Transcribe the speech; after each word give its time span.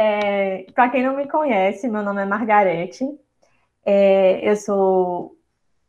É, 0.00 0.64
Para 0.74 0.90
quem 0.90 1.02
não 1.02 1.16
me 1.16 1.26
conhece, 1.26 1.88
meu 1.88 2.04
nome 2.04 2.22
é 2.22 2.24
Margarete. 2.24 3.04
É, 3.84 4.48
eu 4.48 4.54
sou 4.54 5.36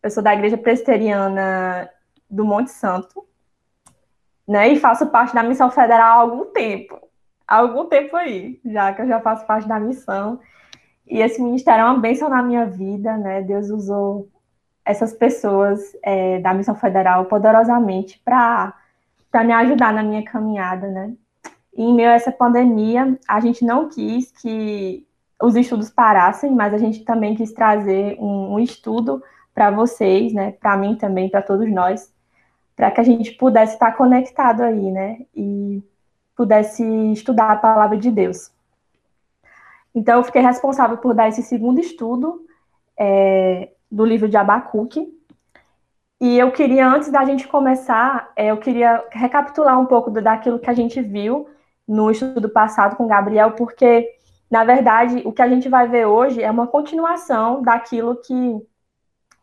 eu 0.01 0.09
sou 0.09 0.23
da 0.23 0.33
Igreja 0.33 0.57
Presbiteriana 0.57 1.89
do 2.29 2.43
Monte 2.43 2.71
Santo, 2.71 3.27
né? 4.47 4.69
E 4.69 4.79
faço 4.79 5.07
parte 5.07 5.35
da 5.35 5.43
Missão 5.43 5.69
Federal 5.69 6.19
há 6.19 6.21
algum 6.21 6.45
tempo, 6.51 6.99
há 7.47 7.57
algum 7.57 7.85
tempo 7.85 8.15
aí, 8.15 8.59
já 8.65 8.93
que 8.93 9.01
eu 9.03 9.07
já 9.07 9.19
faço 9.21 9.45
parte 9.45 9.67
da 9.67 9.79
missão. 9.79 10.39
E 11.07 11.21
esse 11.21 11.41
ministério 11.41 11.81
é 11.81 11.85
uma 11.85 11.99
bênção 11.99 12.29
na 12.29 12.41
minha 12.41 12.65
vida, 12.65 13.17
né? 13.17 13.41
Deus 13.43 13.69
usou 13.69 14.29
essas 14.85 15.13
pessoas 15.13 15.81
é, 16.03 16.39
da 16.39 16.53
Missão 16.53 16.75
Federal 16.75 17.25
poderosamente 17.25 18.19
para 18.25 18.73
me 19.45 19.53
ajudar 19.53 19.93
na 19.93 20.03
minha 20.03 20.23
caminhada, 20.23 20.87
né? 20.87 21.13
Em 21.81 21.93
meio 21.93 22.09
a 22.09 22.13
essa 22.15 22.29
pandemia, 22.29 23.17
a 23.25 23.39
gente 23.39 23.63
não 23.63 23.87
quis 23.87 24.33
que 24.33 25.07
os 25.41 25.55
estudos 25.55 25.89
parassem, 25.89 26.51
mas 26.51 26.73
a 26.73 26.77
gente 26.77 27.05
também 27.05 27.35
quis 27.35 27.53
trazer 27.53 28.17
um, 28.19 28.55
um 28.55 28.59
estudo 28.59 29.23
para 29.53 29.71
vocês, 29.71 30.33
né? 30.33 30.51
Para 30.51 30.75
mim 30.75 30.97
também, 30.97 31.29
para 31.29 31.41
todos 31.41 31.71
nós, 31.71 32.13
para 32.75 32.91
que 32.91 32.99
a 32.99 33.03
gente 33.03 33.31
pudesse 33.31 33.75
estar 33.75 33.93
conectado 33.93 34.61
aí, 34.61 34.91
né? 34.91 35.19
E 35.33 35.81
pudesse 36.35 36.83
estudar 37.13 37.51
a 37.51 37.55
palavra 37.55 37.95
de 37.97 38.11
Deus. 38.11 38.51
Então, 39.95 40.17
eu 40.17 40.23
fiquei 40.25 40.41
responsável 40.41 40.97
por 40.97 41.13
dar 41.13 41.29
esse 41.29 41.41
segundo 41.43 41.79
estudo 41.79 42.45
é, 42.97 43.69
do 43.89 44.03
livro 44.03 44.27
de 44.27 44.35
Abacuque. 44.35 45.07
E 46.19 46.37
eu 46.37 46.51
queria, 46.51 46.89
antes 46.89 47.09
da 47.09 47.23
gente 47.23 47.47
começar, 47.47 48.33
é, 48.35 48.47
eu 48.47 48.57
queria 48.57 49.01
recapitular 49.11 49.79
um 49.79 49.85
pouco 49.85 50.11
daquilo 50.11 50.59
que 50.59 50.69
a 50.69 50.73
gente 50.73 51.01
viu 51.01 51.47
no 51.89 52.11
estudo 52.11 52.47
passado 52.47 52.95
com 52.95 53.07
Gabriel, 53.07 53.53
porque, 53.53 54.07
na 54.49 54.63
verdade, 54.63 55.23
o 55.25 55.31
que 55.31 55.41
a 55.41 55.49
gente 55.49 55.67
vai 55.67 55.87
ver 55.87 56.05
hoje 56.05 56.43
é 56.43 56.51
uma 56.51 56.67
continuação 56.67 57.63
daquilo 57.63 58.15
que, 58.17 58.61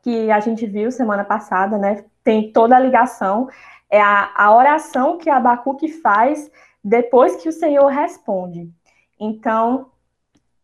que 0.00 0.30
a 0.30 0.38
gente 0.38 0.64
viu 0.64 0.92
semana 0.92 1.24
passada, 1.24 1.76
né? 1.76 2.04
Tem 2.22 2.52
toda 2.52 2.76
a 2.76 2.80
ligação. 2.80 3.48
É 3.90 4.00
a, 4.00 4.30
a 4.36 4.56
oração 4.56 5.18
que 5.18 5.28
Abacuque 5.28 5.88
faz 5.88 6.48
depois 6.84 7.34
que 7.34 7.48
o 7.48 7.52
Senhor 7.52 7.88
responde. 7.88 8.70
Então, 9.18 9.90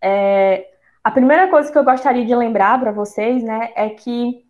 é, 0.01 0.69
a 1.03 1.11
primeira 1.11 1.49
coisa 1.49 1.73
que 1.73 1.77
eu 1.77 1.85
gostaria 1.85 2.25
de 2.25 2.35
lembrar 2.35 2.79
para 2.79 2.93
vocês, 2.93 3.43
né, 3.43 3.73
é 3.75 3.89
que 3.89 4.45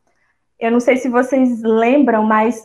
eu 0.61 0.71
não 0.71 0.81
sei 0.81 0.99
se 0.99 1.09
vocês 1.09 1.63
lembram, 1.63 2.25
mas 2.25 2.63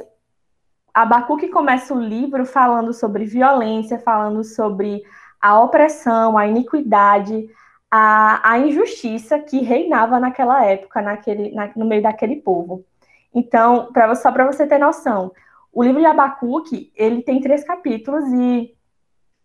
Abacuque 1.01 1.49
começa 1.49 1.93
o 1.93 2.01
livro 2.01 2.43
falando 2.43 2.91
sobre 2.91 3.23
violência, 3.23 3.99
falando 3.99 4.43
sobre 4.43 5.03
a 5.39 5.61
opressão, 5.61 6.35
a 6.35 6.47
iniquidade, 6.47 7.47
a, 7.91 8.51
a 8.51 8.57
injustiça 8.57 9.37
que 9.37 9.59
reinava 9.61 10.19
naquela 10.19 10.65
época, 10.65 10.99
naquele, 10.99 11.53
na, 11.53 11.69
no 11.75 11.85
meio 11.85 12.01
daquele 12.01 12.37
povo. 12.37 12.83
Então, 13.31 13.91
pra, 13.93 14.15
só 14.15 14.31
para 14.31 14.47
você 14.47 14.65
ter 14.65 14.79
noção, 14.79 15.31
o 15.71 15.83
livro 15.83 15.99
de 15.99 16.07
Abacuque, 16.07 16.91
ele 16.95 17.21
tem 17.21 17.39
três 17.41 17.63
capítulos 17.63 18.23
e 18.33 18.73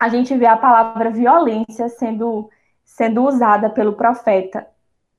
a 0.01 0.09
gente 0.09 0.35
vê 0.35 0.47
a 0.47 0.57
palavra 0.57 1.11
violência 1.11 1.87
sendo 1.91 2.49
sendo 2.83 3.27
usada 3.27 3.69
pelo 3.69 3.93
profeta 3.93 4.67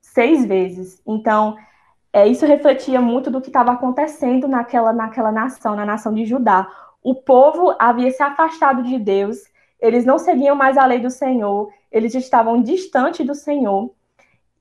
seis 0.02 0.45
vezes. 0.45 1.00
Então, 1.06 1.56
é, 2.14 2.28
isso 2.28 2.45
refletia 2.45 3.02
muito 3.02 3.31
do 3.31 3.42
que 3.42 3.50
estava 3.50 3.72
acontecendo 3.72 4.47
naquela, 4.47 4.94
naquela 4.94 5.31
nação, 5.31 5.75
na 5.75 5.83
nação 5.83 6.14
de 6.14 6.25
Judá. 6.25 6.69
O 7.02 7.16
povo 7.16 7.75
havia 7.80 8.11
se 8.11 8.22
afastado 8.22 8.83
de 8.83 9.00
Deus, 9.00 9.38
eles 9.80 10.06
não 10.06 10.19
seguiam 10.19 10.56
mais 10.56 10.78
a 10.78 10.86
lei 10.86 11.00
do 11.00 11.09
Senhor, 11.09 11.73
eles 11.91 12.14
estavam 12.14 12.61
distante 12.61 13.23
do 13.23 13.34
Senhor. 13.34 13.91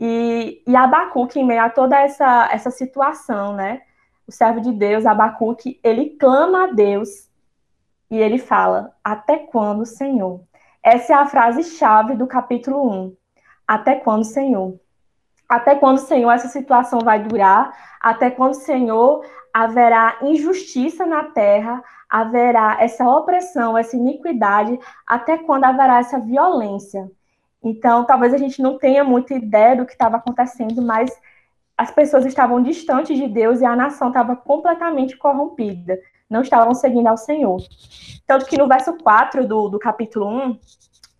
E, 0.01 0.63
e 0.67 0.75
Abacuque, 0.75 1.39
em 1.39 1.45
meio 1.45 1.63
a 1.63 1.71
toda 1.71 1.97
essa, 2.01 2.49
essa 2.51 2.71
situação, 2.71 3.55
né? 3.55 3.83
O 4.27 4.33
servo 4.33 4.61
de 4.61 4.73
Deus, 4.73 5.05
Abacuque, 5.05 5.79
ele 5.85 6.11
clama 6.19 6.65
a 6.65 6.67
Deus 6.73 7.29
e 8.11 8.17
ele 8.17 8.39
fala: 8.39 8.97
Até 9.05 9.39
quando, 9.39 9.85
Senhor? 9.85 10.41
Essa 10.83 11.13
é 11.13 11.17
a 11.17 11.27
frase-chave 11.27 12.17
do 12.17 12.27
capítulo 12.27 12.91
1. 12.91 13.17
Até 13.69 13.95
quando, 13.97 14.25
Senhor? 14.25 14.81
Até 15.53 15.75
quando, 15.75 15.99
Senhor, 15.99 16.31
essa 16.31 16.49
situação 16.49 17.01
vai 17.01 17.23
durar? 17.23 17.77
Até 18.01 18.31
quando, 18.31 18.55
Senhor, 18.55 19.23
haverá 19.53 20.17
injustiça 20.23 21.05
na 21.05 21.25
terra? 21.25 21.85
Haverá 22.09 22.79
essa 22.81 23.07
opressão, 23.07 23.77
essa 23.77 23.95
iniquidade? 23.95 24.79
Até 25.07 25.37
quando 25.37 25.65
haverá 25.65 25.99
essa 25.99 26.19
violência? 26.19 27.11
Então, 27.63 28.07
talvez 28.07 28.33
a 28.33 28.39
gente 28.39 28.63
não 28.63 28.79
tenha 28.79 29.05
muita 29.05 29.35
ideia 29.35 29.77
do 29.77 29.85
que 29.85 29.93
estava 29.93 30.17
acontecendo, 30.17 30.81
mas 30.81 31.11
as 31.77 31.91
pessoas 31.91 32.25
estavam 32.25 32.63
distantes 32.63 33.19
de 33.19 33.29
Deus 33.29 33.61
e 33.61 33.67
a 33.67 33.77
nação 33.77 34.09
estava 34.09 34.35
completamente 34.35 35.19
corrompida 35.19 35.99
não 36.31 36.41
estavam 36.41 36.75
seguindo 36.75 37.09
ao 37.09 37.19
Senhor. 37.19 37.61
Tanto 38.27 38.47
que 38.47 38.57
no 38.57 38.67
verso 38.67 38.95
4 38.95 39.47
do, 39.47 39.69
do 39.69 39.79
capítulo 39.79 40.27
1, 40.27 40.59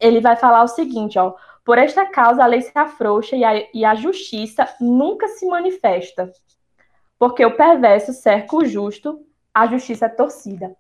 ele 0.01 0.23
vai 0.23 0.37
falar 0.37 0.63
o 0.63 0.69
seguinte, 0.69 1.19
ó, 1.19 1.35
por 1.65 1.79
esta 1.79 2.07
causa 2.07 2.43
a 2.43 2.47
lei 2.47 2.61
se 2.61 2.73
afrouxa 2.75 3.37
e 3.37 3.45
a, 3.45 3.53
e 3.73 3.85
a 3.85 3.95
justiça 3.95 4.69
nunca 4.81 5.29
se 5.29 5.47
manifesta, 5.47 6.31
porque 7.19 7.45
o 7.45 7.57
perverso 7.57 8.13
cerca 8.13 8.57
o 8.57 8.65
justo, 8.65 9.25
a 9.55 9.67
justiça 9.67 10.07
é 10.07 10.09
torcida. 10.09 10.75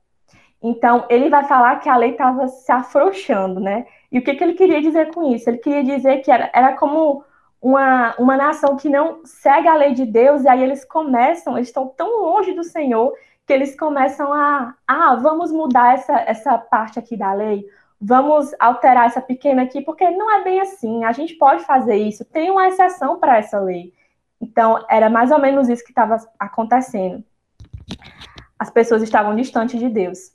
Então, 0.62 1.06
ele 1.09 1.28
vai 1.28 1.44
falar 1.44 1.76
que 1.81 1.88
a 1.88 1.97
lei 1.97 2.10
estava 2.10 2.47
se 2.47 2.70
afrouxando, 2.70 3.59
né? 3.59 3.84
E 4.10 4.19
o 4.19 4.22
que, 4.22 4.34
que 4.34 4.44
ele 4.44 4.54
queria 4.54 4.81
dizer 4.81 5.12
com 5.12 5.34
isso? 5.34 5.50
Ele 5.50 5.59
queria 5.59 5.82
dizer 5.82 6.19
que 6.19 6.31
era, 6.31 6.50
era 6.54 6.75
como 6.75 7.25
uma, 7.60 8.14
uma 8.16 8.37
nação 8.37 8.76
que 8.76 8.88
não 8.88 9.25
segue 9.25 9.66
a 9.66 9.75
lei 9.75 9.93
de 9.93 10.06
Deus, 10.06 10.44
e 10.44 10.49
aí 10.49 10.62
eles 10.62 10.84
começam, 10.84 11.56
eles 11.56 11.69
estão 11.69 11.88
tão 11.88 12.22
longe 12.22 12.53
do 12.54 12.62
Senhor, 12.62 13.12
que 13.47 13.53
eles 13.53 13.76
começam 13.76 14.32
a, 14.32 14.75
ah, 14.87 15.16
vamos 15.16 15.50
mudar 15.50 15.94
essa, 15.94 16.20
essa 16.20 16.56
parte 16.59 16.99
aqui 16.99 17.16
da 17.16 17.32
lei, 17.32 17.64
vamos 18.04 18.52
alterar 18.58 19.06
essa 19.06 19.20
pequena 19.20 19.62
aqui, 19.62 19.80
porque 19.80 20.10
não 20.10 20.28
é 20.34 20.42
bem 20.42 20.60
assim, 20.60 21.04
a 21.04 21.12
gente 21.12 21.34
pode 21.34 21.64
fazer 21.64 21.94
isso, 21.94 22.24
tem 22.24 22.50
uma 22.50 22.66
exceção 22.66 23.20
para 23.20 23.38
essa 23.38 23.60
lei. 23.60 23.94
Então, 24.40 24.84
era 24.90 25.08
mais 25.08 25.30
ou 25.30 25.38
menos 25.38 25.68
isso 25.68 25.84
que 25.84 25.92
estava 25.92 26.16
acontecendo. 26.36 27.22
As 28.58 28.70
pessoas 28.70 29.02
estavam 29.02 29.36
distantes 29.36 29.78
de 29.78 29.88
Deus. 29.88 30.32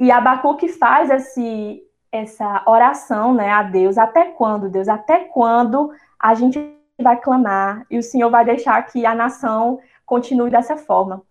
E 0.00 0.10
Abacuque 0.10 0.66
faz 0.68 1.10
esse, 1.10 1.82
essa 2.10 2.62
oração 2.66 3.34
né, 3.34 3.50
a 3.50 3.62
Deus, 3.62 3.98
até 3.98 4.24
quando, 4.30 4.70
Deus? 4.70 4.88
Até 4.88 5.24
quando 5.24 5.92
a 6.18 6.34
gente 6.34 6.58
vai 6.98 7.20
clamar 7.20 7.84
e 7.90 7.98
o 7.98 8.02
Senhor 8.02 8.30
vai 8.30 8.46
deixar 8.46 8.80
que 8.86 9.04
a 9.04 9.14
nação 9.14 9.78
continue 10.06 10.50
dessa 10.50 10.76
forma? 10.78 11.22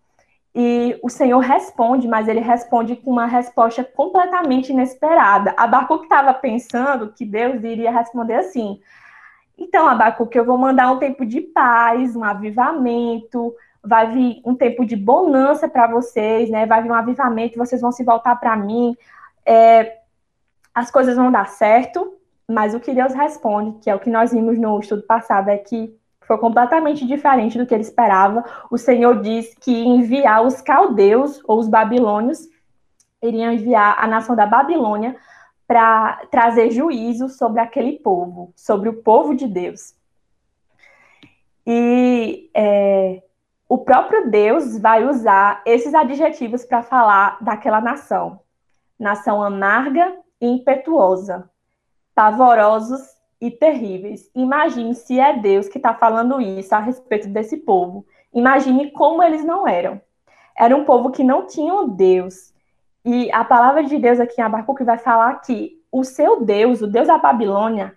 E 0.54 0.98
o 1.02 1.08
Senhor 1.08 1.40
responde, 1.40 2.06
mas 2.06 2.28
ele 2.28 2.38
responde 2.38 2.94
com 2.94 3.10
uma 3.10 3.26
resposta 3.26 3.82
completamente 3.82 4.70
inesperada. 4.70 5.52
Abacuque 5.56 6.04
estava 6.04 6.32
pensando 6.32 7.12
que 7.12 7.24
Deus 7.24 7.64
iria 7.64 7.90
responder 7.90 8.34
assim: 8.34 8.80
então, 9.58 9.86
Abacuque, 9.86 10.38
eu 10.38 10.44
vou 10.44 10.58
mandar 10.58 10.92
um 10.92 10.98
tempo 10.98 11.24
de 11.24 11.40
paz, 11.40 12.14
um 12.14 12.24
avivamento, 12.24 13.54
vai 13.82 14.12
vir 14.12 14.42
um 14.44 14.54
tempo 14.54 14.84
de 14.84 14.96
bonança 14.96 15.68
para 15.68 15.86
vocês, 15.86 16.50
né? 16.50 16.66
Vai 16.66 16.82
vir 16.82 16.90
um 16.90 16.94
avivamento, 16.94 17.58
vocês 17.58 17.80
vão 17.80 17.92
se 17.92 18.04
voltar 18.04 18.36
para 18.36 18.56
mim, 18.56 18.96
é, 19.44 19.98
as 20.74 20.90
coisas 20.90 21.16
vão 21.16 21.30
dar 21.30 21.48
certo. 21.48 22.12
Mas 22.46 22.74
o 22.74 22.80
que 22.80 22.92
Deus 22.92 23.14
responde, 23.14 23.78
que 23.80 23.88
é 23.88 23.94
o 23.94 23.98
que 23.98 24.10
nós 24.10 24.32
vimos 24.32 24.58
no 24.58 24.78
estudo 24.78 25.02
passado, 25.02 25.48
é 25.48 25.56
que 25.56 25.96
foi 26.26 26.38
completamente 26.38 27.06
diferente 27.06 27.58
do 27.58 27.66
que 27.66 27.74
ele 27.74 27.82
esperava. 27.82 28.44
O 28.70 28.78
Senhor 28.78 29.20
diz 29.20 29.54
que 29.54 29.84
enviar 29.84 30.44
os 30.44 30.60
caldeus 30.60 31.40
ou 31.46 31.58
os 31.58 31.68
babilônios, 31.68 32.48
iriam 33.22 33.52
enviar 33.52 33.96
a 33.98 34.06
nação 34.06 34.36
da 34.36 34.46
Babilônia 34.46 35.16
para 35.66 36.26
trazer 36.30 36.70
juízo 36.70 37.28
sobre 37.28 37.60
aquele 37.60 37.98
povo, 37.98 38.52
sobre 38.54 38.88
o 38.88 39.02
povo 39.02 39.34
de 39.34 39.46
Deus. 39.46 39.94
E 41.66 42.50
é, 42.54 43.22
o 43.68 43.78
próprio 43.78 44.30
Deus 44.30 44.78
vai 44.78 45.06
usar 45.06 45.62
esses 45.64 45.94
adjetivos 45.94 46.64
para 46.64 46.82
falar 46.82 47.38
daquela 47.40 47.80
nação: 47.80 48.40
nação 48.98 49.42
amarga 49.42 50.14
e 50.40 50.46
impetuosa, 50.46 51.48
pavorosos 52.14 53.13
e 53.46 53.50
terríveis. 53.50 54.30
Imagine 54.34 54.94
se 54.94 55.20
é 55.20 55.36
Deus 55.36 55.68
que 55.68 55.76
está 55.76 55.92
falando 55.92 56.40
isso 56.40 56.74
a 56.74 56.78
respeito 56.78 57.28
desse 57.28 57.58
povo. 57.58 58.06
Imagine 58.32 58.90
como 58.90 59.22
eles 59.22 59.44
não 59.44 59.68
eram. 59.68 60.00
Era 60.56 60.74
um 60.74 60.84
povo 60.84 61.10
que 61.10 61.22
não 61.22 61.46
tinha 61.46 61.86
Deus. 61.86 62.54
E 63.04 63.30
a 63.32 63.44
palavra 63.44 63.84
de 63.84 63.98
Deus 63.98 64.18
aqui 64.18 64.40
em 64.40 64.44
Abacuque 64.44 64.82
vai 64.82 64.96
falar 64.96 65.34
que 65.42 65.78
o 65.92 66.04
seu 66.04 66.42
Deus, 66.42 66.80
o 66.80 66.86
Deus 66.86 67.08
da 67.08 67.18
Babilônia, 67.18 67.96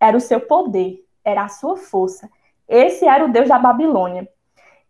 era 0.00 0.16
o 0.16 0.20
seu 0.20 0.40
poder, 0.40 1.04
era 1.22 1.44
a 1.44 1.48
sua 1.48 1.76
força. 1.76 2.30
Esse 2.66 3.06
era 3.06 3.24
o 3.24 3.30
Deus 3.30 3.48
da 3.48 3.58
Babilônia. 3.58 4.26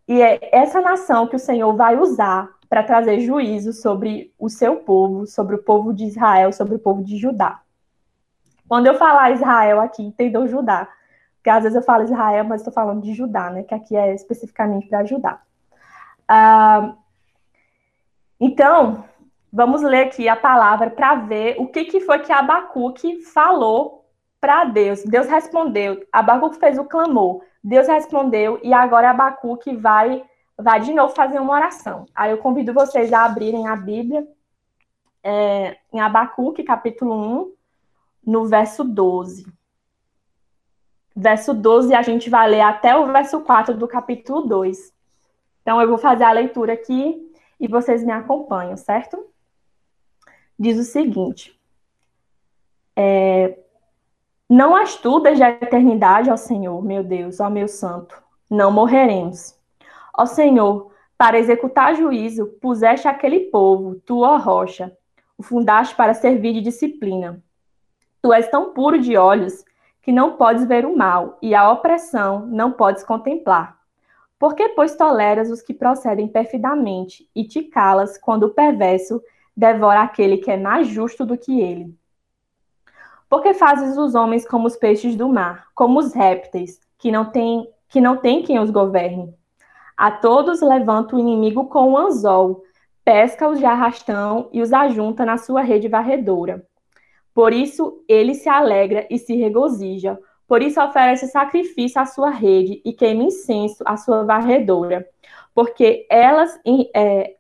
E 0.06 0.23
é 0.23 0.38
essa 0.52 0.81
nação 0.81 1.26
que 1.26 1.35
o 1.35 1.41
Senhor 1.41 1.75
vai 1.75 1.99
usar 1.99 2.49
para 2.69 2.85
trazer 2.85 3.20
juízo 3.20 3.73
sobre 3.73 4.32
o 4.38 4.49
seu 4.49 4.76
povo, 4.76 5.26
sobre 5.26 5.56
o 5.56 5.62
povo 5.62 5.93
de 5.93 6.05
Israel, 6.05 6.52
sobre 6.52 6.76
o 6.76 6.79
povo 6.79 7.02
de 7.02 7.17
Judá. 7.17 7.61
Quando 8.69 8.87
eu 8.87 8.95
falar 8.95 9.31
Israel 9.31 9.81
aqui, 9.81 10.03
entendam 10.03 10.47
Judá. 10.47 10.89
Porque 11.37 11.51
às 11.51 11.63
vezes 11.63 11.77
eu 11.77 11.83
falo 11.83 12.05
Israel, 12.05 12.45
mas 12.45 12.61
estou 12.61 12.73
falando 12.73 13.03
de 13.03 13.15
Judá, 13.15 13.51
né? 13.51 13.63
Que 13.63 13.75
aqui 13.75 13.97
é 13.97 14.15
especificamente 14.15 14.89
para 14.89 15.05
Judá. 15.05 15.41
Então, 18.41 19.05
vamos 19.53 19.83
ler 19.83 20.07
aqui 20.07 20.29
a 20.29 20.37
palavra 20.37 20.91
para 20.91 21.15
ver 21.15 21.57
o 21.59 21.69
que, 21.69 21.85
que 21.85 22.01
foi 22.01 22.19
que 22.19 22.33
Abacuque 22.33 23.23
falou 23.23 24.05
para 24.41 24.65
Deus. 24.65 25.05
Deus 25.05 25.29
respondeu. 25.29 26.05
Abacuque 26.12 26.59
fez 26.59 26.79
o 26.79 26.85
clamor. 26.85 27.43
Deus 27.62 27.89
respondeu 27.89 28.61
e 28.62 28.73
agora 28.73 29.11
Abacuque 29.11 29.75
vai 29.75 30.25
vai 30.59 30.81
de 30.81 30.93
novo 30.95 31.15
fazer 31.15 31.39
uma 31.39 31.53
oração. 31.53 32.07
Aí 32.15 32.31
eu 32.31 32.39
convido 32.39 32.73
vocês 32.73 33.12
a 33.12 33.25
abrirem 33.25 33.69
a 33.69 33.77
Bíblia 33.77 34.27
é, 35.23 35.77
em 35.93 36.01
Abacuque, 36.01 36.62
capítulo 36.62 37.15
1, 37.15 37.53
no 38.26 38.46
verso 38.46 38.82
12. 38.82 39.46
Verso 41.14 41.55
12, 41.55 41.94
a 41.94 42.02
gente 42.02 42.28
vai 42.28 42.50
ler 42.50 42.61
até 42.61 42.96
o 42.96 43.06
verso 43.06 43.40
4 43.40 43.75
do 43.75 43.87
capítulo 43.87 44.43
2. 44.43 44.93
Então, 45.62 45.81
eu 45.81 45.88
vou 45.88 45.96
fazer 45.96 46.25
a 46.25 46.32
leitura 46.32 46.73
aqui 46.73 47.32
e 47.58 47.67
vocês 47.67 48.05
me 48.05 48.12
acompanham, 48.12 48.76
certo? 48.76 49.25
Diz 50.58 50.78
o 50.78 50.84
seguinte: 50.84 51.58
é, 52.94 53.58
Não 54.49 54.75
as 54.75 54.96
tu 54.96 55.20
desde 55.20 55.43
a 55.43 55.50
eternidade, 55.50 56.31
ó 56.31 56.37
Senhor, 56.37 56.82
meu 56.84 57.02
Deus, 57.02 57.40
ó 57.40 57.49
meu 57.49 57.69
santo, 57.69 58.20
não 58.50 58.70
morreremos. 58.70 59.58
Ó 60.17 60.26
Senhor, 60.26 60.93
para 61.17 61.38
executar 61.38 61.94
juízo, 61.94 62.46
puseste 62.61 63.08
aquele 63.08 63.50
povo, 63.50 63.96
tu, 64.05 64.20
ó 64.20 64.37
rocha, 64.37 64.96
o 65.38 65.43
fundaste 65.43 65.94
para 65.94 66.14
servir 66.14 66.52
de 66.55 66.61
disciplina. 66.61 67.43
Tu 68.26 68.32
és 68.32 68.49
tão 68.49 68.73
puro 68.73 68.99
de 68.99 69.17
olhos 69.17 69.64
que 70.02 70.11
não 70.11 70.32
podes 70.32 70.67
ver 70.67 70.84
o 70.84 70.96
mal, 70.96 71.38
e 71.40 71.55
a 71.55 71.70
opressão 71.70 72.44
não 72.46 72.73
podes 72.73 73.05
contemplar. 73.05 73.78
Por 74.37 74.56
que, 74.56 74.70
pois, 74.70 74.96
toleras 74.96 75.49
os 75.49 75.62
que 75.62 75.73
procedem 75.73 76.26
perfidamente, 76.26 77.31
e 77.37 77.44
te 77.44 77.62
calas 77.62 78.19
quando 78.19 78.43
o 78.43 78.50
perverso 78.52 79.23
devora 79.56 80.00
aquele 80.00 80.38
que 80.38 80.50
é 80.50 80.56
mais 80.56 80.88
justo 80.88 81.25
do 81.25 81.38
que 81.38 81.61
ele? 81.61 81.96
Porque 83.31 83.55
fazes 83.55 83.96
os 83.96 84.17
homens 84.17 84.44
como 84.44 84.67
os 84.67 84.75
peixes 84.75 85.14
do 85.14 85.28
mar, 85.28 85.69
como 85.73 86.00
os 86.00 86.12
répteis, 86.12 86.81
que 86.99 87.12
não 87.12 87.26
têm 87.26 87.69
que 87.88 88.00
não 88.00 88.17
tem 88.17 88.43
quem 88.43 88.58
os 88.58 88.73
governe. 88.73 89.32
A 89.96 90.11
todos 90.11 90.61
levanta 90.61 91.14
o 91.14 91.20
inimigo 91.20 91.67
com 91.67 91.93
o 91.93 91.96
anzol, 91.96 92.64
pesca-os 93.05 93.61
de 93.61 93.64
arrastão 93.64 94.49
e 94.52 94.61
os 94.61 94.73
ajunta 94.73 95.25
na 95.25 95.38
sua 95.38 95.62
rede 95.62 95.87
varredora. 95.87 96.67
Por 97.37 97.53
isso 97.53 98.03
ele 98.09 98.33
se 98.33 98.49
alegra 98.49 99.06
e 99.11 99.19
se 99.19 99.37
regozija. 99.37 100.19
Por 100.49 100.62
isso 100.62 100.83
oferece 100.83 101.27
sacrifício 101.27 102.00
à 102.00 102.06
sua 102.06 102.31
rede 102.31 102.81
e 102.83 102.94
queima 102.94 103.25
incenso 103.25 103.85
à 103.85 103.99
sua 103.99 104.25
varredora. 104.25 105.06
Porque 105.55 106.06
elas, 106.09 106.59
é, 106.94 107.35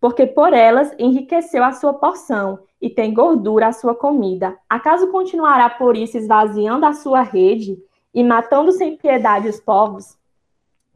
porque 0.00 0.28
por 0.28 0.52
elas 0.52 0.94
enriqueceu 0.96 1.64
a 1.64 1.72
sua 1.72 1.92
porção 1.92 2.60
e 2.80 2.88
tem 2.88 3.12
gordura 3.12 3.66
a 3.66 3.72
sua 3.72 3.96
comida. 3.96 4.56
Acaso 4.70 5.10
continuará 5.10 5.68
por 5.68 5.96
isso 5.96 6.16
esvaziando 6.16 6.86
a 6.86 6.92
sua 6.92 7.22
rede 7.22 7.76
e 8.14 8.22
matando 8.22 8.70
sem 8.70 8.96
piedade 8.96 9.48
os 9.48 9.58
povos? 9.58 10.16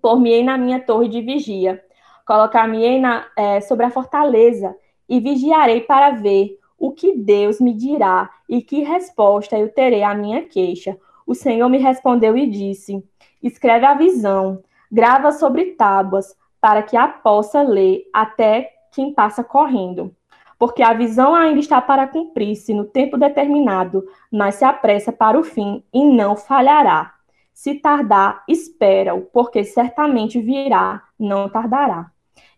Por-me-ei 0.00 0.44
na 0.44 0.56
minha 0.56 0.78
torre 0.78 1.08
de 1.08 1.20
vigia, 1.20 1.82
colocar-me-ei 2.25 3.02
é, 3.37 3.60
sobre 3.60 3.87
a 3.87 3.90
fortaleza 3.90 4.72
e 5.08 5.19
vigiarei 5.19 5.81
para 5.81 6.10
ver 6.10 6.56
o 6.86 6.92
que 6.92 7.16
Deus 7.16 7.60
me 7.60 7.74
dirá 7.74 8.30
e 8.48 8.62
que 8.62 8.84
resposta 8.84 9.58
eu 9.58 9.68
terei 9.68 10.02
à 10.02 10.14
minha 10.14 10.42
queixa. 10.42 10.96
O 11.26 11.34
Senhor 11.34 11.68
me 11.68 11.78
respondeu 11.78 12.36
e 12.36 12.46
disse: 12.46 13.02
Escreve 13.42 13.84
a 13.84 13.94
visão, 13.94 14.62
grava 14.90 15.32
sobre 15.32 15.72
tábuas, 15.72 16.36
para 16.60 16.82
que 16.82 16.96
a 16.96 17.08
possa 17.08 17.62
ler 17.62 18.08
até 18.12 18.72
quem 18.92 19.12
passa 19.12 19.42
correndo. 19.42 20.14
Porque 20.58 20.82
a 20.82 20.94
visão 20.94 21.34
ainda 21.34 21.58
está 21.58 21.82
para 21.82 22.06
cumprir-se 22.06 22.72
no 22.72 22.84
tempo 22.84 23.18
determinado, 23.18 24.06
mas 24.30 24.54
se 24.54 24.64
apressa 24.64 25.12
para 25.12 25.38
o 25.38 25.42
fim 25.42 25.82
e 25.92 26.04
não 26.04 26.36
falhará. 26.36 27.14
Se 27.52 27.74
tardar, 27.74 28.44
espera-o, 28.48 29.22
porque 29.22 29.64
certamente 29.64 30.40
virá, 30.40 31.02
não 31.18 31.48
tardará. 31.48 32.10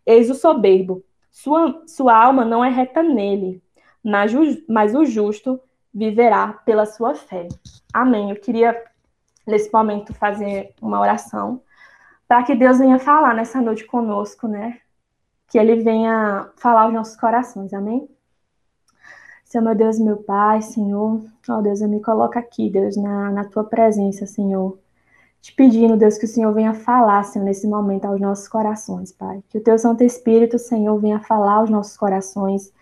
Eis 0.06 0.30
o 0.30 0.34
soberbo, 0.34 1.02
sua, 1.30 1.82
sua 1.86 2.16
alma 2.16 2.44
não 2.44 2.64
é 2.64 2.69
reta 2.69 3.02
nele, 3.02 3.62
mas, 4.05 4.33
mas 4.69 4.95
o 4.95 5.05
justo 5.05 5.61
viverá 5.93 6.53
pela 6.65 6.87
sua 6.87 7.15
fé. 7.15 7.49
Amém. 7.93 8.31
Eu 8.31 8.37
queria, 8.37 8.81
nesse 9.47 9.73
momento, 9.73 10.15
fazer 10.15 10.75
uma 10.81 11.00
oração 11.00 11.62
para 12.27 12.43
que 12.43 12.55
Deus 12.55 12.79
venha 12.79 12.99
falar 12.99 13.35
nessa 13.35 13.61
noite 13.61 13.85
conosco, 13.85 14.47
né? 14.47 14.81
Que 15.49 15.59
Ele 15.59 15.77
venha 15.77 16.50
falar 16.56 16.83
aos 16.83 16.93
nossos 16.93 17.17
corações. 17.17 17.73
Amém? 17.73 18.09
Senhor, 19.45 19.65
meu 19.65 19.75
Deus, 19.75 19.99
meu 19.99 20.19
Pai, 20.19 20.61
Senhor, 20.61 21.23
ó 21.49 21.61
Deus, 21.62 21.81
eu 21.81 21.89
me 21.89 22.00
coloco 22.03 22.39
aqui, 22.39 22.69
Deus, 22.69 22.97
na, 22.99 23.31
na 23.31 23.45
Tua 23.47 23.65
presença, 23.65 24.27
Senhor 24.27 24.79
te 25.41 25.55
pedindo, 25.55 25.97
Deus, 25.97 26.19
que 26.19 26.25
o 26.25 26.29
Senhor 26.29 26.53
venha 26.53 26.75
falar, 26.75 27.23
Senhor, 27.25 27.45
nesse 27.45 27.67
momento 27.67 28.05
aos 28.05 28.21
nossos 28.21 28.49
corações, 28.49 29.12
Pai. 29.12 29.43
Que 29.49 29.59
o 29.59 29.62
Teu 29.62 29.79
Santo 29.79 30.03
Espírito, 30.03 30.59
Senhor, 30.59 30.99
venha 30.99 31.21
falar 31.21 31.55
aos 31.55 31.71
nossos 31.71 31.97
corações. 31.97 32.73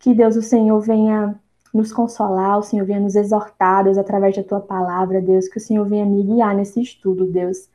Que, 0.00 0.12
Deus, 0.12 0.34
o 0.34 0.42
Senhor 0.42 0.80
venha 0.80 1.38
nos 1.72 1.92
consolar, 1.92 2.58
o 2.58 2.62
Senhor 2.62 2.84
venha 2.84 2.98
nos 2.98 3.14
exortar, 3.14 3.84
Deus, 3.84 3.96
através 3.96 4.34
da 4.34 4.42
Tua 4.42 4.60
palavra, 4.60 5.22
Deus. 5.22 5.46
Que 5.46 5.58
o 5.58 5.60
Senhor 5.60 5.86
venha 5.86 6.04
me 6.04 6.24
guiar 6.24 6.54
nesse 6.56 6.80
estudo, 6.82 7.26
Deus. 7.26 7.68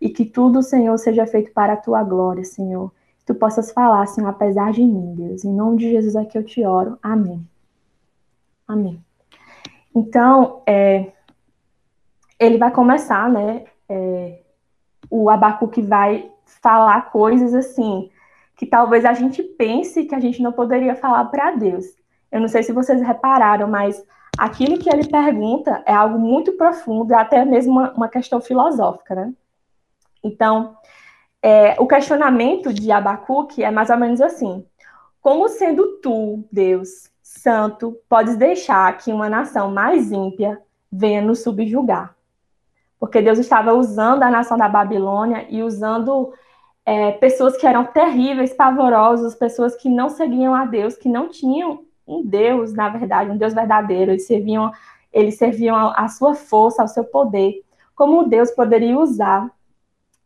E 0.00 0.08
que 0.08 0.24
tudo, 0.24 0.62
Senhor, 0.62 0.96
seja 0.98 1.26
feito 1.26 1.52
para 1.52 1.72
a 1.72 1.76
Tua 1.76 2.04
glória, 2.04 2.44
Senhor. 2.44 2.92
Que 3.18 3.24
Tu 3.24 3.34
possas 3.34 3.72
falar, 3.72 4.06
Senhor, 4.06 4.28
apesar 4.28 4.72
de 4.72 4.84
mim, 4.84 5.14
Deus. 5.16 5.44
Em 5.44 5.52
nome 5.52 5.78
de 5.78 5.90
Jesus 5.90 6.14
aqui 6.14 6.38
eu 6.38 6.44
te 6.44 6.64
oro. 6.64 6.96
Amém. 7.02 7.44
Amém. 8.68 9.04
Então, 9.92 10.62
é, 10.66 11.10
ele 12.38 12.56
vai 12.56 12.70
começar, 12.70 13.28
né, 13.28 13.64
é, 13.88 14.40
o 15.10 15.28
Abacuque 15.28 15.82
vai 15.82 16.30
falar 16.44 17.10
coisas 17.10 17.52
assim 17.52 18.08
que 18.60 18.66
talvez 18.66 19.06
a 19.06 19.14
gente 19.14 19.42
pense 19.42 20.04
que 20.04 20.14
a 20.14 20.20
gente 20.20 20.42
não 20.42 20.52
poderia 20.52 20.94
falar 20.94 21.24
para 21.24 21.52
Deus. 21.52 21.86
Eu 22.30 22.42
não 22.42 22.46
sei 22.46 22.62
se 22.62 22.74
vocês 22.74 23.00
repararam, 23.00 23.66
mas 23.66 24.04
aquilo 24.36 24.78
que 24.78 24.92
ele 24.92 25.08
pergunta 25.08 25.82
é 25.86 25.94
algo 25.94 26.18
muito 26.18 26.52
profundo, 26.52 27.14
é 27.14 27.16
até 27.16 27.42
mesmo 27.42 27.72
uma, 27.72 27.90
uma 27.92 28.08
questão 28.10 28.38
filosófica, 28.38 29.14
né? 29.14 29.32
Então, 30.22 30.76
é, 31.42 31.74
o 31.80 31.86
questionamento 31.86 32.70
de 32.70 32.92
Abacuque 32.92 33.64
é 33.64 33.70
mais 33.70 33.88
ou 33.88 33.96
menos 33.96 34.20
assim: 34.20 34.62
como 35.22 35.48
sendo 35.48 35.98
tu, 36.02 36.44
Deus, 36.52 37.10
santo, 37.22 37.96
podes 38.10 38.36
deixar 38.36 38.94
que 38.98 39.10
uma 39.10 39.30
nação 39.30 39.70
mais 39.70 40.12
ímpia 40.12 40.60
venha 40.92 41.22
nos 41.22 41.42
subjugar? 41.42 42.14
porque 43.00 43.22
Deus 43.22 43.38
estava 43.38 43.72
usando 43.72 44.22
a 44.22 44.30
nação 44.30 44.58
da 44.58 44.68
Babilônia 44.68 45.46
e 45.48 45.62
usando 45.62 46.34
é, 46.90 47.12
pessoas 47.12 47.56
que 47.56 47.64
eram 47.64 47.84
terríveis, 47.84 48.52
pavorosas, 48.52 49.36
pessoas 49.36 49.76
que 49.76 49.88
não 49.88 50.08
seguiam 50.08 50.52
a 50.52 50.64
Deus, 50.64 50.96
que 50.96 51.08
não 51.08 51.28
tinham 51.28 51.84
um 52.04 52.20
Deus, 52.20 52.72
na 52.72 52.88
verdade, 52.88 53.30
um 53.30 53.36
Deus 53.36 53.54
verdadeiro, 53.54 54.10
eles 54.10 54.26
serviam, 54.26 54.72
eles 55.12 55.38
serviam 55.38 55.92
a 55.94 56.08
sua 56.08 56.34
força, 56.34 56.82
ao 56.82 56.88
seu 56.88 57.04
poder. 57.04 57.62
Como 57.94 58.28
Deus 58.28 58.50
poderia 58.50 58.98
usar 58.98 59.48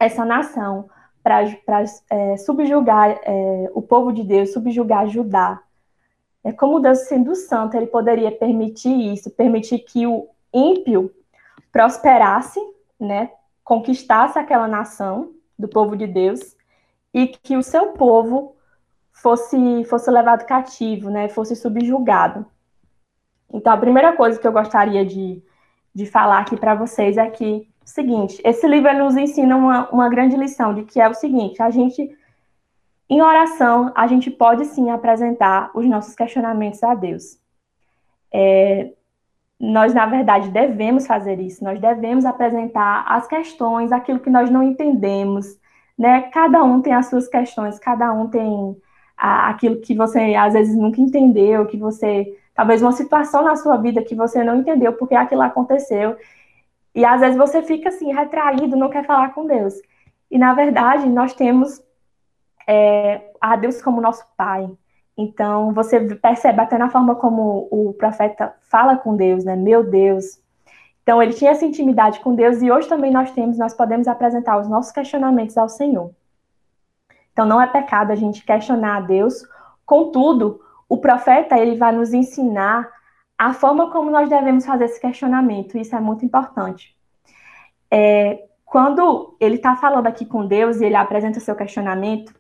essa 0.01 0.25
nação 0.25 0.89
para 1.23 1.43
é, 2.09 2.39
subjugar 2.39 3.11
é, 3.11 3.71
o 3.75 3.83
povo 3.83 4.11
de 4.11 4.25
Deus, 4.25 4.55
subjugar 4.55 5.07
Judá? 5.07 5.61
É 6.43 6.51
como 6.51 6.81
Deus, 6.81 7.01
sendo 7.01 7.35
santo, 7.35 7.77
ele 7.77 7.89
poderia 7.89 8.33
permitir 8.33 9.13
isso, 9.13 9.29
permitir 9.31 9.81
que 9.81 10.07
o 10.07 10.29
ímpio 10.51 11.13
prosperasse, 11.71 12.59
né, 12.99 13.33
conquistasse 13.63 14.39
aquela 14.39 14.67
nação 14.67 15.35
do 15.59 15.69
povo 15.69 15.95
de 15.95 16.07
Deus 16.07 16.54
e 17.15 17.29
que 17.29 17.57
o 17.57 17.63
seu 17.63 17.93
povo 17.93 18.57
fosse 19.13 19.85
fosse 19.85 20.11
levado 20.11 20.45
cativo, 20.45 21.09
né, 21.09 21.29
fosse 21.29 21.55
subjugado. 21.55 22.45
Então, 23.53 23.73
a 23.73 23.79
primeira 23.79 24.13
coisa 24.15 24.39
que 24.39 24.47
eu 24.47 24.53
gostaria 24.53 25.07
de, 25.07 25.41
de 25.95 26.07
falar 26.07 26.41
aqui 26.41 26.57
para 26.57 26.75
vocês 26.75 27.17
é 27.17 27.31
que 27.31 27.69
o 27.85 27.89
seguinte, 27.89 28.43
esse 28.45 28.67
livro 28.67 28.93
nos 28.99 29.17
ensina 29.17 29.57
uma, 29.57 29.89
uma 29.91 30.09
grande 30.09 30.37
lição 30.37 30.75
de 30.75 30.83
que 30.83 31.01
é 31.01 31.09
o 31.09 31.15
seguinte, 31.15 31.63
a 31.63 31.71
gente 31.71 32.11
em 33.09 33.21
oração, 33.21 33.93
a 33.95 34.07
gente 34.07 34.31
pode 34.31 34.65
sim 34.65 34.91
apresentar 34.91 35.71
os 35.75 35.87
nossos 35.87 36.15
questionamentos 36.15 36.83
a 36.83 36.95
Deus. 36.95 37.39
É, 38.33 38.93
nós, 39.61 39.95
na 39.95 40.07
verdade, 40.07 40.51
devemos 40.51 41.07
fazer 41.07 41.39
isso, 41.39 41.63
nós 41.63 41.79
devemos 41.79 42.25
apresentar 42.25 43.05
as 43.07 43.27
questões, 43.29 43.93
aquilo 43.93 44.21
que 44.21 44.31
nós 44.31 44.51
não 44.51 44.63
entendemos, 44.63 45.59
né? 45.99 46.23
Cada 46.33 46.63
um 46.65 46.81
tem 46.81 46.93
as 46.93 47.07
suas 47.07 47.29
questões, 47.29 47.79
cada 47.79 48.13
um 48.13 48.29
tem 48.29 48.77
a, 49.17 49.51
aquilo 49.51 49.81
que 49.81 49.95
você 49.95 50.35
às 50.35 50.53
vezes 50.53 50.77
nunca 50.77 51.01
entendeu, 51.01 51.67
que 51.67 51.77
você 51.77 52.37
talvez 52.55 52.83
uma 52.83 52.93
situação 52.93 53.43
na 53.43 53.57
sua 53.57 53.77
vida 53.77 54.03
que 54.03 54.15
você 54.15 54.45
não 54.45 54.57
entendeu 54.57 54.93
porque 54.95 55.15
aquilo 55.15 55.43
aconteceu. 55.43 56.17
E 56.95 57.05
às 57.05 57.21
vezes 57.21 57.37
você 57.37 57.63
fica 57.63 57.89
assim, 57.89 58.13
retraído, 58.13 58.77
não 58.77 58.89
quer 58.89 59.05
falar 59.05 59.35
com 59.35 59.47
Deus. 59.47 59.75
E 60.31 60.39
na 60.39 60.55
verdade, 60.55 61.09
nós 61.09 61.35
temos 61.35 61.83
é, 62.67 63.33
a 63.41 63.57
Deus 63.57 63.83
como 63.83 64.01
nosso 64.01 64.25
Pai. 64.37 64.71
Então, 65.17 65.73
você 65.73 66.01
percebe 66.17 66.61
até 66.61 66.77
na 66.77 66.91
forma 66.91 67.15
como 67.15 67.69
o 67.71 67.95
profeta 67.95 68.55
fala 68.63 68.97
com 68.97 69.17
Deus, 69.17 69.45
né? 69.45 69.55
Meu 69.55 69.89
Deus. 69.89 70.41
Então, 71.05 71.23
ele 71.23 71.35
tinha 71.35 71.51
essa 71.51 71.67
intimidade 71.67 72.19
com 72.21 72.35
Deus 72.35 72.63
e 72.63 72.73
hoje 72.73 72.89
também 72.89 73.13
nós 73.13 73.31
temos, 73.31 73.59
nós 73.59 73.75
podemos 73.75 74.09
apresentar 74.09 74.59
os 74.59 74.67
nossos 74.67 74.91
questionamentos 74.91 75.57
ao 75.59 75.69
Senhor. 75.69 76.11
Então, 77.31 77.45
não 77.45 77.61
é 77.61 77.67
pecado 77.67 78.11
a 78.11 78.15
gente 78.15 78.43
questionar 78.43 78.97
a 78.97 79.01
Deus. 79.01 79.47
Contudo, 79.85 80.63
o 80.89 80.97
profeta, 80.97 81.59
ele 81.59 81.77
vai 81.77 81.93
nos 81.93 82.15
ensinar 82.15 82.91
a 83.37 83.53
forma 83.53 83.91
como 83.91 84.11
nós 84.11 84.31
devemos 84.31 84.65
fazer 84.65 84.87
esse 84.87 84.99
questionamento. 84.99 85.77
Isso 85.77 85.95
é 85.95 86.01
muito 86.01 86.25
importante. 86.25 86.97
É, 87.91 88.45
quando 88.65 89.37
ele 89.39 89.57
está 89.57 89.77
falando 89.77 90.07
aqui 90.07 90.25
com 90.25 90.47
Deus 90.47 90.81
e 90.81 90.87
ele 90.87 90.97
apresenta 90.97 91.39
o 91.39 91.43
seu 91.43 91.55
questionamento, 91.55 92.35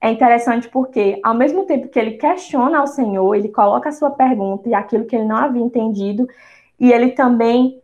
é 0.00 0.10
interessante 0.10 0.68
porque, 0.68 1.20
ao 1.22 1.34
mesmo 1.34 1.66
tempo 1.66 1.88
que 1.88 1.98
ele 1.98 2.12
questiona 2.12 2.78
ao 2.78 2.86
Senhor, 2.86 3.34
ele 3.34 3.48
coloca 3.48 3.90
a 3.90 3.92
sua 3.92 4.10
pergunta 4.10 4.68
e 4.68 4.74
aquilo 4.74 5.04
que 5.04 5.14
ele 5.14 5.26
não 5.26 5.36
havia 5.36 5.62
entendido, 5.62 6.26
e 6.80 6.90
ele 6.90 7.10
também 7.10 7.82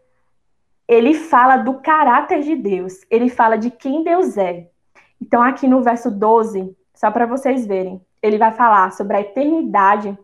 ele 0.87 1.14
fala 1.14 1.59
do 1.59 1.75
caráter 1.75 2.43
de 2.43 2.55
Deus, 2.55 3.00
ele 3.11 3.29
fala 3.29 3.57
de 3.57 3.71
quem 3.71 4.03
Deus 4.05 4.37
é. 4.37 4.69
Então, 5.21 5.43
aqui 5.43 5.67
no 5.67 5.83
verso 5.83 6.11
12, 6.11 6.76
só 6.95 7.11
para 7.11 7.26
vocês 7.26 7.67
verem, 7.67 8.00
ele 8.23 8.38
vai 8.38 8.53
falar 8.53 8.93
sobre 8.93 9.17
a 9.17 9.21
eternidade 9.21 10.17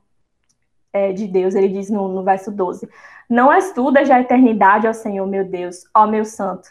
é, 0.92 1.12
de 1.12 1.26
Deus, 1.26 1.54
ele 1.54 1.68
diz 1.68 1.88
no, 1.88 2.08
no 2.08 2.22
verso 2.22 2.50
12: 2.50 2.88
Não 3.28 3.52
estudas 3.52 4.10
a 4.10 4.20
eternidade, 4.20 4.86
ó 4.86 4.92
Senhor, 4.92 5.26
meu 5.26 5.44
Deus, 5.44 5.84
ó 5.94 6.06
meu 6.06 6.24
santo, 6.24 6.68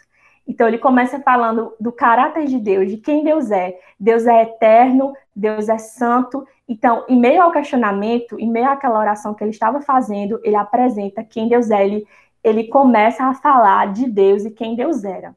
então 0.50 0.66
ele 0.66 0.78
começa 0.78 1.20
falando 1.20 1.72
do 1.78 1.92
caráter 1.92 2.46
de 2.46 2.58
Deus, 2.58 2.90
de 2.90 2.96
quem 2.96 3.22
Deus 3.22 3.52
é. 3.52 3.78
Deus 3.98 4.26
é 4.26 4.42
eterno, 4.42 5.12
Deus 5.34 5.68
é 5.68 5.78
santo. 5.78 6.44
Então, 6.68 7.04
em 7.08 7.16
meio 7.16 7.40
ao 7.40 7.52
questionamento, 7.52 8.36
em 8.36 8.50
meio 8.50 8.68
àquela 8.68 8.98
oração 8.98 9.32
que 9.32 9.44
ele 9.44 9.52
estava 9.52 9.80
fazendo, 9.80 10.40
ele 10.42 10.56
apresenta 10.56 11.22
quem 11.22 11.48
Deus 11.48 11.70
é. 11.70 11.86
Ele, 11.86 12.04
ele 12.42 12.68
começa 12.68 13.24
a 13.24 13.34
falar 13.34 13.92
de 13.92 14.08
Deus 14.08 14.44
e 14.44 14.50
quem 14.50 14.74
Deus 14.74 15.04
era. 15.04 15.34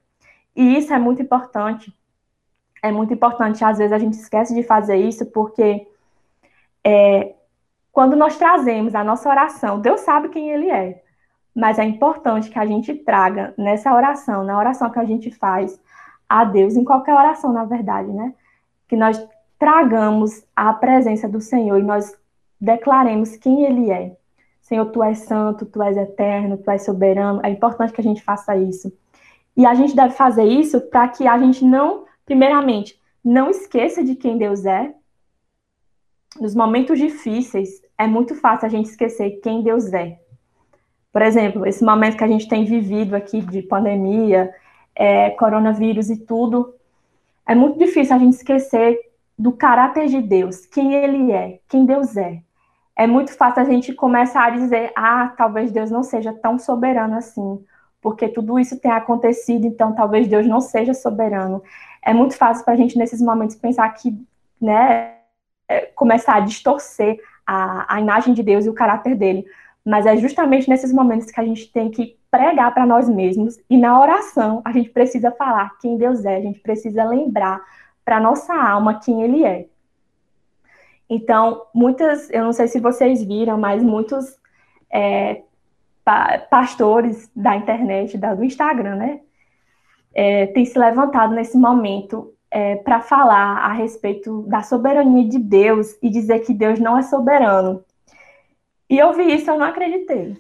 E 0.56 0.78
isso 0.78 0.94
é 0.94 1.00
muito 1.00 1.22
importante. 1.22 1.94
É 2.82 2.92
muito 2.92 3.14
importante. 3.14 3.64
Às 3.64 3.78
vezes 3.78 3.94
a 3.94 4.00
gente 4.00 4.14
esquece 4.14 4.54
de 4.54 4.64
fazer 4.64 4.98
isso 4.98 5.26
porque 5.28 5.88
é, 6.84 7.34
quando 7.92 8.16
nós 8.16 8.38
trazemos 8.38 8.96
a 8.96 9.04
nossa 9.04 9.30
oração, 9.30 9.80
Deus 9.80 10.02
sabe 10.02 10.30
quem 10.30 10.50
Ele 10.50 10.70
é 10.70 11.04
mas 11.56 11.78
é 11.78 11.84
importante 11.84 12.50
que 12.50 12.58
a 12.58 12.66
gente 12.66 12.94
traga 12.96 13.54
nessa 13.58 13.94
oração, 13.94 14.44
na 14.44 14.58
oração 14.58 14.90
que 14.90 15.00
a 15.00 15.06
gente 15.06 15.30
faz 15.30 15.80
a 16.28 16.44
Deus, 16.44 16.76
em 16.76 16.84
qualquer 16.84 17.14
oração, 17.14 17.54
na 17.54 17.64
verdade, 17.64 18.12
né? 18.12 18.34
Que 18.88 18.96
nós 18.96 19.24
tragamos 19.60 20.44
a 20.56 20.74
presença 20.74 21.30
do 21.30 21.40
Senhor 21.40 21.78
e 21.78 21.84
nós 21.84 22.18
declaremos 22.60 23.38
quem 23.38 23.66
Ele 23.66 23.92
é. 23.92 24.18
Senhor, 24.64 24.86
Tu 24.88 25.04
és 25.04 25.20
santo, 25.20 25.66
Tu 25.66 25.84
és 25.84 25.98
eterno, 25.98 26.58
Tu 26.58 26.72
és 26.72 26.84
soberano. 26.84 27.42
É 27.44 27.50
importante 27.50 27.94
que 27.94 28.02
a 28.02 28.04
gente 28.04 28.24
faça 28.24 28.56
isso. 28.56 28.92
E 29.56 29.66
a 29.66 29.76
gente 29.76 29.96
deve 29.96 30.16
fazer 30.16 30.46
isso 30.46 30.82
para 30.82 31.08
que 31.10 31.28
a 31.28 31.38
gente 31.38 31.64
não, 31.64 32.06
primeiramente, 32.26 33.00
não 33.24 33.50
esqueça 33.50 34.04
de 34.04 34.16
quem 34.16 34.38
Deus 34.38 34.66
é. 34.66 34.94
Nos 36.40 36.56
momentos 36.56 36.98
difíceis, 36.98 37.82
é 37.98 38.08
muito 38.08 38.34
fácil 38.36 38.66
a 38.66 38.70
gente 38.70 38.90
esquecer 38.90 39.42
quem 39.44 39.62
Deus 39.62 39.94
é. 39.94 40.18
Por 41.12 41.22
exemplo, 41.22 41.68
esse 41.68 41.84
momento 41.84 42.18
que 42.18 42.24
a 42.24 42.28
gente 42.28 42.48
tem 42.48 42.66
vivido 42.66 43.16
aqui 43.16 43.42
de 43.42 43.62
pandemia, 43.62 44.52
é, 44.96 45.30
coronavírus 45.32 46.10
e 46.10 46.18
tudo, 46.18 46.74
é 47.46 47.54
muito 47.54 47.78
difícil 47.78 48.16
a 48.16 48.20
gente 48.20 48.34
esquecer 48.34 48.98
do 49.38 49.52
caráter 49.52 50.08
de 50.08 50.22
Deus, 50.22 50.66
quem 50.66 50.96
Ele 50.96 51.32
é, 51.32 51.60
quem 51.68 51.86
Deus 51.86 52.16
é. 52.18 52.42
É 52.96 53.08
muito 53.08 53.36
fácil 53.36 53.62
a 53.62 53.66
gente 53.66 53.94
começar 53.94 54.46
a 54.46 54.50
dizer, 54.52 54.92
ah, 54.96 55.34
talvez 55.36 55.72
Deus 55.72 55.90
não 55.90 56.04
seja 56.04 56.32
tão 56.32 56.60
soberano 56.60 57.16
assim, 57.16 57.64
porque 58.02 58.28
tudo 58.28 58.60
isso 58.60 58.80
tem 58.80 58.92
acontecido, 58.92 59.66
então 59.66 59.94
talvez 59.96 60.28
Deus 60.28 60.46
não 60.46 60.62
seja 60.62 60.94
soberano. 60.94 61.64
É 62.02 62.14
muito 62.14 62.38
fácil 62.38 62.64
para 62.64 62.74
a 62.74 62.78
gente, 62.78 62.98
nesses 62.98 63.22
momentos, 63.22 63.56
pensar 63.56 63.90
que, 63.90 64.16
né, 64.62 65.16
é, 65.68 65.82
começar 65.96 66.36
a 66.36 66.40
distorcer 66.42 67.20
a, 67.48 67.96
a 67.96 68.00
imagem 68.00 68.34
de 68.34 68.44
Deus 68.44 68.66
e 68.66 68.70
o 68.70 68.74
caráter 68.74 69.16
dele. 69.16 69.46
Mas 69.86 70.06
é 70.06 70.16
justamente 70.18 70.70
nesses 70.70 70.94
momentos 70.94 71.32
que 71.32 71.40
a 71.40 71.46
gente 71.46 71.72
tem 71.72 71.90
que 71.90 72.18
pregar 72.32 72.74
para 72.74 72.86
nós 72.86 73.10
mesmos 73.10 73.60
e 73.70 73.78
na 73.78 74.00
oração 74.00 74.62
a 74.66 74.72
gente 74.72 74.90
precisa 74.90 75.30
falar 75.32 75.78
quem 75.80 75.98
Deus 75.98 76.24
é, 76.26 76.38
a 76.38 76.42
gente 76.42 76.60
precisa 76.60 77.04
lembrar 77.04 77.62
para 78.04 78.20
nossa 78.20 78.54
alma 78.54 79.00
quem 79.00 79.22
Ele 79.22 79.44
é. 79.44 79.68
Então, 81.10 81.66
muitas, 81.74 82.30
eu 82.32 82.44
não 82.44 82.54
sei 82.54 82.68
se 82.68 82.80
vocês 82.80 83.24
viram, 83.24 83.58
mas 83.58 83.84
muitos 83.84 84.38
é, 84.92 85.44
pa 86.04 86.40
pastores 86.50 87.30
da 87.36 87.56
internet, 87.56 88.18
da, 88.18 88.34
do 88.34 88.44
Instagram, 88.44 88.96
né, 88.96 89.20
é, 90.14 90.48
têm 90.48 90.66
se 90.66 90.78
levantado 90.78 91.34
nesse 91.34 91.58
momento 91.58 92.34
é, 92.52 92.76
para 92.76 93.02
falar 93.02 93.58
a 93.58 93.74
respeito 93.74 94.44
da 94.44 94.62
soberania 94.62 95.28
de 95.28 95.40
Deus 95.40 95.98
e 96.02 96.10
dizer 96.10 96.40
que 96.40 96.54
Deus 96.54 96.80
não 96.80 96.98
é 96.98 97.02
soberano. 97.02 97.84
E 98.90 99.00
eu 99.00 99.12
vi 99.14 99.34
isso, 99.34 99.50
eu 99.50 99.58
não 99.58 99.66
acreditei. 99.66 100.38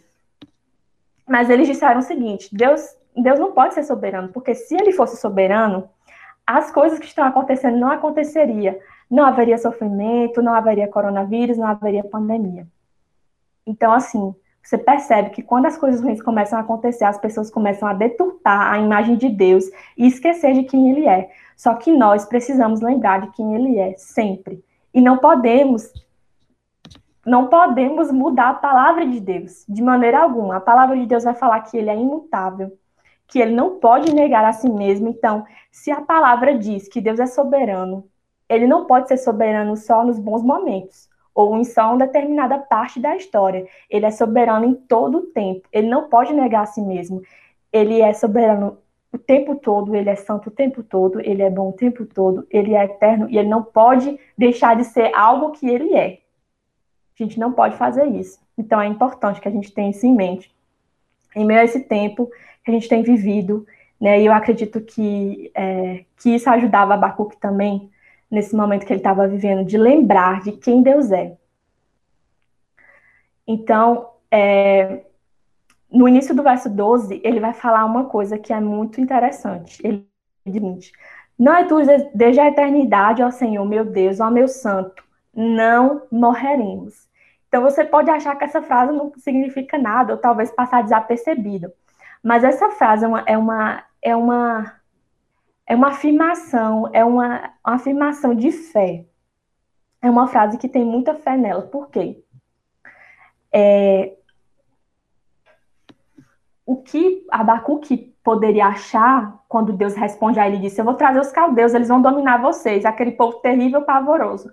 Mas 1.28 1.50
eles 1.50 1.68
disseram 1.68 2.00
o 2.00 2.04
seguinte: 2.04 2.50
Deus, 2.52 2.86
Deus 3.16 3.40
não 3.40 3.52
pode 3.52 3.74
ser 3.74 3.84
soberano, 3.84 4.30
porque 4.30 4.54
se 4.54 4.76
ele 4.76 4.92
fosse 4.92 5.18
soberano, 5.18 5.90
as 6.46 6.70
coisas 6.72 7.00
que 7.00 7.06
estão 7.06 7.26
acontecendo 7.26 7.78
não 7.78 7.90
aconteceria. 7.90 8.80
Não 9.14 9.24
haveria 9.24 9.60
sofrimento, 9.60 10.42
não 10.42 10.56
haveria 10.56 10.88
coronavírus, 10.88 11.56
não 11.56 11.68
haveria 11.68 12.04
pandemia. 12.04 12.66
Então, 13.64 13.94
assim, 13.94 14.34
você 14.64 14.76
percebe 14.76 15.30
que 15.30 15.44
quando 15.44 15.68
as 15.68 15.78
coisas 15.78 16.02
ruins 16.02 16.20
começam 16.20 16.58
a 16.58 16.64
acontecer, 16.64 17.06
as 17.06 17.20
pessoas 17.20 17.52
começam 17.52 17.88
a 17.88 17.94
deturpar 17.94 18.74
a 18.74 18.80
imagem 18.80 19.16
de 19.16 19.30
Deus 19.30 19.66
e 19.96 20.08
esquecer 20.08 20.56
de 20.56 20.64
quem 20.64 20.90
ele 20.90 21.08
é. 21.08 21.30
Só 21.56 21.76
que 21.76 21.92
nós 21.92 22.26
precisamos 22.26 22.82
lembrar 22.82 23.22
de 23.22 23.32
quem 23.34 23.54
ele 23.54 23.78
é 23.78 23.94
sempre. 24.00 24.66
E 24.92 25.00
não 25.00 25.20
podemos 25.20 25.94
não 27.24 27.50
podemos 27.50 28.12
mudar 28.12 28.50
a 28.50 28.54
palavra 28.56 29.06
de 29.06 29.20
Deus, 29.20 29.64
de 29.70 29.84
maneira 29.84 30.24
alguma. 30.24 30.56
A 30.56 30.60
palavra 30.60 30.98
de 30.98 31.06
Deus 31.06 31.24
vai 31.24 31.36
falar 31.36 31.62
que 31.62 31.78
ele 31.78 31.92
é 31.92 31.96
imutável, 31.96 32.76
que 33.28 33.38
ele 33.38 33.54
não 33.54 33.80
pode 33.80 34.12
negar 34.12 34.44
a 34.44 34.54
si 34.54 34.70
mesmo. 34.70 35.08
Então, 35.08 35.46
se 35.72 35.92
a 35.92 36.02
palavra 36.02 36.58
diz 36.58 36.90
que 36.90 37.00
Deus 37.00 37.20
é 37.20 37.28
soberano, 37.28 38.10
ele 38.50 38.68
não 38.68 38.86
pode 38.86 39.08
ser 39.08 39.18
soberano 39.18 39.76
só 39.76 40.04
nos 40.06 40.20
bons 40.20 40.44
momentos 40.44 41.10
ou 41.34 41.58
em 41.58 41.64
só 41.64 41.90
uma 41.90 42.06
determinada 42.06 42.60
parte 42.60 43.00
da 43.00 43.16
história. 43.16 43.68
Ele 43.90 44.06
é 44.06 44.12
soberano 44.12 44.66
em 44.66 44.74
todo 44.74 45.18
o 45.20 45.22
tempo. 45.28 45.68
Ele 45.72 45.88
não 45.88 46.08
pode 46.08 46.34
negar 46.34 46.64
a 46.64 46.66
si 46.68 46.82
mesmo. 46.82 47.22
Ele 47.72 48.02
é 48.02 48.14
soberano 48.14 48.78
o 49.12 49.18
tempo 49.18 49.56
todo, 49.56 49.96
ele 49.96 50.10
é 50.10 50.16
santo 50.16 50.50
o 50.50 50.52
tempo 50.52 50.82
todo, 50.82 51.20
ele 51.20 51.44
é 51.44 51.50
bom 51.50 51.70
o 51.70 51.74
tempo 51.74 52.04
todo, 52.04 52.48
ele 52.50 52.74
é 52.74 52.86
eterno 52.86 53.30
e 53.30 53.38
ele 53.38 53.48
não 53.48 53.62
pode 53.62 54.20
deixar 54.36 54.76
de 54.76 54.84
ser 54.86 55.14
algo 55.14 55.52
que 55.52 55.70
ele 55.70 55.94
é. 55.94 56.20
A 57.20 57.24
gente 57.24 57.40
não 57.40 57.54
pode 57.54 57.78
fazer 57.78 58.08
isso. 58.08 58.40
Então 58.58 58.82
é 58.82 58.88
importante 58.88 59.40
que 59.40 59.48
a 59.48 59.52
gente 59.52 59.72
tenha 59.72 59.92
isso 59.92 60.06
em 60.06 60.16
mente. 60.16 60.52
Em 61.36 61.46
meio 61.46 61.60
a 61.60 61.64
esse 61.64 61.82
tempo 61.82 62.30
que 62.64 62.72
a 62.72 62.74
gente 62.74 62.90
tem 62.90 63.04
vivido, 63.04 63.68
né, 64.02 64.20
e 64.20 64.26
eu 64.26 64.34
acredito 64.34 64.82
que, 64.82 65.52
é, 65.54 66.06
que 66.18 66.32
isso 66.32 66.50
ajudava 66.50 66.96
Abacuque 66.96 67.38
também, 67.38 67.92
nesse 68.34 68.56
momento 68.56 68.84
que 68.84 68.92
ele 68.92 69.00
estava 69.00 69.28
vivendo, 69.28 69.64
de 69.64 69.78
lembrar 69.78 70.42
de 70.42 70.54
quem 70.54 70.82
Deus 70.82 71.12
é. 71.12 71.38
Então, 73.46 74.10
é, 74.32 75.04
no 75.92 76.08
início 76.08 76.34
do 76.34 76.42
verso 76.42 76.68
12, 76.68 77.22
ele 77.24 77.40
vai 77.40 77.54
falar 77.54 77.86
uma 77.86 78.06
coisa 78.06 78.40
que 78.40 78.52
é 78.52 78.60
muito 78.60 79.00
interessante. 79.00 79.80
Ele 79.86 80.08
diz: 80.48 80.92
Não 81.38 81.54
é 81.54 81.64
tu 81.66 81.78
desde 82.16 82.40
a 82.40 82.48
eternidade, 82.48 83.22
ó 83.22 83.30
Senhor, 83.30 83.64
meu 83.66 83.86
Deus, 83.86 84.20
ó 84.20 84.32
meu 84.32 84.48
santo, 84.48 85.04
não 85.32 86.02
morreremos. 86.12 87.08
Então 87.48 87.62
você 87.62 87.86
pode 87.86 88.10
achar 88.10 88.36
que 88.36 88.46
essa 88.46 88.64
frase 88.64 88.92
não 88.94 89.12
significa 89.18 89.78
nada, 89.78 90.14
ou 90.14 90.20
talvez 90.20 90.50
passar 90.50 90.82
desapercebido. 90.82 91.72
Mas 92.24 92.44
essa 92.44 92.72
frase 92.72 93.06
é 93.06 93.08
uma, 93.08 93.24
é 93.28 93.38
uma, 93.38 93.84
é 94.02 94.16
uma, 94.16 94.74
é 95.66 95.76
uma 95.76 95.90
afirmação, 95.90 96.90
é 96.94 97.04
uma, 97.04 97.54
uma 97.66 97.76
afirmação 97.76 98.36
de 98.36 98.52
fé. 98.52 99.06
É 100.02 100.10
uma 100.10 100.28
frase 100.28 100.58
que 100.58 100.68
tem 100.68 100.84
muita 100.84 101.16
fé 101.16 101.38
nela. 101.38 101.62
Por 101.64 101.90
quê? 101.90 102.24
É, 103.52 104.18
o 106.66 106.78
que 106.78 107.26
Abacuque 107.32 108.14
poderia 108.24 108.68
achar 108.68 109.44
quando 109.48 109.74
Deus 109.74 109.96
responde 109.96 110.40
a 110.40 110.48
ele 110.48 110.58
e 110.58 110.62
disse: 110.62 110.80
Eu 110.80 110.86
vou 110.86 110.96
trazer 110.96 111.20
os 111.20 111.32
caldeus, 111.32 111.74
eles 111.74 111.88
vão 111.88 112.02
dominar 112.02 112.42
vocês, 112.42 112.86
aquele 112.86 113.12
povo 113.12 113.38
terrível, 113.40 113.84
pavoroso. 113.84 114.50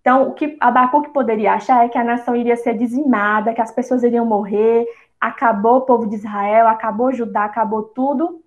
Então, 0.00 0.28
o 0.28 0.34
que 0.34 0.56
Abacuque 0.60 1.10
poderia 1.10 1.54
achar 1.54 1.84
é 1.84 1.88
que 1.88 1.98
a 1.98 2.04
nação 2.04 2.36
iria 2.36 2.56
ser 2.56 2.78
dizimada, 2.78 3.52
que 3.52 3.60
as 3.60 3.72
pessoas 3.72 4.04
iriam 4.04 4.24
morrer, 4.24 4.86
acabou 5.20 5.78
o 5.78 5.80
povo 5.80 6.06
de 6.06 6.14
Israel, 6.14 6.68
acabou 6.68 7.12
Judá, 7.12 7.44
acabou 7.44 7.82
tudo, 7.82 8.40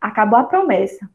acabou 0.00 0.38
a 0.38 0.44
promessa. 0.44 1.08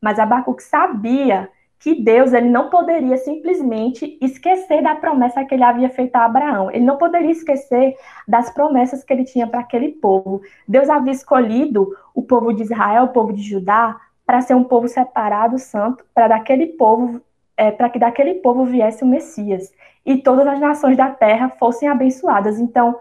Mas 0.00 0.18
Abacuque 0.18 0.62
sabia 0.62 1.48
que 1.78 1.94
Deus 1.94 2.32
ele 2.32 2.48
não 2.48 2.70
poderia 2.70 3.16
simplesmente 3.16 4.18
esquecer 4.20 4.82
da 4.82 4.96
promessa 4.96 5.44
que 5.44 5.54
ele 5.54 5.62
havia 5.62 5.88
feito 5.88 6.16
a 6.16 6.24
Abraão. 6.24 6.70
Ele 6.70 6.84
não 6.84 6.96
poderia 6.96 7.30
esquecer 7.30 7.94
das 8.26 8.50
promessas 8.50 9.04
que 9.04 9.12
ele 9.12 9.24
tinha 9.24 9.46
para 9.46 9.60
aquele 9.60 9.90
povo. 9.92 10.42
Deus 10.66 10.90
havia 10.90 11.12
escolhido 11.12 11.96
o 12.14 12.22
povo 12.22 12.52
de 12.52 12.64
Israel, 12.64 13.04
o 13.04 13.12
povo 13.12 13.32
de 13.32 13.42
Judá, 13.42 14.00
para 14.26 14.40
ser 14.40 14.54
um 14.54 14.64
povo 14.64 14.88
separado, 14.88 15.58
santo, 15.58 16.04
para 16.12 16.28
daquele 16.28 16.66
povo 16.66 17.20
é, 17.58 17.72
para 17.72 17.90
que 17.90 17.98
daquele 17.98 18.34
povo 18.34 18.64
viesse 18.64 19.02
o 19.02 19.06
Messias 19.06 19.72
e 20.06 20.16
todas 20.16 20.46
as 20.46 20.60
nações 20.60 20.96
da 20.96 21.10
terra 21.10 21.48
fossem 21.48 21.88
abençoadas. 21.88 22.60
Então, 22.60 22.96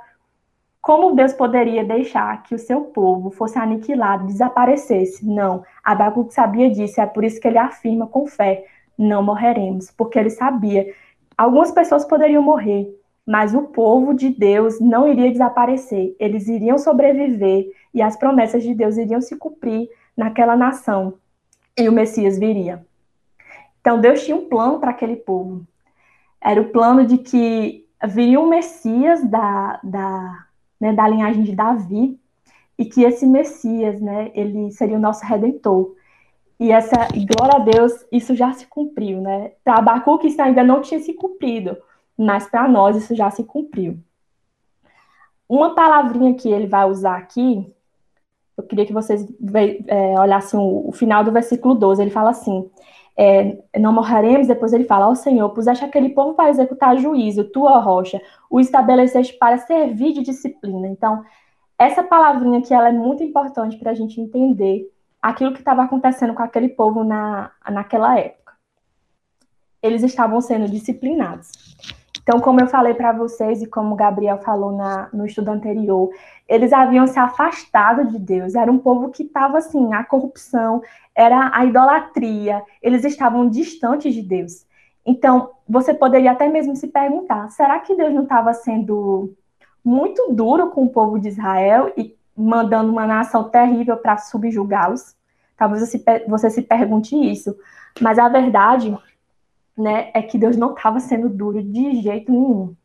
como 0.88 1.13
Deus 1.13 1.34
poderia 1.34 1.84
deixar 1.84 2.44
que 2.44 2.56
o 2.56 2.58
seu 2.58 2.79
povo 2.79 3.29
fosse 3.29 3.60
aniquilado, 3.60 4.25
desaparecesse? 4.25 5.27
Não. 5.27 5.65
Abacuque 5.84 6.34
sabia 6.34 6.72
disso, 6.72 7.01
é 7.01 7.06
por 7.06 7.25
isso 7.25 7.41
que 7.41 7.48
ele 7.50 7.58
afirma 7.58 8.08
com 8.08 8.25
fé: 8.25 8.65
não 8.98 9.22
morreremos, 9.22 9.91
porque 9.91 10.17
ele 10.17 10.29
sabia. 10.29 10.96
Algumas 11.38 11.72
pessoas 11.72 12.06
poderiam 12.06 12.41
morrer, 12.41 12.89
mas 13.25 13.53
o 13.53 13.63
povo 13.63 14.13
de 14.13 14.29
Deus 14.29 14.79
não 14.79 15.06
iria 15.06 15.29
desaparecer, 15.29 16.15
eles 16.17 16.48
iriam 16.48 16.77
sobreviver 16.77 17.70
e 17.94 18.01
as 18.01 18.15
promessas 18.15 18.63
de 18.63 18.74
Deus 18.74 18.96
iriam 18.96 19.20
se 19.20 19.36
cumprir 19.36 19.89
naquela 20.15 20.56
nação 20.56 21.15
e 21.77 21.89
o 21.89 21.91
Messias 21.91 22.39
viria. 22.39 22.82
Então, 23.82 24.00
Deus 24.00 24.24
tinha 24.24 24.38
um 24.38 24.48
plano 24.48 24.79
para 24.79 24.91
aquele 24.91 25.17
povo. 25.17 25.67
Era 26.39 26.62
o 26.62 26.70
plano 26.70 27.06
de 27.06 27.17
que 27.17 27.86
viria 28.08 28.39
um 28.39 28.48
Messias 28.48 29.22
da, 29.29 29.82
da, 29.84 30.47
né, 30.79 30.93
da 30.93 31.07
linhagem 31.07 31.43
de 31.43 31.55
Davi, 31.55 32.19
e 32.77 32.86
que 32.86 33.03
esse 33.03 33.25
Messias, 33.25 34.00
né, 34.00 34.31
ele 34.36 34.72
seria 34.72 34.98
o 34.98 35.01
nosso 35.01 35.25
redentor. 35.25 35.96
E 36.60 36.72
essa, 36.72 37.07
glória 37.10 37.55
a 37.55 37.60
Deus, 37.60 38.05
isso 38.12 38.36
já 38.36 38.51
se 38.53 38.65
cumpriu, 38.67 39.22
né? 39.22 39.51
Para 39.63 39.75
Abacuque 39.75 40.27
isso 40.27 40.41
ainda 40.41 40.63
não 40.63 40.81
tinha 40.81 41.00
se 41.00 41.13
cumprido, 41.13 41.77
mas 42.17 42.48
para 42.48 42.67
nós 42.67 42.96
isso 42.96 43.15
já 43.15 43.29
se 43.29 43.43
cumpriu. 43.43 44.00
Uma 45.48 45.75
palavrinha 45.75 46.34
que 46.34 46.50
ele 46.50 46.67
vai 46.67 46.89
usar 46.89 47.17
aqui, 47.17 47.72
eu 48.57 48.63
queria 48.63 48.86
que 48.88 48.93
vocês 48.93 49.25
é, 49.88 50.19
olhassem 50.19 50.60
o, 50.60 50.89
o 50.89 50.91
final 50.91 51.24
do 51.24 51.31
versículo 51.31 51.75
12, 51.75 52.01
ele 52.01 52.12
fala 52.12 52.31
assim: 52.31 52.69
é, 53.18 53.58
não 53.80 53.92
morreremos, 53.92 54.48
depois 54.48 54.72
ele 54.74 54.84
fala, 54.84 55.10
ó 55.10 55.16
Senhor, 55.16 55.50
puseste 55.50 55.84
aquele 55.84 56.10
povo 56.10 56.36
para 56.36 56.50
executar 56.50 56.98
juízo, 56.98 57.46
tua 57.46 57.80
rocha, 57.80 58.22
o 58.50 58.60
estabeleceste 58.60 59.34
para 59.40 59.58
servir 59.58 60.14
de 60.14 60.22
disciplina. 60.22 60.88
Então, 60.88 61.24
essa 61.80 62.04
palavrinha 62.04 62.60
aqui, 62.60 62.74
ela 62.74 62.90
é 62.90 62.92
muito 62.92 63.24
importante 63.24 63.78
para 63.78 63.92
a 63.92 63.94
gente 63.96 64.22
entender 64.22 64.88
aquilo 65.22 65.52
que 65.52 65.60
estava 65.60 65.84
acontecendo 65.84 66.34
com 66.36 66.44
aquele 66.44 66.70
povo 66.70 67.04
na, 67.04 67.52
naquela 67.72 68.20
época. 68.20 68.54
Eles 69.82 70.04
estavam 70.04 70.40
sendo 70.40 70.70
disciplinados. 70.70 71.50
Então, 72.27 72.41
como 72.41 72.60
eu 72.60 72.67
falei 72.67 72.93
para 72.93 73.13
vocês 73.13 73.62
e 73.62 73.65
como 73.65 73.93
o 73.93 73.96
Gabriel 73.96 74.38
falou 74.39 74.74
na, 74.74 75.07
no 75.13 75.25
estudo 75.25 75.48
anterior, 75.50 76.10
eles 76.46 76.74
haviam 76.74 77.07
se 77.07 77.17
afastado 77.17 78.05
de 78.10 78.19
Deus. 78.19 78.53
Era 78.53 78.69
um 78.69 78.77
povo 78.77 79.10
que 79.12 79.24
estava 79.24 79.60
assim, 79.60 79.93
a 79.93 80.03
corrupção, 80.03 80.81
era 81.15 81.50
a 81.53 81.63
idolatria. 81.63 82.62
Eles 82.81 83.05
estavam 83.05 83.50
distantes 83.50 84.13
de 84.13 84.22
Deus. 84.22 84.65
Então, 85.05 85.51
você 85.65 85.93
poderia 85.93 86.34
até 86.34 86.50
mesmo 86.50 86.75
se 86.75 86.88
perguntar: 86.88 87.50
será 87.50 87.79
que 87.79 87.96
Deus 87.96 88.13
não 88.13 88.24
estava 88.24 88.53
sendo 88.53 89.34
muito 89.81 90.34
duro 90.34 90.69
com 90.72 90.84
o 90.84 90.89
povo 90.89 91.17
de 91.17 91.29
Israel 91.29 91.93
e 91.96 92.13
mandando 92.36 92.91
uma 92.91 93.07
nação 93.07 93.46
terrível 93.46 93.96
para 93.96 94.17
subjugá-los? 94.17 95.15
Talvez 95.55 95.89
você, 96.27 96.50
se 96.50 96.62
pergunte 96.62 97.15
isso. 97.15 97.55
Mas 98.01 98.20
a 98.20 98.27
verdade 98.27 98.94
né, 99.77 100.09
é 100.13 100.22
que 100.22 100.37
Deus 100.37 100.57
não 100.57 100.74
estava 100.74 101.00
sendo 101.00 101.29
duro 101.29 101.61
de 101.61 102.01
jeito 102.01 102.31
nenhum. 102.31 102.75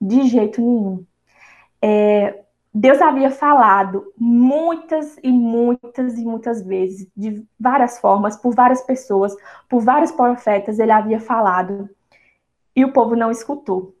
De 0.00 0.28
jeito 0.28 0.60
nenhum. 0.60 1.04
É, 1.82 2.42
Deus 2.72 3.00
havia 3.00 3.30
falado 3.30 4.12
muitas 4.16 5.18
e 5.22 5.32
muitas 5.32 6.16
e 6.16 6.24
muitas 6.24 6.62
vezes, 6.62 7.08
de 7.16 7.44
várias 7.58 7.98
formas, 7.98 8.36
por 8.36 8.54
várias 8.54 8.82
pessoas, 8.82 9.34
por 9.68 9.80
vários 9.80 10.12
profetas, 10.12 10.78
ele 10.78 10.92
havia 10.92 11.18
falado, 11.18 11.88
e 12.76 12.84
o 12.84 12.92
povo 12.92 13.16
não 13.16 13.30
escutou. 13.30 13.96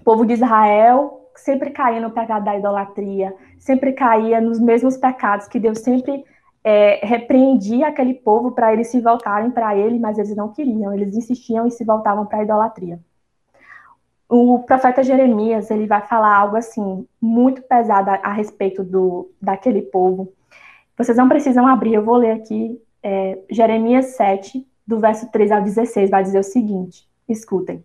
O 0.00 0.02
povo 0.02 0.26
de 0.26 0.32
Israel 0.32 1.30
sempre 1.36 1.70
caía 1.70 2.00
no 2.00 2.10
pecado 2.10 2.44
da 2.44 2.56
idolatria, 2.56 3.34
sempre 3.58 3.92
caía 3.92 4.40
nos 4.40 4.58
mesmos 4.58 4.96
pecados 4.96 5.46
que 5.46 5.60
Deus 5.60 5.78
sempre 5.78 6.24
é, 6.64 7.04
repreendia 7.06 7.88
aquele 7.88 8.14
povo 8.14 8.52
para 8.52 8.72
eles 8.72 8.88
se 8.88 9.00
voltarem 9.00 9.50
para 9.50 9.76
ele, 9.76 9.98
mas 9.98 10.18
eles 10.18 10.34
não 10.34 10.48
queriam, 10.50 10.94
eles 10.94 11.14
insistiam 11.14 11.66
e 11.66 11.70
se 11.70 11.84
voltavam 11.84 12.24
para 12.24 12.38
a 12.38 12.42
idolatria. 12.42 12.98
O 14.26 14.60
profeta 14.60 15.02
Jeremias 15.02 15.70
ele 15.70 15.86
vai 15.86 16.00
falar 16.00 16.34
algo 16.34 16.56
assim 16.56 17.06
muito 17.20 17.62
pesado 17.62 18.10
a, 18.10 18.14
a 18.14 18.32
respeito 18.32 18.82
do 18.82 19.30
daquele 19.40 19.82
povo. 19.82 20.32
Vocês 20.96 21.18
não 21.18 21.28
precisam 21.28 21.66
abrir, 21.66 21.94
eu 21.94 22.04
vou 22.04 22.16
ler 22.16 22.32
aqui 22.32 22.80
é, 23.02 23.38
Jeremias 23.50 24.16
7, 24.16 24.66
do 24.86 24.98
verso 24.98 25.30
3 25.30 25.52
ao 25.52 25.62
16, 25.62 26.10
vai 26.10 26.22
dizer 26.22 26.38
o 26.38 26.42
seguinte: 26.42 27.06
escutem. 27.28 27.84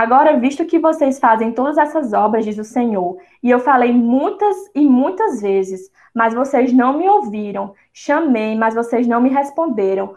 Agora, 0.00 0.38
visto 0.38 0.64
que 0.64 0.78
vocês 0.78 1.18
fazem 1.18 1.50
todas 1.50 1.76
essas 1.76 2.12
obras, 2.12 2.44
diz 2.44 2.56
o 2.56 2.62
Senhor, 2.62 3.18
e 3.42 3.50
eu 3.50 3.58
falei 3.58 3.92
muitas 3.92 4.56
e 4.72 4.86
muitas 4.86 5.40
vezes, 5.40 5.90
mas 6.14 6.32
vocês 6.32 6.72
não 6.72 6.96
me 6.96 7.08
ouviram, 7.08 7.74
chamei, 7.92 8.54
mas 8.54 8.76
vocês 8.76 9.08
não 9.08 9.20
me 9.20 9.28
responderam. 9.28 10.14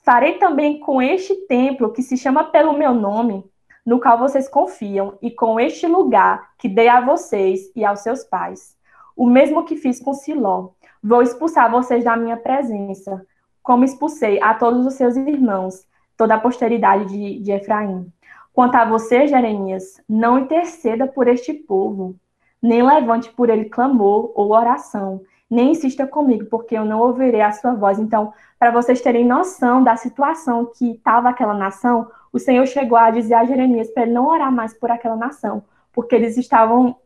Farei 0.00 0.34
também 0.34 0.78
com 0.80 1.00
este 1.00 1.34
templo 1.46 1.94
que 1.94 2.02
se 2.02 2.14
chama 2.14 2.44
pelo 2.44 2.74
meu 2.74 2.92
nome, 2.92 3.42
no 3.86 3.98
qual 3.98 4.18
vocês 4.18 4.50
confiam, 4.50 5.16
e 5.22 5.30
com 5.30 5.58
este 5.58 5.86
lugar 5.86 6.50
que 6.58 6.68
dei 6.68 6.88
a 6.88 7.00
vocês 7.00 7.72
e 7.74 7.86
aos 7.86 8.00
seus 8.00 8.22
pais. 8.22 8.76
O 9.16 9.26
mesmo 9.26 9.64
que 9.64 9.76
fiz 9.76 9.98
com 9.98 10.12
Siló. 10.12 10.72
Vou 11.02 11.22
expulsar 11.22 11.70
vocês 11.70 12.04
da 12.04 12.18
minha 12.18 12.36
presença, 12.36 13.26
como 13.62 13.82
expulsei 13.82 14.38
a 14.42 14.52
todos 14.52 14.84
os 14.84 14.92
seus 14.92 15.16
irmãos, 15.16 15.86
toda 16.18 16.34
a 16.34 16.40
posteridade 16.40 17.06
de, 17.06 17.40
de 17.40 17.50
Efraim. 17.50 18.12
Quanto 18.56 18.74
a 18.76 18.86
você, 18.86 19.26
Jeremias, 19.26 20.00
não 20.08 20.38
interceda 20.38 21.06
por 21.06 21.28
este 21.28 21.52
povo, 21.52 22.16
nem 22.62 22.82
levante 22.82 23.28
por 23.28 23.50
ele 23.50 23.66
clamor 23.66 24.32
ou 24.34 24.50
oração, 24.50 25.20
nem 25.48 25.72
insista 25.72 26.06
comigo, 26.06 26.46
porque 26.46 26.74
eu 26.74 26.82
não 26.82 27.00
ouvirei 27.00 27.42
a 27.42 27.52
sua 27.52 27.74
voz. 27.74 27.98
Então, 27.98 28.32
para 28.58 28.70
vocês 28.70 29.02
terem 29.02 29.26
noção 29.26 29.84
da 29.84 29.94
situação 29.94 30.72
que 30.74 30.92
estava 30.92 31.28
aquela 31.28 31.52
nação, 31.52 32.10
o 32.32 32.38
Senhor 32.38 32.66
chegou 32.66 32.96
a 32.96 33.10
dizer 33.10 33.34
a 33.34 33.44
Jeremias 33.44 33.90
para 33.90 34.04
ele 34.04 34.12
não 34.12 34.26
orar 34.26 34.50
mais 34.50 34.72
por 34.72 34.90
aquela 34.90 35.16
nação, 35.16 35.62
porque 35.92 36.14
eles 36.14 36.38
estavam 36.38 36.96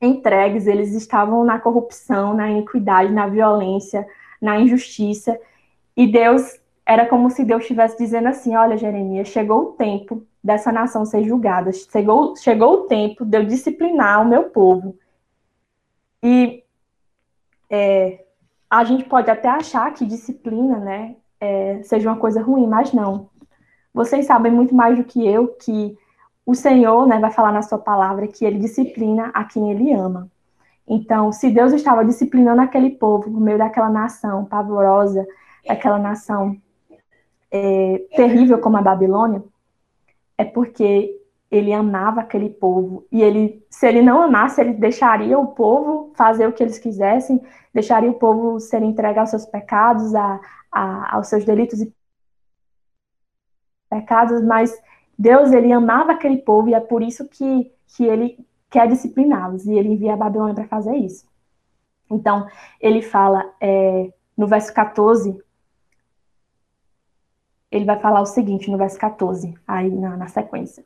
entregues, 0.00 0.68
eles 0.68 0.94
estavam 0.94 1.44
na 1.44 1.58
corrupção, 1.58 2.32
na 2.32 2.48
iniquidade, 2.48 3.12
na 3.12 3.26
violência, 3.26 4.06
na 4.40 4.60
injustiça. 4.60 5.36
E 5.96 6.06
Deus, 6.06 6.60
era 6.86 7.06
como 7.06 7.28
se 7.28 7.44
Deus 7.44 7.62
estivesse 7.62 7.98
dizendo 7.98 8.28
assim: 8.28 8.54
Olha, 8.54 8.76
Jeremias, 8.76 9.26
chegou 9.26 9.62
o 9.62 9.72
tempo 9.72 10.24
dessa 10.46 10.70
nação 10.70 11.04
ser 11.04 11.24
julgada. 11.24 11.72
Chegou, 11.72 12.36
chegou 12.36 12.72
o 12.72 12.82
tempo 12.84 13.24
de 13.24 13.36
eu 13.36 13.44
disciplinar 13.44 14.22
o 14.22 14.28
meu 14.28 14.44
povo. 14.44 14.96
E 16.22 16.62
é, 17.68 18.24
a 18.70 18.84
gente 18.84 19.04
pode 19.04 19.28
até 19.28 19.48
achar 19.48 19.92
que 19.92 20.06
disciplina, 20.06 20.78
né, 20.78 21.16
é, 21.40 21.82
seja 21.82 22.08
uma 22.08 22.16
coisa 22.16 22.40
ruim, 22.40 22.64
mas 22.64 22.92
não. 22.92 23.28
Vocês 23.92 24.26
sabem 24.26 24.52
muito 24.52 24.72
mais 24.72 24.96
do 24.96 25.02
que 25.02 25.26
eu 25.26 25.48
que 25.48 25.98
o 26.44 26.54
Senhor, 26.54 27.08
né, 27.08 27.18
vai 27.18 27.32
falar 27.32 27.50
na 27.50 27.62
sua 27.62 27.78
palavra 27.78 28.28
que 28.28 28.44
ele 28.44 28.60
disciplina 28.60 29.32
a 29.34 29.42
quem 29.42 29.72
ele 29.72 29.92
ama. 29.92 30.30
Então, 30.86 31.32
se 31.32 31.50
Deus 31.50 31.72
estava 31.72 32.04
disciplinando 32.04 32.60
aquele 32.60 32.90
povo 32.90 33.28
no 33.28 33.40
meio 33.40 33.58
daquela 33.58 33.90
nação 33.90 34.44
pavorosa, 34.44 35.26
daquela 35.66 35.98
nação 35.98 36.56
é, 37.50 38.00
terrível 38.14 38.60
como 38.60 38.76
a 38.76 38.82
Babilônia, 38.82 39.42
é 40.38 40.44
porque 40.44 41.14
ele 41.50 41.72
amava 41.72 42.20
aquele 42.20 42.50
povo 42.50 43.06
e 43.10 43.22
ele, 43.22 43.64
se 43.70 43.86
ele 43.86 44.02
não 44.02 44.22
amasse, 44.22 44.60
ele 44.60 44.74
deixaria 44.74 45.38
o 45.38 45.48
povo 45.48 46.12
fazer 46.16 46.46
o 46.46 46.52
que 46.52 46.62
eles 46.62 46.78
quisessem, 46.78 47.40
deixaria 47.72 48.10
o 48.10 48.18
povo 48.18 48.58
ser 48.58 48.82
entregue 48.82 49.18
aos 49.18 49.30
seus 49.30 49.46
pecados, 49.46 50.14
a, 50.14 50.40
a, 50.72 51.16
aos 51.16 51.28
seus 51.28 51.44
delitos 51.44 51.80
e 51.80 51.92
pecados, 53.88 54.42
mas 54.42 54.76
Deus 55.18 55.52
ele 55.52 55.72
amava 55.72 56.12
aquele 56.12 56.38
povo 56.38 56.68
e 56.68 56.74
é 56.74 56.80
por 56.80 57.02
isso 57.02 57.26
que, 57.28 57.72
que 57.86 58.04
ele 58.04 58.44
quer 58.68 58.88
discipliná-los 58.88 59.66
e 59.66 59.74
ele 59.74 59.90
envia 59.90 60.14
a 60.14 60.16
Babilônia 60.16 60.54
para 60.54 60.66
fazer 60.66 60.96
isso. 60.96 61.24
Então 62.10 62.46
ele 62.80 63.02
fala 63.02 63.52
é, 63.60 64.12
no 64.36 64.46
verso 64.46 64.74
14 64.74 65.40
ele 67.70 67.84
vai 67.84 67.98
falar 67.98 68.20
o 68.20 68.26
seguinte 68.26 68.70
no 68.70 68.78
verso 68.78 68.98
14, 68.98 69.54
aí 69.66 69.90
na, 69.90 70.16
na 70.16 70.28
sequência. 70.28 70.84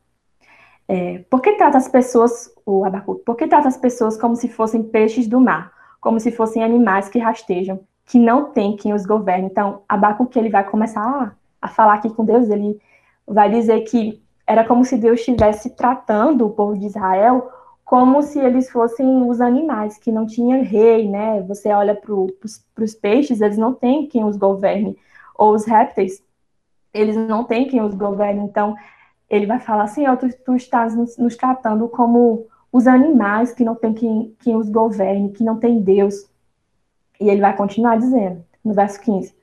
É, 0.88 1.19
por 1.31 1.40
que 1.40 1.53
trata 1.53 1.79
as 1.79 1.88
pessoas, 1.88 2.53
o 2.66 2.85
Abacuque, 2.85 3.25
por 3.25 3.37
que 3.37 3.47
trata 3.47 3.69
as 3.69 3.77
pessoas 3.77 4.16
como 4.16 4.35
se 4.35 4.49
fossem 4.49 4.83
peixes 4.83 5.29
do 5.29 5.40
mar, 5.40 5.73
como 6.01 6.19
se 6.19 6.33
fossem 6.33 6.64
animais 6.64 7.09
que 7.09 7.19
rastejam, 7.19 7.81
que 8.05 8.19
não 8.19 8.51
tem 8.51 8.77
quem 8.77 8.93
os 8.93 9.07
governe? 9.07 9.47
Então, 9.47 9.83
Abacuque, 9.88 10.38
ele 10.38 10.51
vai 10.51 10.69
começar 10.69 11.03
a, 11.03 11.33
a 11.62 11.69
falar 11.69 11.95
aqui 11.95 12.11
com 12.11 12.25
Deus, 12.25 12.49
ele 12.51 12.81
vai 13.27 13.49
dizer 13.51 13.83
que 13.83 14.21
era 14.47 14.64
como 14.64 14.85
se 14.85 14.97
Deus 14.97 15.21
estivesse 15.21 15.71
tratando 15.71 16.47
o 16.47 16.51
povo 16.51 16.77
de 16.77 16.87
Israel 16.87 17.49
como 17.90 18.23
se 18.23 18.38
eles 18.38 18.71
fossem 18.71 19.29
os 19.29 19.40
animais, 19.40 19.99
que 19.99 20.12
não 20.12 20.25
tinham 20.25 20.62
rei, 20.62 21.09
né? 21.09 21.43
Você 21.43 21.71
olha 21.71 21.93
para 21.93 22.14
os 22.14 22.95
peixes, 22.95 23.40
eles 23.40 23.59
não 23.59 23.75
têm 23.75 24.07
quem 24.07 24.25
os 24.25 24.37
governe, 24.37 24.97
ou 25.37 25.53
os 25.55 25.64
répteis, 25.64 26.23
eles 26.92 27.16
não 27.16 27.44
têm 27.44 27.68
quem 27.68 27.83
os 27.83 27.94
governe. 27.94 28.40
Então, 28.40 28.74
ele 29.29 29.46
vai 29.46 29.61
falar 29.61 29.85
assim: 29.85 30.05
tu, 30.16 30.29
tu 30.44 30.57
estás 30.57 30.94
nos, 30.94 31.16
nos, 31.16 31.37
tratando 31.37 31.88
como 31.88 32.46
os 32.72 32.87
animais 32.87 33.53
que 33.53 33.64
não 33.64 33.74
tem 33.74 33.94
quem, 33.94 34.37
quem 34.40 34.57
os 34.57 34.68
governe, 34.68 35.33
que 35.33 35.44
não 35.44 35.59
tem 35.59 35.81
Deus. 35.81 36.29
E 37.20 37.29
ele 37.29 37.40
vai 37.40 37.57
continuar 37.57 37.98
dizendo, 37.98 38.44
no 38.64 38.74
verso 38.74 39.00
15: 39.00 39.35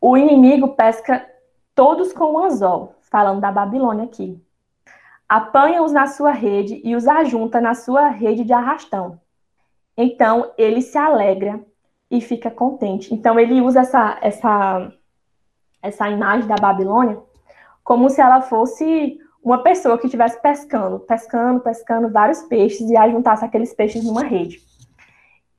O 0.00 0.16
inimigo 0.16 0.68
pesca 0.74 1.26
todos 1.74 2.12
com 2.12 2.32
um 2.32 2.44
anzol, 2.44 2.94
falando 3.10 3.40
da 3.40 3.52
Babilônia 3.52 4.04
aqui. 4.04 4.40
Apanha-os 5.28 5.92
na 5.92 6.06
sua 6.06 6.30
rede 6.30 6.80
e 6.84 6.94
os 6.94 7.08
ajunta 7.08 7.60
na 7.60 7.74
sua 7.74 8.08
rede 8.08 8.44
de 8.44 8.52
arrastão. 8.52 9.18
Então 9.96 10.52
ele 10.58 10.82
se 10.82 10.98
alegra 10.98 11.60
e 12.10 12.20
fica 12.20 12.50
contente. 12.50 13.14
Então 13.14 13.38
ele 13.38 13.60
usa 13.60 13.80
essa, 13.80 14.18
essa 14.20 14.92
essa 15.82 16.08
imagem 16.08 16.46
da 16.46 16.56
Babilônia 16.56 17.18
como 17.82 18.08
se 18.08 18.20
ela 18.20 18.40
fosse 18.40 19.18
uma 19.42 19.62
pessoa 19.62 19.98
que 19.98 20.06
estivesse 20.06 20.40
pescando, 20.40 21.00
pescando, 21.00 21.60
pescando 21.60 22.10
vários 22.10 22.42
peixes 22.42 22.88
e 22.88 22.96
ajuntasse 22.96 23.44
aqueles 23.44 23.74
peixes 23.74 24.04
numa 24.04 24.22
rede. 24.22 24.60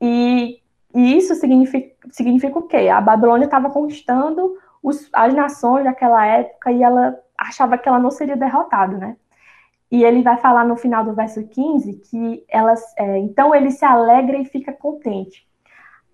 E, 0.01 0.61
e 0.95 1.17
isso 1.17 1.35
significa, 1.35 1.93
significa 2.11 2.57
o 2.57 2.63
quê? 2.63 2.89
A 2.89 3.01
Babilônia 3.01 3.45
estava 3.45 3.69
conquistando 3.69 4.57
os, 4.81 5.09
as 5.11 5.33
nações 5.33 5.83
daquela 5.83 6.25
época 6.25 6.71
e 6.71 6.81
ela 6.81 7.19
achava 7.37 7.77
que 7.77 7.87
ela 7.87 7.99
não 7.99 8.11
seria 8.11 8.37
derrotada, 8.37 8.97
né? 8.97 9.17
E 9.91 10.03
ele 10.03 10.23
vai 10.23 10.37
falar 10.37 10.65
no 10.65 10.75
final 10.75 11.03
do 11.03 11.13
verso 11.13 11.45
15 11.45 11.93
que 12.09 12.43
elas, 12.49 12.81
é, 12.97 13.17
então 13.19 13.53
ele 13.53 13.69
se 13.69 13.85
alegra 13.85 14.37
e 14.37 14.45
fica 14.45 14.71
contente. 14.71 15.45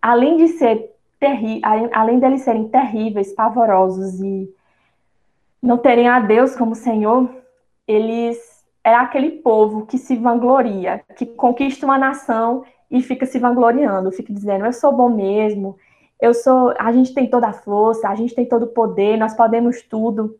Além 0.02 0.38
de 0.38 0.50
ser 0.50 0.92
terri 1.20 1.62
além 1.92 2.20
deles 2.20 2.42
serem 2.42 2.68
terríveis, 2.70 3.34
pavorosos 3.34 4.22
e 4.22 4.50
não 5.62 5.78
terem 5.78 6.08
a 6.08 6.20
Deus 6.20 6.56
como 6.56 6.74
Senhor, 6.76 7.30
eles 7.88 8.38
é 8.84 8.94
aquele 8.94 9.32
povo 9.32 9.86
que 9.86 9.98
se 9.98 10.16
vangloria, 10.16 11.04
que 11.16 11.26
conquista 11.26 11.86
uma 11.86 11.98
nação 11.98 12.64
e 12.90 13.02
fica 13.02 13.26
se 13.26 13.38
vangloriando, 13.38 14.12
fica 14.12 14.34
dizendo: 14.34 14.66
eu 14.66 14.74
sou 14.74 14.92
bom 14.96 15.10
mesmo, 15.10 15.78
eu 16.20 16.34
sou, 16.34 16.74
a 16.78 16.92
gente 16.92 17.14
tem 17.14 17.30
toda 17.30 17.48
a 17.48 17.54
força, 17.54 18.08
a 18.08 18.16
gente 18.16 18.34
tem 18.34 18.46
todo 18.46 18.64
o 18.64 18.68
poder, 18.68 19.18
nós 19.18 19.34
podemos 19.34 19.82
tudo. 19.82 20.38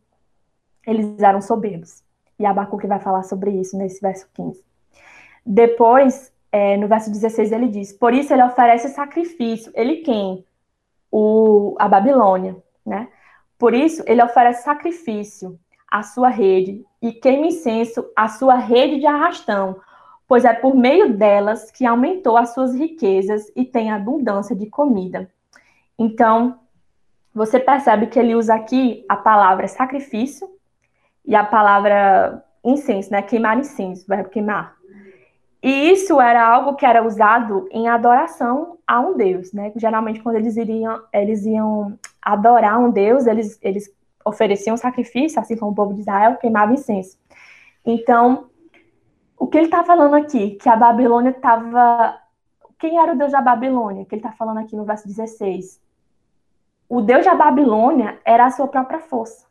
Eles 0.86 1.20
eram 1.20 1.40
soberbos. 1.40 2.02
E 2.38 2.46
Abacuque 2.46 2.86
vai 2.86 2.98
falar 2.98 3.22
sobre 3.22 3.50
isso 3.50 3.76
nesse 3.76 4.00
verso 4.00 4.26
15. 4.34 4.62
Depois, 5.44 6.32
é, 6.50 6.76
no 6.76 6.88
verso 6.88 7.10
16, 7.10 7.52
ele 7.52 7.68
diz: 7.68 7.92
Por 7.92 8.14
isso 8.14 8.32
ele 8.32 8.42
oferece 8.42 8.88
sacrifício. 8.88 9.70
Ele 9.74 9.96
quem? 9.96 10.44
O, 11.10 11.74
a 11.78 11.88
Babilônia, 11.88 12.56
né? 12.84 13.08
Por 13.58 13.74
isso, 13.74 14.02
ele 14.06 14.22
oferece 14.22 14.62
sacrifício 14.62 15.58
à 15.90 16.02
sua 16.02 16.28
rede 16.28 16.84
e 17.02 17.12
queima 17.12 17.46
incenso 17.46 18.08
à 18.16 18.28
sua 18.28 18.54
rede 18.54 19.00
de 19.00 19.06
arrastão, 19.06 19.80
pois 20.26 20.44
é 20.44 20.52
por 20.52 20.74
meio 20.74 21.14
delas 21.14 21.70
que 21.70 21.84
aumentou 21.84 22.36
as 22.36 22.54
suas 22.54 22.74
riquezas 22.74 23.50
e 23.54 23.64
tem 23.64 23.90
abundância 23.90 24.54
de 24.54 24.66
comida. 24.66 25.30
Então, 25.98 26.58
você 27.34 27.60
percebe 27.60 28.06
que 28.06 28.18
ele 28.18 28.34
usa 28.34 28.54
aqui 28.54 29.04
a 29.08 29.16
palavra 29.16 29.68
sacrifício 29.68 30.48
e 31.24 31.34
a 31.34 31.44
palavra 31.44 32.42
incenso, 32.64 33.10
né? 33.10 33.22
Queimar 33.22 33.58
incenso, 33.58 34.06
verbo 34.06 34.30
queimar. 34.30 34.79
E 35.62 35.90
isso 35.90 36.20
era 36.20 36.46
algo 36.46 36.74
que 36.74 36.86
era 36.86 37.06
usado 37.06 37.68
em 37.70 37.88
adoração 37.88 38.78
a 38.86 38.98
um 39.00 39.16
deus, 39.16 39.52
né? 39.52 39.72
Geralmente 39.76 40.22
quando 40.22 40.36
eles 40.36 40.56
iriam, 40.56 41.02
eles 41.12 41.44
iam 41.44 41.98
adorar 42.20 42.78
um 42.78 42.90
deus, 42.90 43.26
eles, 43.26 43.58
eles 43.60 43.94
ofereciam 44.24 44.76
sacrifício, 44.76 45.38
assim 45.38 45.56
como 45.56 45.72
o 45.72 45.74
povo 45.74 45.94
de 45.94 46.00
Israel 46.00 46.36
queimava 46.36 46.72
incenso. 46.72 47.18
Então, 47.84 48.48
o 49.38 49.46
que 49.46 49.58
ele 49.58 49.66
está 49.66 49.84
falando 49.84 50.14
aqui? 50.14 50.52
Que 50.52 50.68
a 50.68 50.76
Babilônia 50.76 51.30
estava. 51.30 52.18
Quem 52.78 52.98
era 52.98 53.12
o 53.12 53.18
deus 53.18 53.32
da 53.32 53.40
Babilônia? 53.40 54.04
Que 54.04 54.14
ele 54.14 54.20
está 54.20 54.32
falando 54.32 54.58
aqui 54.58 54.74
no 54.74 54.84
verso 54.84 55.06
16. 55.06 55.80
O 56.88 57.00
deus 57.00 57.24
da 57.24 57.34
Babilônia 57.34 58.18
era 58.24 58.46
a 58.46 58.50
sua 58.50 58.66
própria 58.66 59.00
força. 59.00 59.49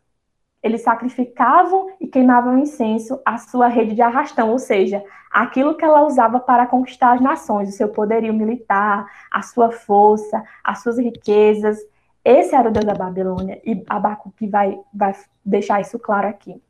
Eles 0.61 0.81
sacrificavam 0.81 1.89
e 2.01 2.07
queimavam 2.07 2.57
incenso 2.57 3.19
à 3.25 3.37
sua 3.37 3.67
rede 3.67 3.95
de 3.95 4.01
arrastão, 4.01 4.51
ou 4.51 4.59
seja, 4.59 5.03
aquilo 5.31 5.75
que 5.77 5.85
ela 5.85 6.05
usava 6.05 6.39
para 6.39 6.67
conquistar 6.67 7.13
as 7.13 7.21
nações, 7.21 7.69
o 7.69 7.77
seu 7.77 7.89
poderio 7.89 8.33
militar, 8.33 9.09
a 9.31 9.41
sua 9.41 9.71
força, 9.71 10.43
as 10.63 10.79
suas 10.79 10.97
riquezas. 10.97 11.77
Esse 12.25 12.55
era 12.55 12.67
o 12.67 12.71
Deus 12.71 12.85
da 12.85 12.93
Babilônia, 12.93 13.61
e 13.65 13.83
Abacuque 13.89 14.47
vai, 14.47 14.77
vai 14.93 15.13
deixar 15.45 15.79
isso 15.79 15.97
claro 15.97 16.27
aqui. 16.27 16.61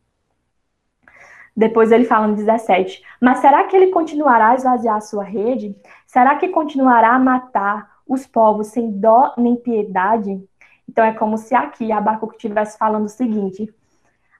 Depois 1.60 1.92
ele 1.92 2.06
fala 2.06 2.28
no 2.28 2.36
17: 2.36 3.04
Mas 3.20 3.40
será 3.40 3.66
que 3.66 3.76
ele 3.76 3.88
continuará 3.88 4.50
a 4.50 4.56
esvaziar 4.56 4.96
a 4.96 5.02
sua 5.02 5.24
rede? 5.24 5.76
Será 6.06 6.36
que 6.36 6.48
continuará 6.50 7.10
a 7.16 7.20
matar 7.20 8.00
os 8.08 8.26
povos 8.26 8.68
sem 8.68 8.92
dó 8.92 9.34
nem 9.36 9.56
piedade? 9.56 10.42
Então 10.88 11.04
é 11.04 11.14
como 11.14 11.38
se 11.38 11.54
aqui 11.54 11.92
Abacuque 11.92 12.36
estivesse 12.36 12.78
falando 12.78 13.06
o 13.06 13.10
seguinte: 13.10 13.68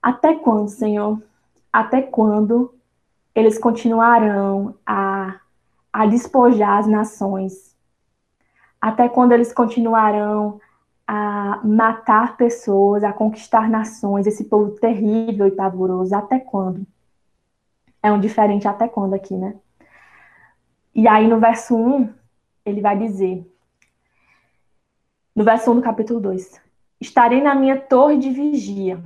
Até 0.02 0.36
quando, 0.36 0.70
Senhor? 0.70 1.22
Até 1.72 2.02
quando 2.02 2.74
eles 3.36 3.58
continuarão 3.58 4.76
a, 4.86 5.40
a 5.92 6.06
despojar 6.06 6.78
as 6.78 6.88
nações, 6.88 7.76
até 8.82 9.10
quando 9.10 9.34
eles 9.34 9.54
continuarão 9.54 10.60
a 11.06 11.60
matar 11.64 12.38
pessoas, 12.38 13.04
a 13.04 13.12
conquistar 13.12 13.70
nações, 13.70 14.28
esse 14.28 14.46
povo 14.46 14.72
terrível 14.80 15.48
e 15.48 15.52
pavoroso, 15.52 16.16
até 16.16 16.40
quando? 16.40 16.86
É 18.02 18.12
um 18.12 18.20
diferente 18.20 18.68
até 18.68 18.88
quando 18.88 19.14
aqui, 19.14 19.36
né? 19.36 19.56
E 20.94 21.08
aí 21.08 21.28
no 21.28 21.40
verso 21.40 21.76
1, 21.76 22.14
ele 22.66 22.82
vai 22.82 22.98
dizer, 22.98 23.46
no 25.36 25.44
verso 25.44 25.72
1 25.72 25.76
do 25.76 25.82
capítulo 25.82 26.20
2, 26.20 26.62
estarei 27.02 27.42
na 27.42 27.56
minha 27.56 27.80
torre 27.80 28.18
de 28.18 28.30
vigia, 28.30 29.02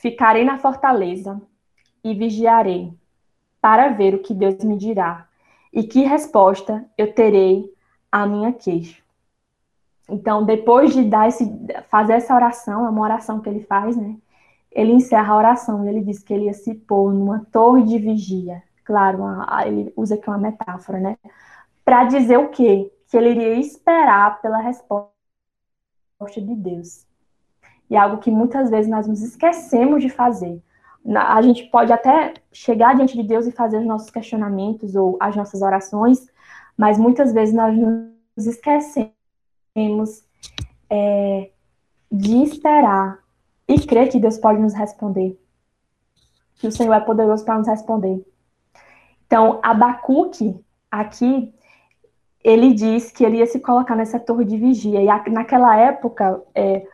ficarei 0.00 0.44
na 0.44 0.58
fortaleza 0.58 1.40
e 2.02 2.14
vigiarei 2.14 2.92
para 3.60 3.88
ver 3.88 4.14
o 4.14 4.20
que 4.20 4.32
Deus 4.32 4.62
me 4.64 4.76
dirá 4.76 5.26
e 5.72 5.82
que 5.82 6.04
resposta 6.04 6.84
eu 6.96 7.12
terei 7.12 7.72
à 8.10 8.26
minha 8.26 8.52
queixa. 8.52 9.02
Então, 10.08 10.44
depois 10.44 10.94
de 10.94 11.04
dar 11.04 11.28
esse, 11.28 11.44
fazer 11.90 12.14
essa 12.14 12.34
oração, 12.34 12.86
é 12.86 12.88
uma 12.88 13.02
oração 13.02 13.40
que 13.40 13.48
ele 13.48 13.60
faz, 13.64 13.94
né? 13.94 14.16
Ele 14.70 14.92
encerra 14.92 15.34
a 15.34 15.36
oração 15.36 15.84
e 15.84 15.88
ele 15.88 16.00
diz 16.00 16.22
que 16.22 16.32
ele 16.32 16.46
ia 16.46 16.54
se 16.54 16.74
pôr 16.74 17.12
numa 17.12 17.44
torre 17.52 17.82
de 17.82 17.98
vigia. 17.98 18.62
Claro, 18.84 19.24
ele 19.66 19.92
usa 19.96 20.14
aqui 20.14 20.28
uma 20.28 20.38
metáfora, 20.38 20.98
né? 20.98 21.18
Para 21.84 22.04
dizer 22.04 22.38
o 22.38 22.48
quê? 22.48 22.90
Que 23.10 23.16
ele 23.18 23.30
iria 23.30 23.54
esperar 23.56 24.40
pela 24.40 24.58
resposta 24.58 25.10
de 26.36 26.54
Deus. 26.54 27.07
E 27.90 27.96
é 27.96 27.98
algo 27.98 28.18
que 28.18 28.30
muitas 28.30 28.70
vezes 28.70 28.90
nós 28.90 29.06
nos 29.06 29.22
esquecemos 29.22 30.02
de 30.02 30.08
fazer 30.08 30.62
a 31.16 31.40
gente 31.40 31.64
pode 31.64 31.92
até 31.92 32.34
chegar 32.52 32.94
diante 32.94 33.16
de 33.16 33.22
Deus 33.22 33.46
e 33.46 33.52
fazer 33.52 33.78
os 33.78 33.86
nossos 33.86 34.10
questionamentos 34.10 34.94
ou 34.94 35.16
as 35.20 35.34
nossas 35.34 35.62
orações, 35.62 36.26
mas 36.76 36.98
muitas 36.98 37.32
vezes 37.32 37.54
nós 37.54 37.76
nos 37.76 38.46
esquecemos 38.46 39.06
é, 40.90 41.50
de 42.10 42.42
esperar 42.42 43.18
e 43.66 43.78
crer 43.80 44.08
que 44.08 44.20
Deus 44.20 44.38
pode 44.38 44.60
nos 44.60 44.74
responder, 44.74 45.38
que 46.56 46.66
o 46.66 46.72
Senhor 46.72 46.92
é 46.92 47.00
poderoso 47.00 47.44
para 47.44 47.58
nos 47.58 47.68
responder. 47.68 48.24
Então, 49.26 49.60
Abacuque, 49.62 50.58
aqui, 50.90 51.54
ele 52.42 52.72
diz 52.72 53.10
que 53.10 53.24
ele 53.24 53.38
ia 53.38 53.46
se 53.46 53.60
colocar 53.60 53.94
nessa 53.94 54.18
torre 54.18 54.44
de 54.44 54.56
vigia, 54.56 55.02
e 55.02 55.30
naquela 55.30 55.76
época, 55.76 56.42
é, 56.54 56.86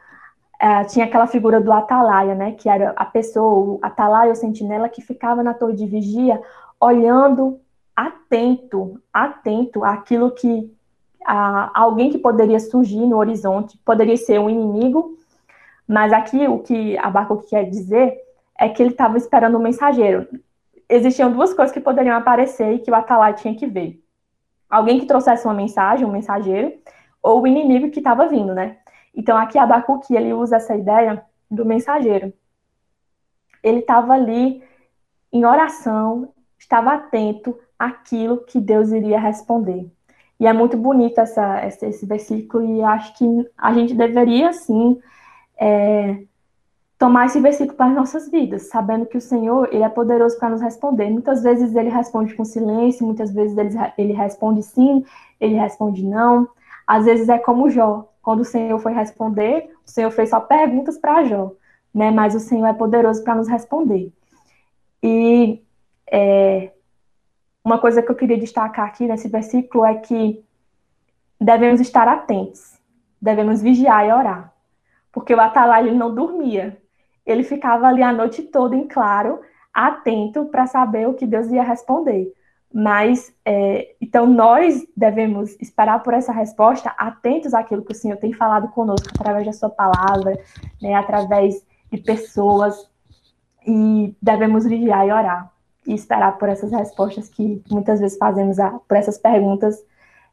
é, 0.65 0.83
tinha 0.85 1.05
aquela 1.05 1.27
figura 1.27 1.61
do 1.61 1.71
atalaia, 1.71 2.35
né, 2.35 2.53
que 2.53 2.71
era 2.71 2.95
a 2.97 3.05
pessoa, 3.05 3.53
o 3.53 3.79
atalaia 3.83 4.31
ou 4.31 4.35
sentinela 4.35 4.89
que 4.89 5.03
ficava 5.03 5.43
na 5.43 5.53
torre 5.53 5.75
de 5.75 5.87
vigia, 5.87 6.41
olhando 6.81 7.61
atento, 7.95 8.99
atento 9.13 9.85
àquilo 9.85 10.31
que 10.31 10.75
a, 11.27 11.71
alguém 11.79 12.09
que 12.09 12.17
poderia 12.17 12.59
surgir 12.59 13.05
no 13.07 13.19
horizonte, 13.19 13.79
poderia 13.85 14.17
ser 14.17 14.39
um 14.41 14.49
inimigo, 14.49 15.19
Mas 15.87 16.15
aqui 16.15 16.49
o 16.49 16.61
que 16.61 16.97
Abacuque 16.97 17.51
quer 17.51 17.69
dizer 17.69 18.19
é 18.59 18.69
que 18.71 18.83
ele 18.83 18.93
estava 18.93 19.19
esperando 19.19 19.59
um 19.59 19.63
mensageiro. 19.63 20.27
Existiam 20.89 21.31
duas 21.31 21.53
coisas 21.53 21.75
que 21.75 21.81
poderiam 21.81 22.17
aparecer 22.17 22.73
e 22.73 22.79
que 22.79 22.91
o 22.91 22.95
Atalai 22.95 23.35
tinha 23.35 23.55
que 23.55 23.67
ver. 23.67 24.03
Alguém 24.71 24.99
que 24.99 25.07
trouxesse 25.07 25.45
uma 25.47 25.53
mensagem, 25.53 26.07
um 26.07 26.13
mensageiro, 26.13 26.73
ou 27.23 27.43
o 27.43 27.47
inimigo 27.47 27.91
que 27.91 28.01
estava 28.01 28.27
vindo, 28.27 28.55
né? 28.55 28.79
Então 29.15 29.37
aqui 29.37 29.59
Abacuque, 29.59 30.15
ele 30.15 30.33
usa 30.33 30.57
essa 30.57 30.75
ideia 30.75 31.25
do 31.51 31.65
mensageiro. 31.65 32.33
Ele 33.63 33.79
estava 33.79 34.15
ali 34.15 34.63
em 35.33 35.45
oração, 35.45 36.33
estava 36.59 36.95
atento 36.95 37.59
àquilo 37.79 38.45
que 38.45 38.61
Deus 38.61 38.91
iria 38.91 39.19
responder. 39.19 39.91
E 40.39 40.47
é 40.47 40.53
muito 40.53 40.77
bonito 40.77 41.19
essa, 41.19 41.65
esse 41.67 42.05
versículo, 42.05 42.65
e 42.65 42.83
acho 42.83 43.17
que 43.17 43.25
a 43.57 43.73
gente 43.73 43.95
deveria, 43.95 44.53
sim, 44.53 45.01
é, 45.57 46.25
tomar 46.99 47.27
esse 47.27 47.41
versículo 47.41 47.77
para 47.77 47.87
as 47.87 47.95
nossas 47.95 48.31
vidas, 48.31 48.69
sabendo 48.69 49.07
que 49.07 49.17
o 49.17 49.21
Senhor 49.21 49.69
ele 49.73 49.83
é 49.83 49.89
poderoso 49.89 50.39
para 50.39 50.51
nos 50.51 50.61
responder. 50.61 51.11
Muitas 51.11 51.43
vezes 51.43 51.75
ele 51.75 51.89
responde 51.89 52.35
com 52.35 52.45
silêncio, 52.45 53.07
muitas 53.07 53.33
vezes 53.33 53.57
ele, 53.57 53.71
ele 53.97 54.13
responde 54.13 54.63
sim, 54.63 55.05
ele 55.41 55.55
responde 55.55 56.05
não. 56.05 56.49
Às 56.87 57.05
vezes 57.05 57.29
é 57.29 57.39
como 57.39 57.71
Jó, 57.71 58.09
quando 58.25 58.41
o 58.41 58.45
Senhor 58.45 58.79
foi 58.79 58.93
responder, 58.93 59.71
o 59.87 59.91
Senhor 59.91 60.11
fez 60.11 60.31
só 60.31 60.41
perguntas 60.41 60.97
para 60.97 61.25
Jó, 61.25 61.53
né? 61.95 62.11
Mas 62.11 62.35
o 62.35 62.41
Senhor 62.41 62.67
é 62.67 62.73
poderoso 62.73 63.23
para 63.23 63.35
nos 63.35 63.47
responder. 63.47 64.11
E 65.03 65.63
é, 66.11 66.73
uma 67.63 67.79
coisa 67.79 68.03
que 68.03 68.11
eu 68.11 68.15
queria 68.15 68.39
destacar 68.39 68.87
aqui 68.87 69.07
nesse 69.07 69.29
versículo 69.29 69.85
é 69.85 69.97
que 69.97 70.43
devemos 71.39 71.81
estar 71.83 72.09
atentos, 72.09 72.79
devemos 73.21 73.61
vigiar 73.61 74.07
e 74.07 74.13
orar, 74.13 74.53
porque 75.13 75.35
o 75.35 75.41
Atalai 75.41 75.87
ele 75.87 75.97
não 75.97 76.15
dormia, 76.15 76.81
ele 77.27 77.43
ficava 77.43 77.87
ali 77.87 78.03
a 78.03 78.13
noite 78.13 78.43
toda 78.43 78.75
em 78.75 78.89
claro, 78.89 79.41
atento 79.73 80.47
para 80.47 80.67
saber 80.67 81.07
o 81.09 81.15
que 81.15 81.27
Deus 81.27 81.49
ia 81.49 81.63
responder. 81.63 82.33
Mas, 82.77 83.33
é, 83.45 83.95
então, 84.01 84.27
nós 84.27 84.85
devemos 84.97 85.57
esperar 85.61 86.03
por 86.03 86.13
essa 86.13 86.33
resposta, 86.33 86.93
atentos 86.99 87.55
àquilo 87.55 87.85
que 87.85 87.93
o 87.93 87.95
Senhor 87.95 88.17
tem 88.17 88.33
falado 88.33 88.67
conosco 88.73 89.07
através 89.17 89.47
da 89.47 89.53
Sua 89.53 89.71
palavra, 89.71 90.37
né, 90.83 90.93
através 90.97 91.65
de 91.93 92.01
pessoas, 92.01 92.91
e 93.65 94.17
devemos 94.21 94.65
vigiar 94.65 95.07
e 95.07 95.13
orar 95.13 95.55
e 95.87 95.95
esperar 95.95 96.37
por 96.37 96.49
essas 96.49 96.73
respostas 96.73 97.29
que 97.29 97.63
muitas 97.71 98.01
vezes 98.01 98.19
fazemos, 98.19 98.59
a, 98.59 98.71
por 98.71 98.97
essas 98.97 99.19
perguntas, 99.19 99.81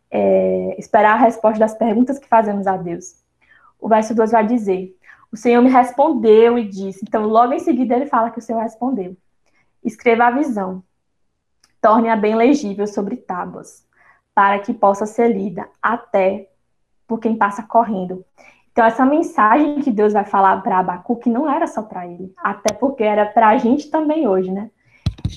é, 0.10 0.76
esperar 0.80 1.14
a 1.14 1.20
resposta 1.20 1.60
das 1.60 1.76
perguntas 1.76 2.18
que 2.18 2.28
fazemos 2.28 2.66
a 2.66 2.76
Deus. 2.76 3.22
O 3.80 3.88
verso 3.88 4.16
2 4.16 4.32
vai 4.32 4.48
dizer: 4.48 4.98
O 5.32 5.38
Senhor 5.38 5.62
me 5.62 5.70
respondeu 5.70 6.58
e 6.58 6.68
disse. 6.68 7.02
Então, 7.04 7.28
logo 7.28 7.54
em 7.54 7.60
seguida, 7.60 7.96
ele 7.96 8.08
fala 8.08 8.32
que 8.32 8.40
o 8.40 8.42
Senhor 8.42 8.62
respondeu. 8.62 9.16
Escreva 9.84 10.26
a 10.26 10.32
visão, 10.32 10.84
torne-a 11.82 12.16
bem 12.16 12.36
legível 12.36 12.86
sobre 12.86 13.18
tábuas, 13.18 13.86
para 14.34 14.60
que 14.60 14.74
possa 14.74 15.06
ser 15.06 15.30
lida 15.30 15.68
até 15.82 16.50
por 17.08 17.20
quem 17.20 17.36
passa 17.36 17.64
correndo. 17.64 18.24
Então, 18.72 18.86
essa 18.86 19.06
mensagem 19.06 19.82
que 19.82 19.92
Deus 19.92 20.14
vai 20.14 20.24
falar 20.24 20.62
para 20.62 20.80
Abacuque 20.80 21.30
não 21.30 21.50
era 21.52 21.68
só 21.68 21.82
para 21.82 22.08
ele, 22.08 22.34
até 22.38 22.74
porque 22.74 23.04
era 23.04 23.26
para 23.26 23.50
a 23.50 23.58
gente 23.58 23.90
também 23.90 24.28
hoje, 24.28 24.50
né? 24.50 24.70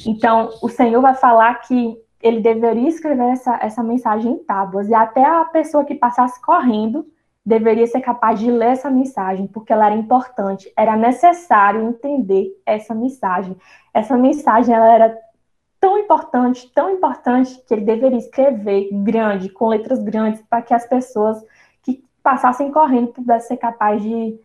Então, 0.06 0.50
o 0.62 0.68
Senhor 0.68 1.00
vai 1.00 1.14
falar 1.14 1.54
que 1.62 1.98
ele 2.22 2.40
deveria 2.40 2.88
escrever 2.88 3.32
essa, 3.32 3.58
essa 3.60 3.82
mensagem 3.82 4.32
em 4.32 4.38
tábuas, 4.38 4.88
e 4.88 4.94
até 4.94 5.24
a 5.24 5.44
pessoa 5.46 5.84
que 5.84 5.94
passasse 5.94 6.40
correndo 6.40 7.06
deveria 7.44 7.86
ser 7.86 8.00
capaz 8.00 8.38
de 8.38 8.50
ler 8.50 8.70
essa 8.70 8.88
mensagem, 8.88 9.46
porque 9.46 9.72
ela 9.72 9.86
era 9.86 9.94
importante, 9.94 10.72
era 10.76 10.96
necessário 10.96 11.82
entender 11.82 12.50
essa 12.64 12.94
mensagem. 12.94 13.56
Essa 13.92 14.16
mensagem 14.16 14.74
ela 14.74 14.94
era 14.94 15.18
tão 15.84 15.98
importante, 15.98 16.72
tão 16.72 16.88
importante, 16.88 17.62
que 17.68 17.74
ele 17.74 17.84
deveria 17.84 18.16
escrever 18.16 18.88
grande, 18.90 19.50
com 19.50 19.68
letras 19.68 20.02
grandes, 20.02 20.40
para 20.40 20.62
que 20.62 20.72
as 20.72 20.86
pessoas 20.86 21.44
que 21.82 22.02
passassem 22.22 22.72
correndo 22.72 23.08
pudessem 23.08 23.48
ser 23.48 23.56
capazes 23.58 24.02
de, 24.02 24.40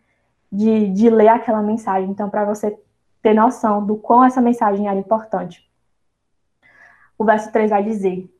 de, 0.52 0.88
de 0.88 1.08
ler 1.08 1.28
aquela 1.28 1.62
mensagem. 1.62 2.10
Então, 2.10 2.28
para 2.28 2.44
você 2.44 2.78
ter 3.22 3.32
noção 3.32 3.86
do 3.86 3.96
quão 3.96 4.22
essa 4.22 4.42
mensagem 4.42 4.86
era 4.86 4.98
importante. 4.98 5.66
O 7.16 7.24
verso 7.24 7.50
3 7.50 7.70
vai 7.70 7.82
dizer: 7.82 8.30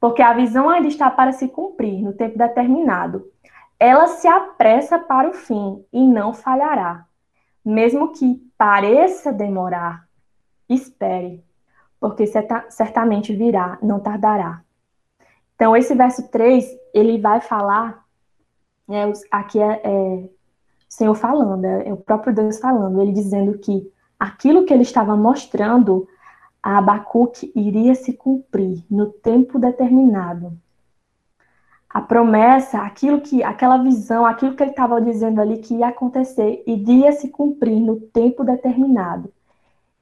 Porque 0.00 0.20
a 0.20 0.32
visão 0.32 0.68
ainda 0.68 0.88
está 0.88 1.08
para 1.08 1.30
se 1.30 1.46
cumprir 1.46 2.02
no 2.02 2.12
tempo 2.12 2.36
determinado. 2.36 3.30
Ela 3.78 4.08
se 4.08 4.26
apressa 4.26 4.98
para 4.98 5.30
o 5.30 5.32
fim 5.32 5.84
e 5.92 6.04
não 6.04 6.34
falhará. 6.34 7.06
Mesmo 7.64 8.12
que 8.12 8.34
pareça 8.58 9.32
demorar, 9.32 10.08
espere, 10.68 11.45
porque 12.00 12.24
certamente 12.68 13.34
virá, 13.34 13.78
não 13.82 14.00
tardará. 14.00 14.62
Então, 15.54 15.76
esse 15.76 15.94
verso 15.94 16.28
3, 16.28 16.66
ele 16.92 17.18
vai 17.18 17.40
falar, 17.40 18.04
né, 18.86 19.10
aqui 19.30 19.60
é, 19.60 19.80
é 19.82 19.88
o 19.88 20.30
Senhor 20.88 21.14
falando, 21.14 21.64
é, 21.64 21.88
é 21.88 21.92
o 21.92 21.96
próprio 21.96 22.34
Deus 22.34 22.58
falando, 22.58 23.00
ele 23.00 23.12
dizendo 23.12 23.58
que 23.58 23.90
aquilo 24.18 24.64
que 24.64 24.72
ele 24.72 24.82
estava 24.82 25.16
mostrando 25.16 26.06
a 26.62 26.78
Abacuque 26.78 27.52
iria 27.54 27.94
se 27.94 28.12
cumprir 28.12 28.84
no 28.90 29.06
tempo 29.06 29.58
determinado. 29.58 30.58
A 31.88 32.00
promessa, 32.02 32.80
aquilo 32.80 33.20
que, 33.20 33.42
aquela 33.42 33.78
visão, 33.78 34.26
aquilo 34.26 34.54
que 34.54 34.62
ele 34.62 34.70
estava 34.70 35.00
dizendo 35.00 35.40
ali 35.40 35.58
que 35.58 35.76
ia 35.76 35.88
acontecer, 35.88 36.62
iria 36.66 37.12
se 37.12 37.28
cumprir 37.28 37.80
no 37.80 38.00
tempo 38.00 38.44
determinado. 38.44 39.32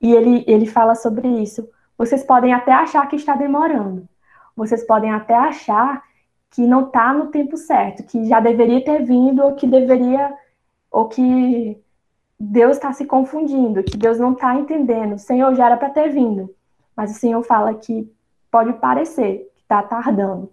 E 0.00 0.12
ele, 0.12 0.44
ele 0.48 0.66
fala 0.66 0.94
sobre 0.94 1.28
isso. 1.28 1.68
Vocês 1.96 2.24
podem 2.24 2.52
até 2.52 2.72
achar 2.72 3.06
que 3.08 3.16
está 3.16 3.34
demorando. 3.34 4.08
Vocês 4.56 4.86
podem 4.86 5.10
até 5.10 5.34
achar 5.34 6.02
que 6.50 6.66
não 6.66 6.86
está 6.86 7.12
no 7.12 7.26
tempo 7.28 7.56
certo, 7.56 8.04
que 8.04 8.24
já 8.26 8.38
deveria 8.38 8.84
ter 8.84 9.02
vindo, 9.04 9.42
ou 9.42 9.54
que 9.54 9.66
deveria, 9.66 10.32
ou 10.90 11.08
que 11.08 11.82
Deus 12.38 12.76
está 12.76 12.92
se 12.92 13.04
confundindo, 13.04 13.82
que 13.82 13.96
Deus 13.96 14.18
não 14.18 14.32
está 14.32 14.54
entendendo. 14.54 15.14
O 15.14 15.18
Senhor 15.18 15.54
já 15.54 15.66
era 15.66 15.76
para 15.76 15.90
ter 15.90 16.10
vindo, 16.10 16.54
mas 16.96 17.10
o 17.10 17.18
Senhor 17.18 17.42
fala 17.42 17.74
que 17.74 18.08
pode 18.50 18.72
parecer 18.74 19.50
que 19.56 19.62
está 19.62 19.82
tardando, 19.82 20.48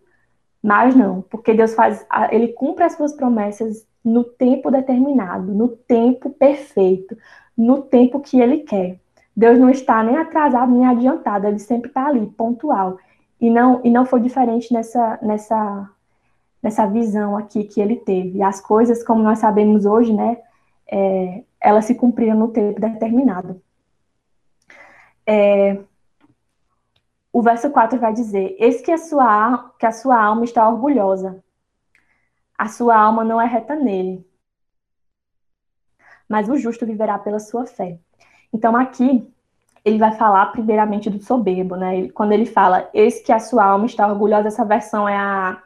mas 0.61 0.95
não, 0.95 1.21
porque 1.21 1.53
Deus 1.53 1.75
faz, 1.75 2.05
ele 2.31 2.49
cumpre 2.49 2.83
as 2.83 2.93
suas 2.93 3.13
promessas 3.13 3.85
no 4.03 4.23
tempo 4.23 4.71
determinado, 4.71 5.53
no 5.53 5.67
tempo 5.67 6.31
perfeito, 6.31 7.15
no 7.55 7.81
tempo 7.83 8.19
que 8.19 8.39
ele 8.39 8.59
quer. 8.59 8.99
Deus 9.35 9.57
não 9.59 9.69
está 9.69 10.03
nem 10.03 10.17
atrasado 10.17 10.71
nem 10.71 10.85
adiantado, 10.85 11.47
ele 11.47 11.59
sempre 11.59 11.89
está 11.89 12.07
ali, 12.07 12.25
pontual. 12.27 12.97
E 13.39 13.49
não, 13.49 13.81
e 13.83 13.89
não 13.89 14.05
foi 14.05 14.21
diferente 14.21 14.71
nessa, 14.73 15.17
nessa, 15.21 15.89
nessa 16.61 16.85
visão 16.87 17.37
aqui 17.37 17.63
que 17.63 17.81
ele 17.81 17.95
teve. 17.97 18.41
As 18.43 18.61
coisas, 18.61 19.03
como 19.03 19.23
nós 19.23 19.39
sabemos 19.39 19.85
hoje, 19.85 20.13
né, 20.13 20.37
é, 20.87 21.43
ela 21.59 21.81
se 21.81 21.95
cumpria 21.95 22.35
no 22.35 22.49
tempo 22.49 22.79
determinado. 22.79 23.61
É, 25.25 25.79
o 27.31 27.41
verso 27.41 27.69
4 27.71 27.99
vai 27.99 28.13
dizer: 28.13 28.55
Eis 28.59 28.81
que 28.81 28.91
a, 28.91 28.97
sua, 28.97 29.73
que 29.79 29.85
a 29.85 29.91
sua 29.91 30.21
alma 30.21 30.43
está 30.43 30.67
orgulhosa, 30.67 31.43
a 32.57 32.67
sua 32.67 32.95
alma 32.95 33.23
não 33.23 33.41
é 33.41 33.45
reta 33.45 33.75
nele, 33.75 34.25
mas 36.27 36.49
o 36.49 36.57
justo 36.57 36.85
viverá 36.85 37.17
pela 37.17 37.39
sua 37.39 37.65
fé. 37.65 37.99
Então, 38.53 38.75
aqui, 38.75 39.31
ele 39.83 39.97
vai 39.97 40.11
falar 40.13 40.47
primeiramente 40.47 41.09
do 41.09 41.21
soberbo, 41.21 41.75
né? 41.75 42.09
Quando 42.09 42.31
ele 42.31 42.45
fala, 42.45 42.89
eis 42.93 43.21
que 43.21 43.31
a 43.31 43.39
sua 43.39 43.65
alma 43.65 43.85
está 43.85 44.07
orgulhosa, 44.07 44.47
essa 44.47 44.65
versão 44.65 45.07
é 45.07 45.15
a 45.15 45.61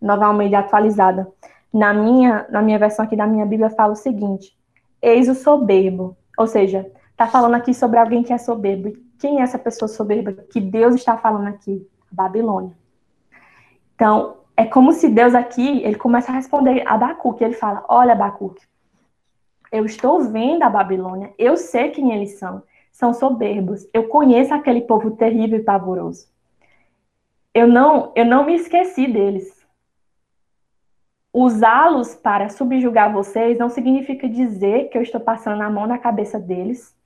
nova 0.00 0.26
Almeida 0.26 0.58
atualizada. 0.58 1.26
Na 1.72 1.92
minha, 1.92 2.46
na 2.50 2.62
minha 2.62 2.78
versão 2.78 3.04
aqui 3.04 3.16
da 3.16 3.26
minha 3.26 3.46
Bíblia 3.46 3.70
fala 3.70 3.92
o 3.92 3.96
seguinte: 3.96 4.56
eis 5.00 5.28
o 5.28 5.34
soberbo. 5.34 6.16
Ou 6.36 6.46
seja, 6.46 6.90
está 7.10 7.26
falando 7.26 7.54
aqui 7.54 7.72
sobre 7.72 7.98
alguém 7.98 8.22
que 8.22 8.32
é 8.32 8.38
soberbo. 8.38 8.92
Quem 9.18 9.40
é 9.40 9.42
essa 9.42 9.58
pessoa 9.58 9.88
soberba 9.88 10.32
que 10.32 10.60
Deus 10.60 10.94
está 10.94 11.16
falando 11.16 11.48
aqui? 11.48 11.88
Babilônia. 12.10 12.72
Então, 13.94 14.36
é 14.56 14.64
como 14.64 14.92
se 14.92 15.08
Deus 15.08 15.34
aqui, 15.34 15.82
ele 15.82 15.96
começa 15.96 16.30
a 16.30 16.34
responder 16.34 16.86
a 16.86 16.94
Abacuque. 16.94 17.44
Ele 17.44 17.54
fala: 17.54 17.84
Olha, 17.88 18.12
Abacuque, 18.12 18.62
eu 19.74 19.84
estou 19.84 20.22
vendo 20.22 20.62
a 20.62 20.70
Babilônia, 20.70 21.32
eu 21.38 21.56
sei 21.56 21.90
quem 21.90 22.12
eles 22.12 22.38
são. 22.38 22.62
São 22.92 23.12
soberbos. 23.12 23.88
Eu 23.92 24.06
conheço 24.06 24.54
aquele 24.54 24.82
povo 24.82 25.10
terrível 25.12 25.58
e 25.58 25.64
pavoroso. 25.64 26.28
Eu 27.52 27.66
não, 27.66 28.12
eu 28.14 28.24
não 28.24 28.44
me 28.46 28.54
esqueci 28.54 29.06
deles 29.08 29.64
usá-los 31.34 32.14
para 32.14 32.48
subjugar 32.48 33.12
vocês 33.12 33.58
não 33.58 33.68
significa 33.68 34.28
dizer 34.28 34.88
que 34.88 34.96
eu 34.96 35.02
estou 35.02 35.20
passando 35.20 35.60
a 35.62 35.68
mão 35.68 35.84
na 35.84 35.98
cabeça 35.98 36.38
deles 36.38 36.96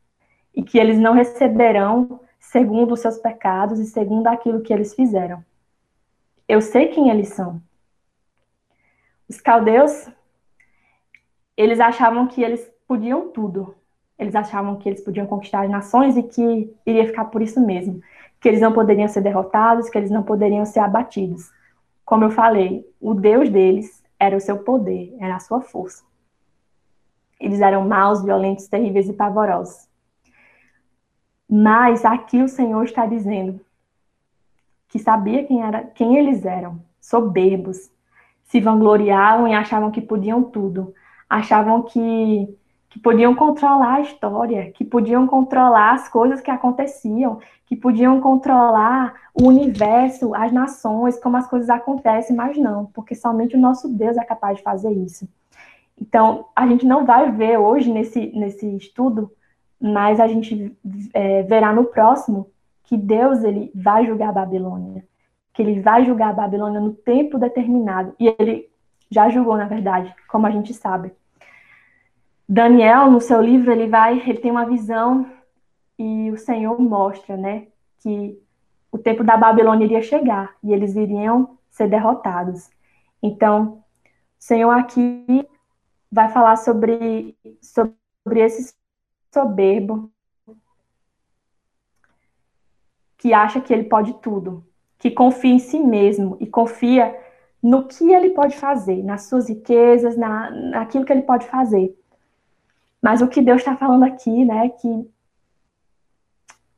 e 0.54 0.62
que 0.62 0.78
eles 0.78 0.98
não 0.98 1.14
receberão 1.14 2.20
segundo 2.38 2.92
os 2.92 3.00
seus 3.00 3.16
pecados 3.16 3.80
e 3.80 3.86
segundo 3.86 4.26
aquilo 4.26 4.60
que 4.60 4.72
eles 4.72 4.94
fizeram. 4.94 5.42
Eu 6.46 6.60
sei 6.60 6.88
quem 6.88 7.08
eles 7.08 7.28
são. 7.28 7.60
Os 9.26 9.40
caldeus, 9.40 10.10
eles 11.58 11.80
achavam 11.80 12.28
que 12.28 12.40
eles 12.40 12.70
podiam 12.86 13.30
tudo. 13.30 13.74
Eles 14.16 14.36
achavam 14.36 14.76
que 14.76 14.88
eles 14.88 15.00
podiam 15.00 15.26
conquistar 15.26 15.64
as 15.64 15.70
nações 15.70 16.16
e 16.16 16.22
que 16.22 16.72
iria 16.86 17.04
ficar 17.04 17.24
por 17.24 17.42
isso 17.42 17.60
mesmo. 17.60 18.00
Que 18.40 18.48
eles 18.48 18.60
não 18.60 18.72
poderiam 18.72 19.08
ser 19.08 19.22
derrotados, 19.22 19.90
que 19.90 19.98
eles 19.98 20.10
não 20.10 20.22
poderiam 20.22 20.64
ser 20.64 20.78
abatidos. 20.78 21.50
Como 22.04 22.24
eu 22.24 22.30
falei, 22.30 22.88
o 23.00 23.12
Deus 23.12 23.48
deles 23.48 24.04
era 24.20 24.36
o 24.36 24.40
seu 24.40 24.58
poder, 24.58 25.16
era 25.18 25.34
a 25.34 25.40
sua 25.40 25.60
força. 25.60 26.04
Eles 27.40 27.60
eram 27.60 27.86
maus, 27.86 28.22
violentos, 28.22 28.68
terríveis 28.68 29.08
e 29.08 29.12
pavorosos. 29.12 29.88
Mas 31.48 32.04
aqui 32.04 32.40
o 32.40 32.48
Senhor 32.48 32.84
está 32.84 33.04
dizendo 33.04 33.60
que 34.88 34.98
sabia 34.98 35.44
quem, 35.44 35.62
era, 35.62 35.82
quem 35.82 36.16
eles 36.16 36.44
eram, 36.44 36.80
soberbos, 37.00 37.90
se 38.44 38.60
vangloriavam 38.60 39.48
e 39.48 39.54
achavam 39.54 39.90
que 39.90 40.00
podiam 40.00 40.42
tudo, 40.42 40.94
achavam 41.28 41.82
que, 41.82 42.48
que 42.88 42.98
podiam 42.98 43.34
controlar 43.34 43.96
a 43.96 44.00
história, 44.00 44.70
que 44.72 44.84
podiam 44.84 45.26
controlar 45.26 45.92
as 45.92 46.08
coisas 46.08 46.40
que 46.40 46.50
aconteciam, 46.50 47.38
que 47.66 47.76
podiam 47.76 48.20
controlar 48.20 49.14
o 49.34 49.46
universo, 49.46 50.34
as 50.34 50.50
nações, 50.52 51.20
como 51.20 51.36
as 51.36 51.46
coisas 51.46 51.68
acontecem, 51.68 52.34
mas 52.34 52.56
não, 52.56 52.86
porque 52.86 53.14
somente 53.14 53.56
o 53.56 53.60
nosso 53.60 53.88
Deus 53.88 54.16
é 54.16 54.24
capaz 54.24 54.56
de 54.56 54.62
fazer 54.62 54.90
isso. 54.90 55.28
Então, 56.00 56.46
a 56.54 56.66
gente 56.66 56.86
não 56.86 57.04
vai 57.04 57.30
ver 57.30 57.58
hoje 57.58 57.90
nesse, 57.92 58.26
nesse 58.34 58.66
estudo, 58.76 59.30
mas 59.80 60.20
a 60.20 60.26
gente 60.26 60.76
é, 61.12 61.42
verá 61.42 61.72
no 61.72 61.84
próximo 61.84 62.48
que 62.84 62.96
Deus 62.96 63.44
ele 63.44 63.70
vai 63.74 64.06
julgar 64.06 64.30
a 64.30 64.32
Babilônia, 64.32 65.04
que 65.52 65.60
ele 65.60 65.80
vai 65.80 66.06
julgar 66.06 66.30
a 66.30 66.32
Babilônia 66.34 66.80
no 66.80 66.92
tempo 66.94 67.38
determinado, 67.38 68.14
e 68.18 68.34
ele 68.38 68.68
já 69.10 69.28
julgou, 69.28 69.56
na 69.56 69.66
verdade, 69.66 70.14
como 70.28 70.46
a 70.46 70.50
gente 70.50 70.74
sabe. 70.74 71.12
Daniel, 72.48 73.10
no 73.10 73.20
seu 73.20 73.40
livro, 73.40 73.70
ele 73.70 73.86
vai, 73.86 74.18
ele 74.20 74.38
tem 74.38 74.50
uma 74.50 74.66
visão 74.66 75.30
e 75.98 76.30
o 76.30 76.36
Senhor 76.36 76.80
mostra, 76.80 77.36
né, 77.36 77.66
que 77.98 78.40
o 78.90 78.96
tempo 78.96 79.22
da 79.22 79.36
Babilônia 79.36 79.84
iria 79.84 80.00
chegar 80.00 80.54
e 80.62 80.72
eles 80.72 80.96
iriam 80.96 81.58
ser 81.70 81.88
derrotados. 81.88 82.70
Então, 83.22 83.82
o 84.38 84.42
Senhor 84.42 84.70
aqui 84.70 85.46
vai 86.10 86.28
falar 86.30 86.56
sobre, 86.56 87.36
sobre 87.60 88.40
esse 88.40 88.74
soberbo 89.32 90.10
que 93.18 93.34
acha 93.34 93.60
que 93.60 93.72
ele 93.74 93.84
pode 93.84 94.14
tudo, 94.14 94.64
que 94.98 95.10
confia 95.10 95.52
em 95.52 95.58
si 95.58 95.78
mesmo 95.78 96.36
e 96.40 96.46
confia 96.46 97.14
no 97.62 97.86
que 97.86 98.12
ele 98.12 98.30
pode 98.30 98.56
fazer, 98.56 99.02
nas 99.02 99.22
suas 99.22 99.48
riquezas, 99.48 100.16
na, 100.16 100.50
naquilo 100.50 101.04
que 101.04 101.12
ele 101.12 101.22
pode 101.22 101.46
fazer. 101.46 101.96
Mas 103.02 103.20
o 103.20 103.28
que 103.28 103.42
Deus 103.42 103.58
está 103.58 103.76
falando 103.76 104.04
aqui, 104.04 104.44
né, 104.44 104.68
que 104.70 105.10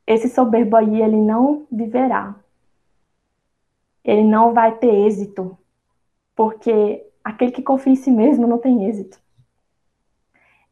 esse 0.06 0.28
soberbo 0.28 0.76
aí, 0.76 1.02
ele 1.02 1.16
não 1.16 1.66
viverá. 1.70 2.34
Ele 4.04 4.24
não 4.24 4.52
vai 4.52 4.76
ter 4.76 4.92
êxito, 5.06 5.56
porque 6.34 7.06
aquele 7.22 7.52
que 7.52 7.62
confia 7.62 7.92
em 7.92 7.96
si 7.96 8.10
mesmo 8.10 8.46
não 8.46 8.58
tem 8.58 8.86
êxito. 8.86 9.20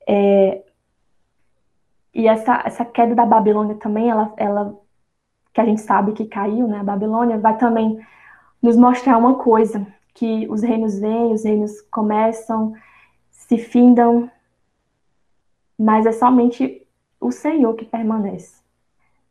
É, 0.06 0.64
e 2.14 2.26
essa, 2.26 2.62
essa 2.64 2.84
queda 2.84 3.14
da 3.14 3.24
Babilônia 3.24 3.76
também, 3.76 4.10
ela, 4.10 4.32
ela, 4.36 4.76
que 5.52 5.60
a 5.60 5.64
gente 5.64 5.82
sabe 5.82 6.12
que 6.12 6.24
caiu, 6.24 6.66
né, 6.66 6.80
a 6.80 6.84
Babilônia, 6.84 7.38
vai 7.38 7.56
também 7.56 8.04
nos 8.60 8.76
mostrar 8.76 9.16
uma 9.18 9.36
coisa, 9.36 9.86
que 10.14 10.46
os 10.48 10.62
reinos 10.62 10.98
vêm, 10.98 11.32
os 11.32 11.44
reinos 11.44 11.80
começam, 11.82 12.74
se 13.30 13.58
findam, 13.58 14.30
mas 15.78 16.06
é 16.06 16.12
somente 16.12 16.86
o 17.20 17.30
Senhor 17.30 17.74
que 17.74 17.84
permanece, 17.84 18.60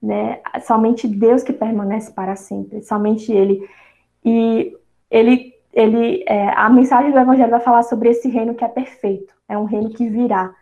né? 0.02 0.42
Somente 0.62 1.08
Deus 1.08 1.44
que 1.44 1.54
permanece 1.54 2.12
para 2.12 2.36
sempre, 2.36 2.82
somente 2.82 3.32
Ele. 3.32 3.68
E 4.24 4.76
ele, 5.10 5.54
ele, 5.74 6.24
é, 6.28 6.50
a 6.50 6.70
mensagem 6.70 7.12
do 7.12 7.20
Evangelho 7.20 7.52
vai 7.52 7.62
falar 7.62 7.84
sobre 7.84 8.10
esse 8.10 8.30
reino 8.30 8.56
que 8.56 8.64
é 8.64 8.68
perfeito, 8.68 9.34
é 9.48 9.58
um 9.58 9.66
reino 9.66 9.90
que 9.90 10.10
virá 10.10 10.54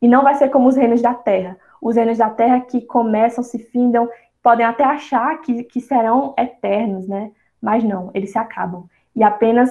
e 0.00 0.08
não 0.08 0.22
vai 0.22 0.34
ser 0.34 0.48
como 0.50 0.68
os 0.68 0.76
reinos 0.76 1.02
da 1.02 1.14
Terra, 1.14 1.56
os 1.82 1.96
reinos 1.96 2.18
da 2.18 2.30
Terra 2.30 2.60
que 2.60 2.80
começam, 2.82 3.42
se 3.42 3.58
findam, 3.58 4.08
podem 4.42 4.64
até 4.64 4.84
achar 4.84 5.40
que, 5.40 5.64
que 5.64 5.80
serão 5.80 6.34
eternos, 6.38 7.08
né? 7.08 7.32
Mas 7.60 7.82
não, 7.82 8.10
eles 8.14 8.30
se 8.30 8.38
acabam. 8.38 8.88
E 9.18 9.22
apenas 9.24 9.68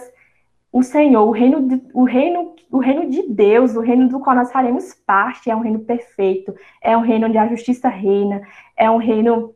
o 0.74 0.84
Senhor, 0.84 1.26
o 1.26 1.32
reino, 1.32 1.66
de, 1.66 1.82
o 1.94 2.04
reino, 2.04 2.54
o 2.70 2.80
reino 2.80 3.10
de 3.10 3.24
Deus, 3.30 3.78
o 3.78 3.80
reino 3.80 4.10
do 4.10 4.20
qual 4.20 4.36
nós 4.36 4.52
faremos 4.52 4.94
parte, 4.94 5.50
é 5.50 5.56
um 5.56 5.62
reino 5.62 5.80
perfeito, 5.80 6.54
é 6.82 6.98
um 6.98 7.00
reino 7.00 7.28
onde 7.28 7.38
a 7.38 7.48
justiça 7.48 7.88
reina, 7.88 8.42
é 8.76 8.92
um 8.92 8.98
reino 8.98 9.56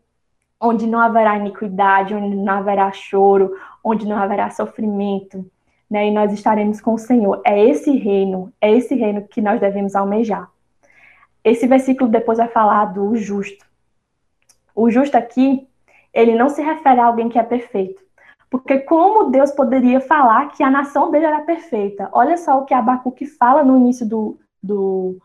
onde 0.61 0.87
não 0.87 0.97
haverá 0.97 1.35
iniquidade, 1.35 2.15
onde 2.15 2.37
não 2.37 2.53
haverá 2.53 2.89
choro, 2.93 3.53
onde 3.83 4.07
não 4.07 4.15
haverá 4.15 4.49
sofrimento, 4.49 5.45
né? 5.89 6.07
E 6.07 6.11
nós 6.11 6.31
estaremos 6.31 6.79
com 6.79 6.93
o 6.93 6.97
Senhor. 6.97 7.41
É 7.45 7.61
esse 7.61 7.91
reino, 7.91 8.53
é 8.61 8.71
esse 8.71 8.95
reino 8.95 9.27
que 9.27 9.41
nós 9.41 9.59
devemos 9.59 9.93
almejar. 9.93 10.49
Esse 11.43 11.67
versículo 11.67 12.09
depois 12.09 12.37
vai 12.37 12.47
falar 12.47 12.85
do 12.85 13.13
justo. 13.17 13.65
O 14.73 14.89
justo 14.89 15.17
aqui, 15.17 15.67
ele 16.13 16.33
não 16.33 16.47
se 16.47 16.61
refere 16.61 17.01
a 17.01 17.07
alguém 17.07 17.27
que 17.27 17.37
é 17.37 17.43
perfeito. 17.43 18.01
Porque 18.51 18.79
como 18.79 19.31
Deus 19.31 19.49
poderia 19.51 20.01
falar 20.01 20.49
que 20.49 20.61
a 20.61 20.69
nação 20.69 21.09
dele 21.09 21.25
era 21.25 21.39
perfeita? 21.39 22.09
Olha 22.11 22.35
só 22.35 22.59
o 22.59 22.65
que 22.65 22.73
Abacuque 22.73 23.25
fala 23.25 23.63
no 23.63 23.77
início 23.77 24.05
do, 24.05 24.37
do, 24.61 25.17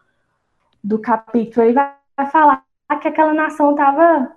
do 0.82 0.96
capítulo. 1.00 1.66
Ele 1.66 1.74
vai, 1.74 1.92
vai 2.16 2.30
falar 2.30 2.64
que 3.02 3.08
aquela 3.08 3.34
nação 3.34 3.72
estava, 3.72 4.30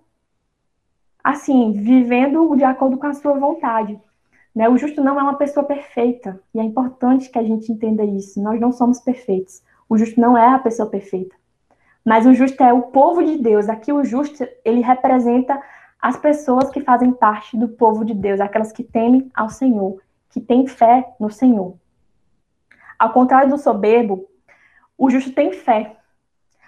assim, 1.23 1.71
vivendo 1.71 2.56
de 2.56 2.63
acordo 2.63 2.97
com 2.97 3.06
a 3.06 3.13
sua 3.13 3.36
vontade. 3.36 4.02
Né? 4.56 4.67
O 4.67 4.75
justo 4.75 5.04
não 5.04 5.19
é 5.19 5.21
uma 5.21 5.38
pessoa 5.38 5.63
perfeita. 5.63 6.41
E 6.52 6.60
é 6.60 6.63
importante 6.63 7.30
que 7.30 7.38
a 7.38 7.43
gente 7.43 7.71
entenda 7.71 8.04
isso. 8.04 8.41
Nós 8.41 8.60
não 8.60 8.71
somos 8.71 8.99
perfeitos. 8.99 9.62
O 9.88 9.99
justo 9.99 10.19
não 10.19 10.36
é 10.36 10.47
a 10.47 10.58
pessoa 10.58 10.89
perfeita. 10.89 11.36
Mas 12.04 12.25
o 12.25 12.34
justo 12.34 12.63
é 12.63 12.73
o 12.73 12.82
povo 12.82 13.23
de 13.23 13.38
Deus. 13.38 13.69
Aqui 13.69 13.93
o 13.93 14.04
justo, 14.04 14.47
ele 14.65 14.82
representa 14.82 15.62
as 16.01 16.17
pessoas 16.17 16.69
que 16.69 16.81
fazem 16.81 17.12
parte 17.12 17.57
do 17.57 17.67
povo 17.67 18.05
de 18.05 18.13
Deus, 18.13 18.39
aquelas 18.39 18.71
que 18.71 18.83
temem 18.83 19.29
ao 19.33 19.49
Senhor, 19.49 20.01
que 20.29 20.39
têm 20.39 20.65
fé 20.65 21.13
no 21.19 21.29
Senhor. 21.29 21.75
Ao 22.97 23.12
contrário 23.12 23.49
do 23.49 23.57
soberbo, 23.57 24.25
o 24.97 25.09
justo 25.09 25.33
tem 25.33 25.51
fé, 25.51 25.97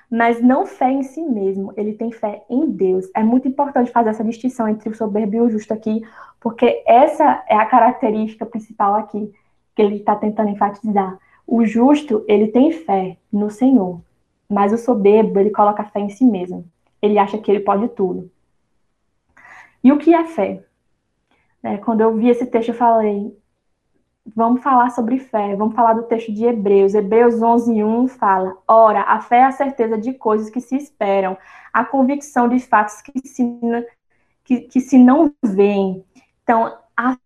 mas 0.10 0.42
não 0.42 0.66
fé 0.66 0.92
em 0.92 1.04
si 1.04 1.22
mesmo, 1.22 1.74
ele 1.78 1.94
tem 1.94 2.12
fé 2.12 2.44
em 2.50 2.70
Deus. 2.70 3.10
É 3.16 3.24
muito 3.24 3.48
importante 3.48 3.92
fazer 3.92 4.10
essa 4.10 4.24
distinção 4.24 4.68
entre 4.68 4.90
o 4.90 4.96
soberbo 4.96 5.36
e 5.36 5.42
o 5.42 5.50
justo 5.50 5.74
aqui, 5.74 6.02
porque 6.40 6.84
essa 6.86 7.44
é 7.48 7.56
a 7.56 7.66
característica 7.66 8.46
principal 8.46 8.96
aqui 8.96 9.32
que 9.74 9.82
ele 9.82 9.98
está 9.98 10.16
tentando 10.16 10.50
enfatizar. 10.50 11.18
O 11.48 11.66
justo, 11.66 12.26
ele 12.28 12.48
tem 12.48 12.72
fé 12.72 13.18
no 13.32 13.50
Senhor, 13.50 14.02
mas 14.50 14.74
o 14.74 14.78
soberbo, 14.78 15.40
ele 15.40 15.50
coloca 15.50 15.86
fé 15.86 16.02
em 16.02 16.10
si 16.10 16.26
mesmo. 16.26 16.66
Ele 17.02 17.18
acha 17.18 17.38
que 17.38 17.50
ele 17.50 17.62
pode 17.62 17.88
tudo. 17.90 18.30
E 19.84 19.92
o 19.92 19.98
que 19.98 20.14
é 20.14 20.26
fé? 20.26 20.64
É, 21.64 21.78
quando 21.78 22.02
eu 22.02 22.16
vi 22.16 22.30
esse 22.30 22.46
texto, 22.46 22.70
eu 22.70 22.76
falei, 22.76 23.36
vamos 24.36 24.62
falar 24.62 24.90
sobre 24.90 25.20
fé, 25.20 25.56
vamos 25.56 25.76
falar 25.76 25.94
do 25.94 26.04
texto 26.04 26.32
de 26.32 26.46
Hebreus. 26.46 26.94
Hebreus 26.94 27.42
11, 27.42 27.84
1 27.84 28.08
fala, 28.08 28.58
ora, 28.68 29.02
a 29.02 29.20
fé 29.22 29.38
é 29.38 29.44
a 29.46 29.52
certeza 29.52 29.98
de 29.98 30.14
coisas 30.14 30.50
que 30.50 30.62
se 30.62 30.76
esperam, 30.76 31.38
a 31.74 31.84
convicção 31.86 32.48
de 32.48 32.60
fatos 32.60 33.02
que 33.02 33.28
se, 33.28 33.44
que, 34.44 34.62
que 34.62 34.80
se 34.80 34.98
não 34.98 35.34
veem. 35.44 36.06
Então, 36.44 36.78
a 36.98 37.18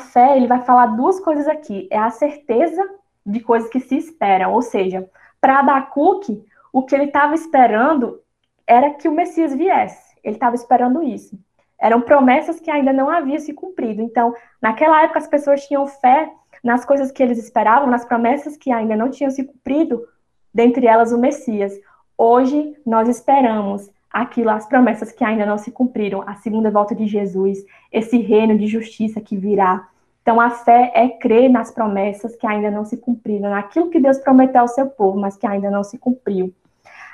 fé, 0.00 0.36
ele 0.36 0.46
vai 0.46 0.62
falar 0.62 0.86
duas 0.86 1.20
coisas 1.20 1.46
aqui, 1.46 1.88
é 1.90 1.98
a 1.98 2.10
certeza 2.10 2.82
de 3.24 3.40
coisas 3.40 3.70
que 3.70 3.80
se 3.80 3.96
esperam, 3.96 4.52
ou 4.52 4.62
seja, 4.62 5.08
para 5.40 5.60
Abacuque, 5.60 6.44
o 6.72 6.82
que 6.84 6.94
ele 6.94 7.04
estava 7.04 7.34
esperando 7.34 8.20
era 8.66 8.94
que 8.94 9.08
o 9.08 9.12
Messias 9.12 9.54
viesse, 9.54 10.16
ele 10.24 10.36
estava 10.36 10.54
esperando 10.54 11.02
isso. 11.02 11.38
Eram 11.82 12.00
promessas 12.00 12.60
que 12.60 12.70
ainda 12.70 12.92
não 12.92 13.10
haviam 13.10 13.40
se 13.40 13.52
cumprido. 13.52 14.00
Então, 14.00 14.32
naquela 14.60 15.02
época, 15.02 15.18
as 15.18 15.26
pessoas 15.26 15.66
tinham 15.66 15.84
fé 15.88 16.30
nas 16.62 16.84
coisas 16.84 17.10
que 17.10 17.20
eles 17.20 17.38
esperavam, 17.38 17.90
nas 17.90 18.04
promessas 18.04 18.56
que 18.56 18.70
ainda 18.70 18.94
não 18.94 19.10
tinham 19.10 19.32
se 19.32 19.42
cumprido, 19.42 20.06
dentre 20.54 20.86
elas 20.86 21.10
o 21.10 21.18
Messias. 21.18 21.72
Hoje, 22.16 22.76
nós 22.86 23.08
esperamos 23.08 23.90
aquilo, 24.12 24.50
as 24.50 24.64
promessas 24.64 25.10
que 25.10 25.24
ainda 25.24 25.44
não 25.44 25.58
se 25.58 25.72
cumpriram, 25.72 26.22
a 26.24 26.36
segunda 26.36 26.70
volta 26.70 26.94
de 26.94 27.08
Jesus, 27.08 27.58
esse 27.90 28.16
reino 28.18 28.56
de 28.56 28.68
justiça 28.68 29.20
que 29.20 29.36
virá. 29.36 29.88
Então, 30.22 30.40
a 30.40 30.50
fé 30.50 30.92
é 30.94 31.08
crer 31.08 31.50
nas 31.50 31.72
promessas 31.72 32.36
que 32.36 32.46
ainda 32.46 32.70
não 32.70 32.84
se 32.84 32.96
cumpriram, 32.96 33.50
naquilo 33.50 33.90
que 33.90 33.98
Deus 33.98 34.18
prometeu 34.18 34.60
ao 34.60 34.68
seu 34.68 34.86
povo, 34.86 35.18
mas 35.18 35.36
que 35.36 35.48
ainda 35.48 35.68
não 35.68 35.82
se 35.82 35.98
cumpriu. 35.98 36.54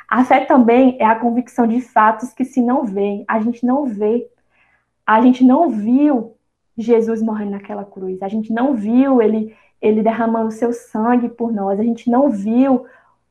A 0.07 0.25
fé 0.25 0.45
também 0.45 0.99
é 1.01 1.07
a 1.07 1.15
convicção 1.19 1.67
de 1.67 1.81
fatos 1.81 2.35
que 2.35 2.45
se 2.45 2.61
não 2.61 2.85
veem. 2.85 3.25
A 3.27 3.41
gente 3.41 3.65
não 3.65 3.87
vê 3.87 4.29
a 5.09 5.23
gente 5.23 5.43
não 5.43 5.71
viu 5.71 6.37
Jesus 6.77 7.23
morrendo 7.23 7.53
naquela 7.53 7.83
cruz, 7.83 8.23
a 8.23 8.29
gente 8.29 8.53
não 8.53 8.75
viu 8.75 9.23
ele, 9.23 9.57
ele 9.81 10.03
derramando 10.03 10.51
seu 10.51 10.71
sangue 10.71 11.31
por 11.31 11.51
nós, 11.51 11.81
a 11.81 11.83
gente 11.83 12.11
não 12.11 12.29
viu 12.29 12.85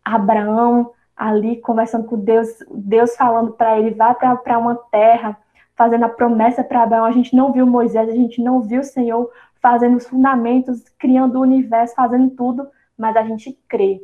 Abraão 0.04 0.92
ali 1.16 1.58
conversando 1.58 2.08
com 2.08 2.18
Deus, 2.18 2.48
Deus 2.72 3.16
falando 3.16 3.52
para 3.52 3.80
ele, 3.80 3.92
vá 3.92 4.12
para 4.16 4.58
uma 4.58 4.74
terra, 4.92 5.38
fazendo 5.76 6.06
a 6.06 6.10
promessa 6.10 6.64
para 6.64 6.82
Abraão. 6.82 7.06
A 7.06 7.12
gente 7.12 7.36
não 7.36 7.52
viu 7.52 7.68
Moisés, 7.68 8.10
a 8.10 8.16
gente 8.16 8.42
não 8.42 8.62
viu 8.62 8.82
o 8.82 8.84
Senhor 8.84 9.32
fazendo 9.62 9.98
os 9.98 10.08
fundamentos, 10.08 10.84
criando 10.98 11.38
o 11.38 11.42
universo, 11.42 11.94
fazendo 11.94 12.32
tudo, 12.32 12.68
mas 12.98 13.16
a 13.16 13.22
gente 13.22 13.54
crê, 13.68 14.04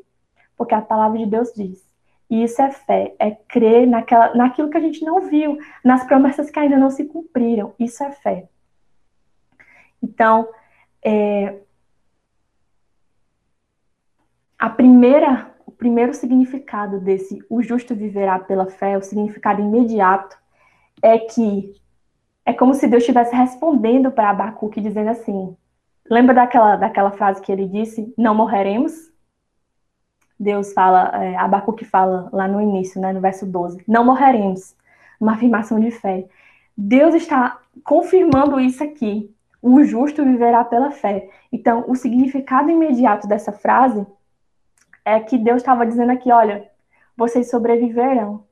porque 0.56 0.76
a 0.76 0.82
palavra 0.82 1.18
de 1.18 1.26
Deus 1.26 1.52
diz. 1.56 1.84
E 2.34 2.44
isso 2.44 2.60
é 2.64 2.72
fé, 2.72 3.14
é 3.20 3.30
crer 3.30 3.86
naquela, 3.86 4.34
naquilo 4.34 4.68
que 4.68 4.78
a 4.78 4.80
gente 4.80 5.06
não 5.06 5.22
viu, 5.22 5.56
nas 5.84 6.04
promessas 6.04 6.50
que 6.50 6.58
ainda 6.58 6.76
não 6.78 6.90
se 6.90 7.06
cumpriram. 7.06 7.76
Isso 7.78 8.04
é 8.04 8.10
fé. 8.10 8.50
Então, 10.02 10.50
é, 11.06 11.60
a 14.58 14.68
primeira, 14.68 15.54
o 15.64 15.72
primeiro 15.72 16.12
significado 16.12 17.00
desse 17.00 17.40
o 17.48 17.62
justo 17.62 17.94
viverá 17.94 18.40
pela 18.40 18.66
fé, 18.66 18.98
o 18.98 19.04
significado 19.04 19.62
imediato, 19.62 20.36
é 21.04 21.20
que 21.20 21.80
é 22.44 22.52
como 22.52 22.74
se 22.74 22.88
Deus 22.88 23.04
estivesse 23.04 23.36
respondendo 23.36 24.12
para 24.12 24.32
Abacuque, 24.32 24.82
dizendo 24.82 25.12
assim: 25.12 25.56
lembra 26.10 26.34
daquela, 26.34 26.78
daquela 26.78 27.12
frase 27.12 27.44
que 27.44 27.52
ele 27.52 27.68
disse, 27.68 28.12
não 28.18 28.34
morreremos? 28.34 29.13
Deus 30.44 30.74
fala, 30.74 31.12
é, 31.24 31.36
Abacuque 31.38 31.86
fala 31.86 32.30
lá 32.34 32.48
no 32.48 32.62
início, 32.62 33.00
né, 33.00 33.14
no 33.14 33.22
verso 33.22 33.46
12, 33.46 33.84
não 33.88 34.04
morreremos, 34.04 34.76
uma 35.20 35.34
afirmação 35.34 35.80
de 35.80 35.90
fé. 35.90 36.26
Deus 36.78 37.16
está 37.16 37.60
confirmando 37.84 38.60
isso 38.60 38.84
aqui, 38.84 39.34
o 39.62 39.82
justo 39.84 40.24
viverá 40.24 40.66
pela 40.66 40.92
fé. 40.92 41.30
Então, 41.52 41.86
o 41.88 41.96
significado 41.96 42.70
imediato 42.70 43.28
dessa 43.28 43.54
frase 43.54 44.06
é 45.06 45.20
que 45.20 45.38
Deus 45.38 45.58
estava 45.58 45.86
dizendo 45.86 46.12
aqui: 46.12 46.30
olha, 46.32 46.70
vocês 47.16 47.50
sobreviverão, 47.50 48.44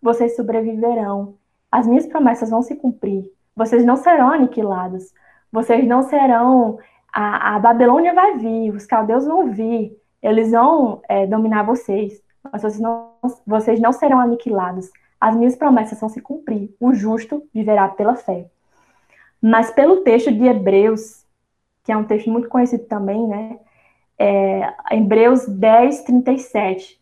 vocês 0.00 0.34
sobreviverão, 0.34 1.34
as 1.70 1.86
minhas 1.86 2.06
promessas 2.06 2.48
vão 2.48 2.62
se 2.62 2.74
cumprir, 2.76 3.30
vocês 3.54 3.84
não 3.84 3.96
serão 3.96 4.32
aniquilados, 4.32 5.12
vocês 5.52 5.86
não 5.86 6.02
serão. 6.02 6.78
A, 7.12 7.56
a 7.56 7.58
Babilônia 7.58 8.14
vai 8.14 8.36
vir, 8.38 8.70
os 8.74 8.86
caldeus 8.86 9.26
vão 9.26 9.50
vir, 9.50 9.96
eles 10.26 10.50
vão 10.50 11.00
é, 11.08 11.26
dominar 11.26 11.62
vocês, 11.62 12.22
mas 12.42 12.62
vocês 12.62 12.80
não, 12.80 13.12
vocês 13.46 13.80
não 13.80 13.92
serão 13.92 14.20
aniquilados. 14.20 14.90
As 15.20 15.34
minhas 15.34 15.56
promessas 15.56 15.98
vão 15.98 16.08
se 16.08 16.20
cumprir, 16.20 16.74
o 16.80 16.94
justo 16.94 17.46
viverá 17.52 17.88
pela 17.88 18.14
fé. 18.14 18.46
Mas 19.40 19.70
pelo 19.70 20.02
texto 20.02 20.32
de 20.32 20.44
Hebreus, 20.44 21.24
que 21.84 21.92
é 21.92 21.96
um 21.96 22.04
texto 22.04 22.30
muito 22.30 22.48
conhecido 22.48 22.84
também, 22.84 23.26
né? 23.26 23.58
é, 24.18 24.72
Hebreus 24.90 25.46
10, 25.46 26.02
37, 26.02 27.00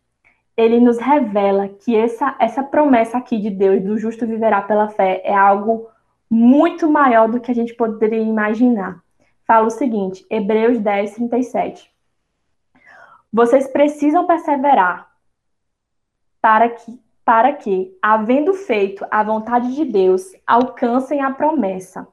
ele 0.56 0.80
nos 0.80 0.98
revela 0.98 1.68
que 1.68 1.96
essa, 1.96 2.36
essa 2.38 2.62
promessa 2.62 3.18
aqui 3.18 3.38
de 3.38 3.50
Deus, 3.50 3.82
do 3.82 3.98
justo 3.98 4.26
viverá 4.26 4.62
pela 4.62 4.88
fé, 4.88 5.20
é 5.24 5.34
algo 5.34 5.88
muito 6.28 6.90
maior 6.90 7.28
do 7.28 7.40
que 7.40 7.50
a 7.50 7.54
gente 7.54 7.74
poderia 7.74 8.20
imaginar. 8.20 9.00
Fala 9.46 9.66
o 9.66 9.70
seguinte, 9.70 10.24
Hebreus 10.30 10.78
10, 10.78 11.14
37. 11.14 11.92
Vocês 13.34 13.66
precisam 13.66 14.26
perseverar 14.26 15.10
para 16.40 16.70
que, 16.70 16.98
para 17.24 17.52
que, 17.52 17.98
havendo 18.00 18.54
feito 18.54 19.04
a 19.10 19.22
vontade 19.22 19.74
de 19.74 19.84
Deus, 19.84 20.22
alcancem 20.46 21.20
a 21.20 21.30
promessa. 21.30 22.06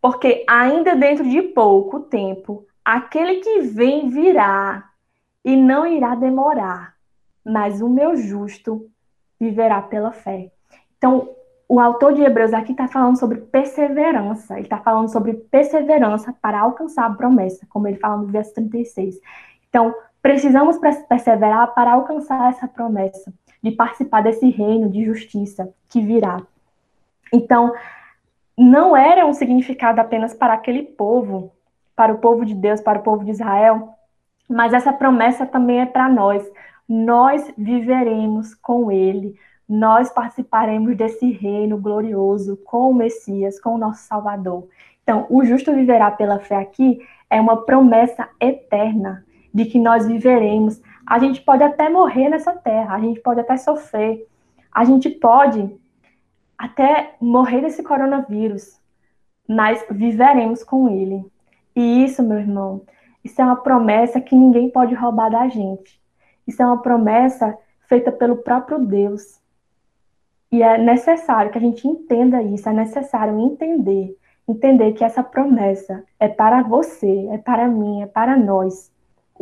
Porque 0.00 0.44
ainda 0.48 0.94
dentro 0.94 1.28
de 1.28 1.42
pouco 1.42 2.00
tempo, 2.00 2.66
Aquele 2.84 3.36
que 3.36 3.60
vem 3.60 4.08
virá 4.08 4.90
e 5.44 5.56
não 5.56 5.86
irá 5.86 6.16
demorar, 6.16 6.94
mas 7.44 7.80
o 7.80 7.88
meu 7.88 8.16
justo 8.16 8.90
viverá 9.38 9.80
pela 9.82 10.10
fé. 10.10 10.50
Então, 10.98 11.30
o 11.68 11.78
autor 11.78 12.12
de 12.12 12.22
Hebreus 12.22 12.52
aqui 12.52 12.72
está 12.72 12.88
falando 12.88 13.18
sobre 13.18 13.38
perseverança, 13.38 14.54
ele 14.54 14.62
está 14.62 14.78
falando 14.78 15.12
sobre 15.12 15.34
perseverança 15.34 16.34
para 16.42 16.60
alcançar 16.60 17.06
a 17.06 17.14
promessa, 17.14 17.64
como 17.68 17.86
ele 17.86 17.98
fala 17.98 18.16
no 18.16 18.26
verso 18.26 18.52
36. 18.54 19.20
Então, 19.68 19.94
precisamos 20.22 20.78
perseverar 21.08 21.74
para 21.74 21.92
alcançar 21.92 22.50
essa 22.50 22.68
promessa, 22.68 23.32
de 23.62 23.72
participar 23.72 24.22
desse 24.22 24.48
reino 24.48 24.88
de 24.88 25.04
justiça 25.04 25.68
que 25.88 26.00
virá. 26.00 26.40
Então, 27.32 27.74
não 28.56 28.96
era 28.96 29.26
um 29.26 29.32
significado 29.32 30.00
apenas 30.00 30.32
para 30.32 30.54
aquele 30.54 30.82
povo 30.82 31.52
para 31.94 32.12
o 32.12 32.18
povo 32.18 32.44
de 32.44 32.54
Deus, 32.54 32.80
para 32.80 32.98
o 32.98 33.02
povo 33.02 33.24
de 33.24 33.30
Israel, 33.30 33.90
mas 34.48 34.72
essa 34.72 34.92
promessa 34.92 35.46
também 35.46 35.80
é 35.80 35.86
para 35.86 36.08
nós. 36.08 36.44
Nós 36.88 37.52
viveremos 37.56 38.54
com 38.54 38.90
ele, 38.90 39.34
nós 39.68 40.10
participaremos 40.10 40.96
desse 40.96 41.30
reino 41.30 41.78
glorioso 41.78 42.56
com 42.64 42.90
o 42.90 42.94
Messias, 42.94 43.60
com 43.60 43.74
o 43.74 43.78
nosso 43.78 44.02
Salvador. 44.02 44.66
Então, 45.02 45.26
o 45.30 45.44
justo 45.44 45.72
viverá 45.72 46.10
pela 46.10 46.38
fé 46.38 46.56
aqui 46.56 46.98
é 47.28 47.40
uma 47.40 47.64
promessa 47.64 48.28
eterna 48.40 49.24
de 49.52 49.64
que 49.64 49.78
nós 49.78 50.06
viveremos. 50.06 50.80
A 51.06 51.18
gente 51.18 51.40
pode 51.42 51.62
até 51.62 51.88
morrer 51.88 52.28
nessa 52.28 52.52
terra, 52.52 52.94
a 52.94 53.00
gente 53.00 53.20
pode 53.20 53.40
até 53.40 53.56
sofrer, 53.56 54.26
a 54.70 54.84
gente 54.84 55.10
pode 55.10 55.68
até 56.56 57.16
morrer 57.20 57.60
desse 57.60 57.82
coronavírus, 57.82 58.80
mas 59.48 59.84
viveremos 59.90 60.62
com 60.62 60.88
ele. 60.88 61.24
E 61.74 62.04
isso, 62.04 62.22
meu 62.22 62.38
irmão, 62.38 62.82
isso 63.24 63.40
é 63.40 63.44
uma 63.44 63.56
promessa 63.56 64.20
que 64.20 64.36
ninguém 64.36 64.70
pode 64.70 64.94
roubar 64.94 65.30
da 65.30 65.48
gente. 65.48 66.00
Isso 66.46 66.62
é 66.62 66.66
uma 66.66 66.80
promessa 66.80 67.56
feita 67.88 68.12
pelo 68.12 68.36
próprio 68.36 68.78
Deus. 68.78 69.40
E 70.52 70.62
é 70.62 70.76
necessário 70.76 71.50
que 71.50 71.58
a 71.58 71.60
gente 71.60 71.88
entenda 71.88 72.42
isso, 72.42 72.68
é 72.68 72.72
necessário 72.72 73.40
entender, 73.40 74.14
entender 74.46 74.92
que 74.92 75.02
essa 75.02 75.22
promessa 75.22 76.04
é 76.20 76.28
para 76.28 76.62
você, 76.62 77.26
é 77.30 77.38
para 77.38 77.66
mim, 77.66 78.02
é 78.02 78.06
para 78.06 78.36
nós. 78.36 78.91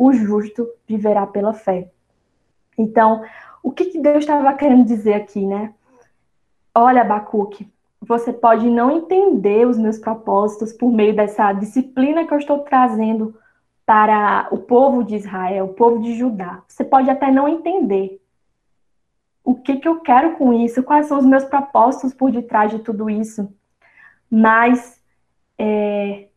O 0.03 0.11
justo 0.11 0.67
viverá 0.87 1.27
pela 1.27 1.53
fé. 1.53 1.91
Então, 2.75 3.23
o 3.61 3.71
que, 3.71 3.85
que 3.85 3.99
Deus 3.99 4.17
estava 4.17 4.51
querendo 4.55 4.83
dizer 4.83 5.13
aqui, 5.13 5.45
né? 5.45 5.75
Olha, 6.73 7.01
Abacuque, 7.01 7.71
você 8.01 8.33
pode 8.33 8.67
não 8.67 8.89
entender 8.89 9.67
os 9.67 9.77
meus 9.77 9.99
propósitos 9.99 10.73
por 10.73 10.91
meio 10.91 11.15
dessa 11.15 11.53
disciplina 11.53 12.25
que 12.25 12.33
eu 12.33 12.39
estou 12.39 12.61
trazendo 12.63 13.35
para 13.85 14.47
o 14.49 14.57
povo 14.57 15.03
de 15.03 15.17
Israel, 15.17 15.65
o 15.65 15.73
povo 15.75 16.01
de 16.01 16.15
Judá. 16.17 16.63
Você 16.67 16.83
pode 16.83 17.07
até 17.07 17.29
não 17.29 17.47
entender 17.47 18.19
o 19.43 19.53
que, 19.53 19.77
que 19.77 19.87
eu 19.87 19.99
quero 19.99 20.35
com 20.35 20.51
isso, 20.51 20.81
quais 20.81 21.05
são 21.05 21.19
os 21.19 21.25
meus 21.27 21.43
propósitos 21.43 22.11
por 22.11 22.31
detrás 22.31 22.71
de 22.71 22.79
tudo 22.79 23.07
isso, 23.07 23.53
mas 24.27 24.99
é, 25.59 26.27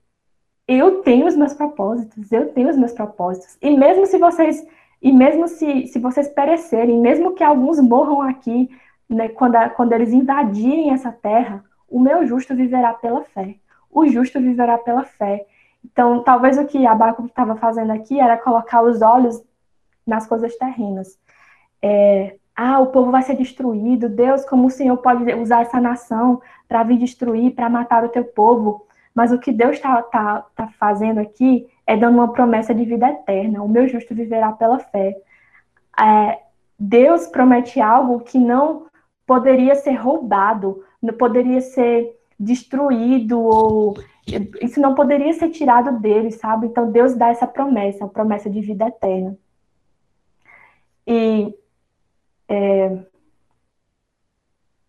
eu 0.67 1.03
tenho 1.03 1.27
os 1.27 1.37
meus 1.37 1.55
propósitos, 1.55 2.33
eu 2.33 2.53
tenho 2.53 2.71
os 2.71 2.77
meus 2.77 2.93
propósitos. 2.93 3.57
E 3.61 3.77
mesmo 3.77 4.07
se 4.07 4.19
vocês, 4.19 4.67
e 5.01 5.13
mesmo 5.13 5.47
se, 5.47 5.87
se 5.89 5.99
vocês 5.99 6.29
perecerem, 6.29 6.99
mesmo 6.99 7.35
que 7.35 7.45
alguns 7.45 7.79
morram 7.81 8.23
aqui, 8.23 8.71
né, 9.09 9.29
quando, 9.29 9.57
a, 9.57 9.69
quando 9.69 9.93
eles 9.93 10.13
invadirem 10.13 10.93
essa 10.93 11.13
terra, 11.13 11.65
o 11.89 12.01
meu 12.01 12.27
justo 12.27 12.55
viverá 12.55 12.95
pela 12.95 13.23
fé. 13.23 13.57
O 13.91 14.07
justo 14.07 14.41
viverá 14.41 14.79
pela 14.79 15.05
fé. 15.05 15.47
Então, 15.85 16.23
talvez 16.23 16.57
o 16.59 16.65
que 16.65 16.87
Abaco 16.87 17.27
estava 17.27 17.55
fazendo 17.57 17.93
aqui 17.93 18.19
era 18.19 18.39
colocar 18.39 18.83
os 18.83 19.03
olhos 19.03 19.43
nas 20.07 20.27
coisas 20.27 20.57
terrenas. 20.57 21.19
É, 21.83 22.37
ah, 22.57 22.81
o 22.81 22.87
povo 22.87 23.11
vai 23.11 23.23
ser 23.23 23.37
destruído. 23.37 24.09
Deus, 24.09 24.45
como 24.45 24.67
o 24.67 24.71
Senhor 24.71 24.97
pode 24.97 25.33
usar 25.35 25.63
essa 25.63 25.81
nação 25.81 26.41
para 26.67 26.83
vir 26.83 26.99
destruir, 26.99 27.55
para 27.55 27.69
matar 27.69 28.05
o 28.05 28.09
teu 28.09 28.25
povo? 28.25 28.87
Mas 29.15 29.31
o 29.31 29.39
que 29.39 29.53
Deus 29.53 29.77
está 29.77 30.03
tá, 30.03 30.47
tá 30.57 30.69
fazendo 30.79 31.21
aqui 31.21 31.67
é 31.87 31.97
dando 31.97 32.17
uma 32.17 32.33
promessa 32.33 32.75
de 32.75 32.85
vida 32.85 33.09
eterna. 33.09 33.63
O 33.63 33.69
meu 33.69 33.87
justo 33.87 34.15
viverá 34.15 34.53
pela 34.53 34.79
fé. 34.79 35.17
É, 36.01 36.41
Deus 36.79 37.27
promete 37.29 37.81
algo 37.81 38.21
que 38.21 38.39
não 38.39 38.87
poderia 39.27 39.75
ser 39.77 39.95
roubado, 39.95 40.85
não 41.01 41.15
poderia 41.15 41.61
ser 41.61 42.19
destruído 42.39 43.41
ou 43.41 43.95
isso 44.61 44.81
não 44.81 44.95
poderia 44.95 45.33
ser 45.35 45.51
tirado 45.51 45.99
dele, 46.01 46.31
sabe? 46.33 46.67
Então 46.67 46.91
Deus 46.91 47.15
dá 47.15 47.29
essa 47.29 47.47
promessa, 47.47 48.05
a 48.05 48.09
promessa 48.09 48.51
de 48.51 48.61
vida 48.61 48.87
eterna. 48.87 49.37
E 51.07 51.55
é, 52.49 52.99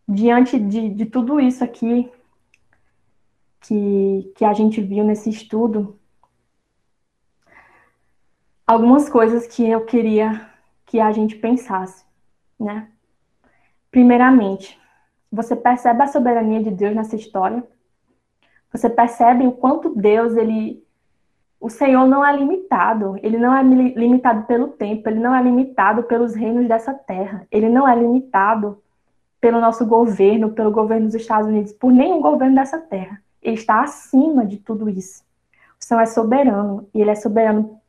diante 0.08 0.58
de, 0.58 0.90
de 0.90 1.06
tudo 1.06 1.40
isso 1.40 1.64
aqui 1.64 2.10
que, 3.68 4.32
que 4.36 4.46
a 4.46 4.54
gente 4.54 4.82
viu 4.82 5.04
nesse 5.04 5.30
estudo, 5.30 6.00
algumas 8.66 9.10
coisas 9.10 9.48
que 9.48 9.68
eu 9.68 9.86
queria 9.86 10.50
que 10.86 11.00
a 11.00 11.12
gente 11.12 11.36
pensasse, 11.36 12.06
né? 12.60 12.90
Primeiramente, 13.90 14.80
você 15.32 15.56
percebe 15.56 16.04
a 16.04 16.08
soberania 16.08 16.62
de 16.62 16.70
Deus 16.70 16.96
nessa 16.96 17.16
história? 17.16 17.64
Você 18.72 18.90
percebe 18.90 19.48
o 19.48 19.52
quanto 19.52 19.96
Deus 19.96 20.36
ele 20.36 20.84
o 21.60 21.70
Senhor 21.70 22.06
não 22.06 22.24
é 22.24 22.36
limitado, 22.36 23.18
ele 23.24 23.38
não 23.40 23.56
é 23.56 23.64
limitado 23.64 24.46
pelo 24.46 24.68
tempo, 24.68 25.10
ele 25.10 25.20
não 25.20 25.34
é 25.34 25.42
limitado 25.42 26.04
pelos 26.04 26.36
reinos 26.36 26.68
dessa 26.68 26.94
terra, 26.94 27.48
ele 27.50 27.70
não 27.70 27.88
é 27.88 27.96
limitado 27.96 28.84
pelo 29.42 29.60
nosso 29.60 29.86
governo, 29.86 30.52
pelo 30.52 30.70
governo 30.70 31.08
dos 31.08 31.16
Estados 31.16 31.48
Unidos, 31.48 31.72
por 31.72 31.92
nenhum 31.92 32.22
governo 32.22 32.56
dessa 32.56 32.78
terra. 32.78 33.20
Ele 33.46 33.56
está 33.56 33.84
acima 33.84 34.44
de 34.44 34.58
tudo 34.58 34.90
isso. 34.90 35.24
O 35.80 35.86
Senhor 35.86 36.02
é 36.02 36.08
soberano 36.08 36.90
e 36.92 37.00
ele 37.00 37.12
é 37.12 37.16
soberano 37.16 37.80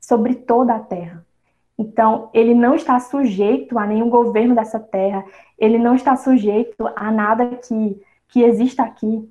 sobre 0.00 0.34
toda 0.34 0.74
a 0.74 0.78
terra. 0.78 1.22
Então, 1.78 2.30
ele 2.32 2.54
não 2.54 2.74
está 2.74 2.98
sujeito 2.98 3.78
a 3.78 3.86
nenhum 3.86 4.08
governo 4.08 4.54
dessa 4.54 4.80
terra, 4.80 5.22
ele 5.58 5.78
não 5.78 5.94
está 5.94 6.16
sujeito 6.16 6.88
a 6.96 7.10
nada 7.10 7.46
que, 7.56 8.00
que 8.28 8.42
exista 8.42 8.82
aqui. 8.82 9.28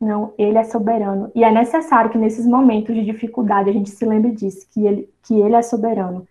Não, 0.00 0.32
ele 0.38 0.56
é 0.56 0.64
soberano. 0.64 1.32
E 1.34 1.42
é 1.42 1.50
necessário 1.50 2.10
que 2.10 2.18
nesses 2.18 2.46
momentos 2.46 2.94
de 2.94 3.04
dificuldade 3.04 3.70
a 3.70 3.72
gente 3.72 3.90
se 3.90 4.04
lembre 4.04 4.30
disso, 4.30 4.66
que 4.70 4.86
ele, 4.86 5.08
que 5.22 5.34
ele 5.34 5.56
é 5.56 5.62
soberano. 5.62 6.26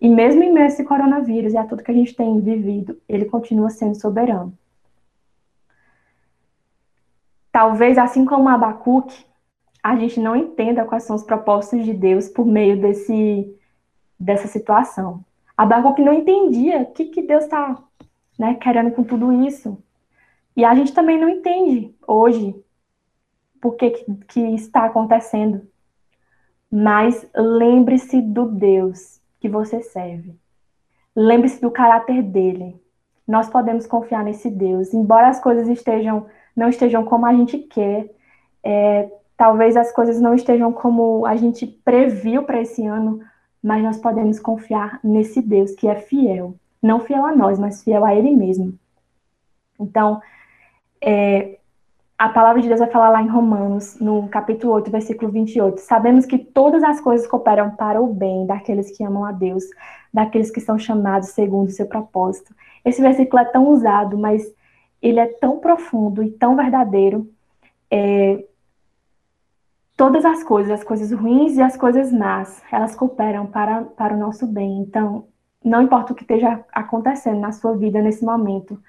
E 0.00 0.08
mesmo 0.08 0.42
em 0.42 0.52
meio 0.52 0.66
a 0.66 0.68
esse 0.68 0.84
coronavírus 0.84 1.54
e 1.54 1.56
a 1.56 1.64
tudo 1.64 1.82
que 1.82 1.90
a 1.90 1.94
gente 1.94 2.14
tem 2.14 2.40
vivido, 2.40 2.98
ele 3.08 3.24
continua 3.24 3.70
sendo 3.70 3.94
soberano. 3.94 4.52
Talvez, 7.52 7.98
assim 7.98 8.24
como 8.24 8.48
Abacuque, 8.48 9.26
a 9.82 9.94
gente 9.94 10.18
não 10.18 10.34
entenda 10.34 10.86
quais 10.86 11.04
são 11.04 11.14
os 11.14 11.22
propósitos 11.22 11.84
de 11.84 11.92
Deus 11.92 12.28
por 12.28 12.46
meio 12.46 12.80
desse, 12.80 13.54
dessa 14.18 14.48
situação. 14.48 15.22
Abacuque 15.56 16.02
não 16.02 16.14
entendia 16.14 16.80
o 16.80 16.92
que, 16.92 17.04
que 17.06 17.20
Deus 17.20 17.44
está 17.44 17.76
né, 18.38 18.54
querendo 18.54 18.92
com 18.92 19.04
tudo 19.04 19.30
isso. 19.44 19.78
E 20.56 20.64
a 20.64 20.74
gente 20.74 20.94
também 20.94 21.20
não 21.20 21.28
entende 21.28 21.94
hoje 22.06 22.54
por 23.60 23.76
que, 23.76 23.90
que 24.28 24.40
está 24.54 24.86
acontecendo. 24.86 25.68
Mas 26.70 27.28
lembre-se 27.34 28.22
do 28.22 28.46
Deus 28.46 29.20
que 29.38 29.48
você 29.48 29.82
serve. 29.82 30.34
Lembre-se 31.14 31.60
do 31.60 31.70
caráter 31.70 32.22
dele. 32.22 32.80
Nós 33.28 33.50
podemos 33.50 33.86
confiar 33.86 34.24
nesse 34.24 34.50
Deus, 34.50 34.94
embora 34.94 35.28
as 35.28 35.38
coisas 35.38 35.68
estejam 35.68 36.26
não 36.54 36.68
estejam 36.68 37.04
como 37.04 37.26
a 37.26 37.32
gente 37.32 37.58
quer, 37.58 38.10
é, 38.62 39.10
talvez 39.36 39.76
as 39.76 39.92
coisas 39.92 40.20
não 40.20 40.34
estejam 40.34 40.72
como 40.72 41.26
a 41.26 41.36
gente 41.36 41.66
previu 41.66 42.44
para 42.44 42.60
esse 42.60 42.86
ano, 42.86 43.20
mas 43.62 43.82
nós 43.82 43.98
podemos 43.98 44.38
confiar 44.38 45.00
nesse 45.02 45.40
Deus 45.40 45.72
que 45.72 45.88
é 45.88 45.94
fiel, 45.94 46.54
não 46.82 47.00
fiel 47.00 47.24
a 47.24 47.34
nós, 47.34 47.58
mas 47.58 47.82
fiel 47.82 48.04
a 48.04 48.14
Ele 48.14 48.34
mesmo. 48.34 48.78
Então, 49.78 50.20
é, 51.00 51.58
a 52.22 52.28
palavra 52.28 52.62
de 52.62 52.68
Deus 52.68 52.78
vai 52.78 52.88
falar 52.88 53.08
lá 53.08 53.20
em 53.20 53.26
Romanos, 53.26 53.98
no 53.98 54.28
capítulo 54.28 54.74
8, 54.74 54.90
versículo 54.92 55.32
28. 55.32 55.78
Sabemos 55.80 56.24
que 56.24 56.38
todas 56.38 56.84
as 56.84 57.00
coisas 57.00 57.26
cooperam 57.26 57.72
para 57.72 58.00
o 58.00 58.14
bem 58.14 58.46
daqueles 58.46 58.96
que 58.96 59.02
amam 59.02 59.24
a 59.24 59.32
Deus, 59.32 59.64
daqueles 60.14 60.48
que 60.48 60.60
são 60.60 60.78
chamados 60.78 61.30
segundo 61.30 61.66
o 61.66 61.72
seu 61.72 61.86
propósito. 61.86 62.54
Esse 62.84 63.02
versículo 63.02 63.42
é 63.42 63.44
tão 63.46 63.68
usado, 63.68 64.16
mas 64.16 64.44
ele 65.02 65.18
é 65.18 65.26
tão 65.26 65.58
profundo 65.58 66.22
e 66.22 66.30
tão 66.30 66.54
verdadeiro. 66.54 67.28
É, 67.90 68.44
todas 69.96 70.24
as 70.24 70.44
coisas, 70.44 70.72
as 70.72 70.84
coisas 70.84 71.12
ruins 71.12 71.56
e 71.56 71.62
as 71.62 71.76
coisas 71.76 72.12
más, 72.12 72.62
elas 72.70 72.94
cooperam 72.94 73.46
para, 73.46 73.82
para 73.82 74.14
o 74.14 74.18
nosso 74.18 74.46
bem. 74.46 74.78
Então, 74.78 75.26
não 75.64 75.82
importa 75.82 76.12
o 76.12 76.16
que 76.16 76.22
esteja 76.22 76.64
acontecendo 76.72 77.40
na 77.40 77.52
sua 77.52 77.76
vida 77.76 78.00
nesse 78.00 78.24
momento, 78.24 78.80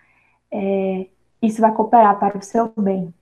é, 0.52 1.08
isso 1.42 1.60
vai 1.60 1.74
cooperar 1.74 2.18
para 2.20 2.38
o 2.38 2.42
seu 2.42 2.72
bem. 2.78 3.14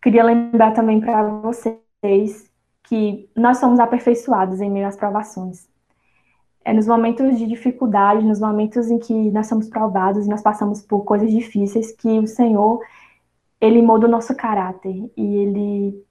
Queria 0.00 0.22
lembrar 0.22 0.72
também 0.72 1.00
para 1.00 1.22
vocês 1.22 2.50
que 2.84 3.28
nós 3.34 3.58
somos 3.58 3.80
aperfeiçoados 3.80 4.60
em 4.60 4.70
meio 4.70 4.86
às 4.86 4.96
provações. 4.96 5.68
É 6.64 6.72
nos 6.72 6.86
momentos 6.86 7.38
de 7.38 7.46
dificuldade, 7.46 8.24
nos 8.24 8.40
momentos 8.40 8.90
em 8.90 8.98
que 8.98 9.30
nós 9.30 9.46
somos 9.46 9.68
provados 9.68 10.26
e 10.26 10.30
nós 10.30 10.42
passamos 10.42 10.80
por 10.80 11.04
coisas 11.04 11.30
difíceis, 11.30 11.92
que 11.92 12.18
o 12.18 12.26
Senhor, 12.26 12.80
ele 13.60 13.82
muda 13.82 14.06
o 14.06 14.10
nosso 14.10 14.34
caráter 14.34 15.10
e 15.16 15.36
ele 15.36 16.04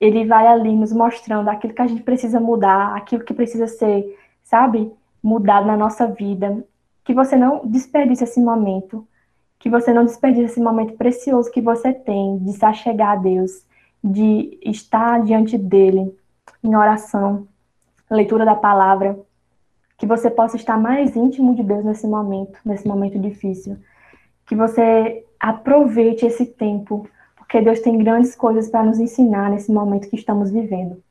ele 0.00 0.24
vai 0.26 0.46
ali 0.46 0.76
nos 0.76 0.92
mostrando 0.92 1.48
aquilo 1.48 1.74
que 1.74 1.82
a 1.82 1.86
gente 1.86 2.02
precisa 2.02 2.38
mudar, 2.38 2.94
aquilo 2.94 3.24
que 3.24 3.34
precisa 3.34 3.66
ser, 3.66 4.16
sabe, 4.44 4.92
mudado 5.22 5.66
na 5.66 5.76
nossa 5.76 6.06
vida. 6.06 6.64
Que 7.04 7.12
você 7.12 7.36
não 7.36 7.66
desperdice 7.66 8.22
esse 8.22 8.40
momento, 8.40 9.06
que 9.58 9.68
você 9.68 9.92
não 9.92 10.04
desperdice 10.04 10.52
esse 10.52 10.60
momento 10.60 10.94
precioso 10.96 11.50
que 11.50 11.60
você 11.60 11.92
tem 11.92 12.38
de 12.38 12.52
se 12.52 12.64
achegar 12.64 13.10
a 13.12 13.16
Deus, 13.16 13.64
de 14.02 14.58
estar 14.62 15.22
diante 15.24 15.58
dele 15.58 16.16
em 16.62 16.76
oração, 16.76 17.48
leitura 18.08 18.44
da 18.44 18.54
palavra, 18.54 19.18
que 19.98 20.06
você 20.06 20.30
possa 20.30 20.56
estar 20.56 20.78
mais 20.78 21.16
íntimo 21.16 21.56
de 21.56 21.64
Deus 21.64 21.84
nesse 21.84 22.06
momento, 22.06 22.60
nesse 22.64 22.86
momento 22.86 23.18
difícil, 23.18 23.76
que 24.46 24.54
você 24.54 25.26
aproveite 25.38 26.24
esse 26.24 26.46
tempo, 26.46 27.08
porque 27.36 27.60
Deus 27.60 27.80
tem 27.80 27.98
grandes 27.98 28.36
coisas 28.36 28.70
para 28.70 28.84
nos 28.84 29.00
ensinar 29.00 29.50
nesse 29.50 29.72
momento 29.72 30.08
que 30.08 30.16
estamos 30.16 30.52
vivendo. 30.52 31.02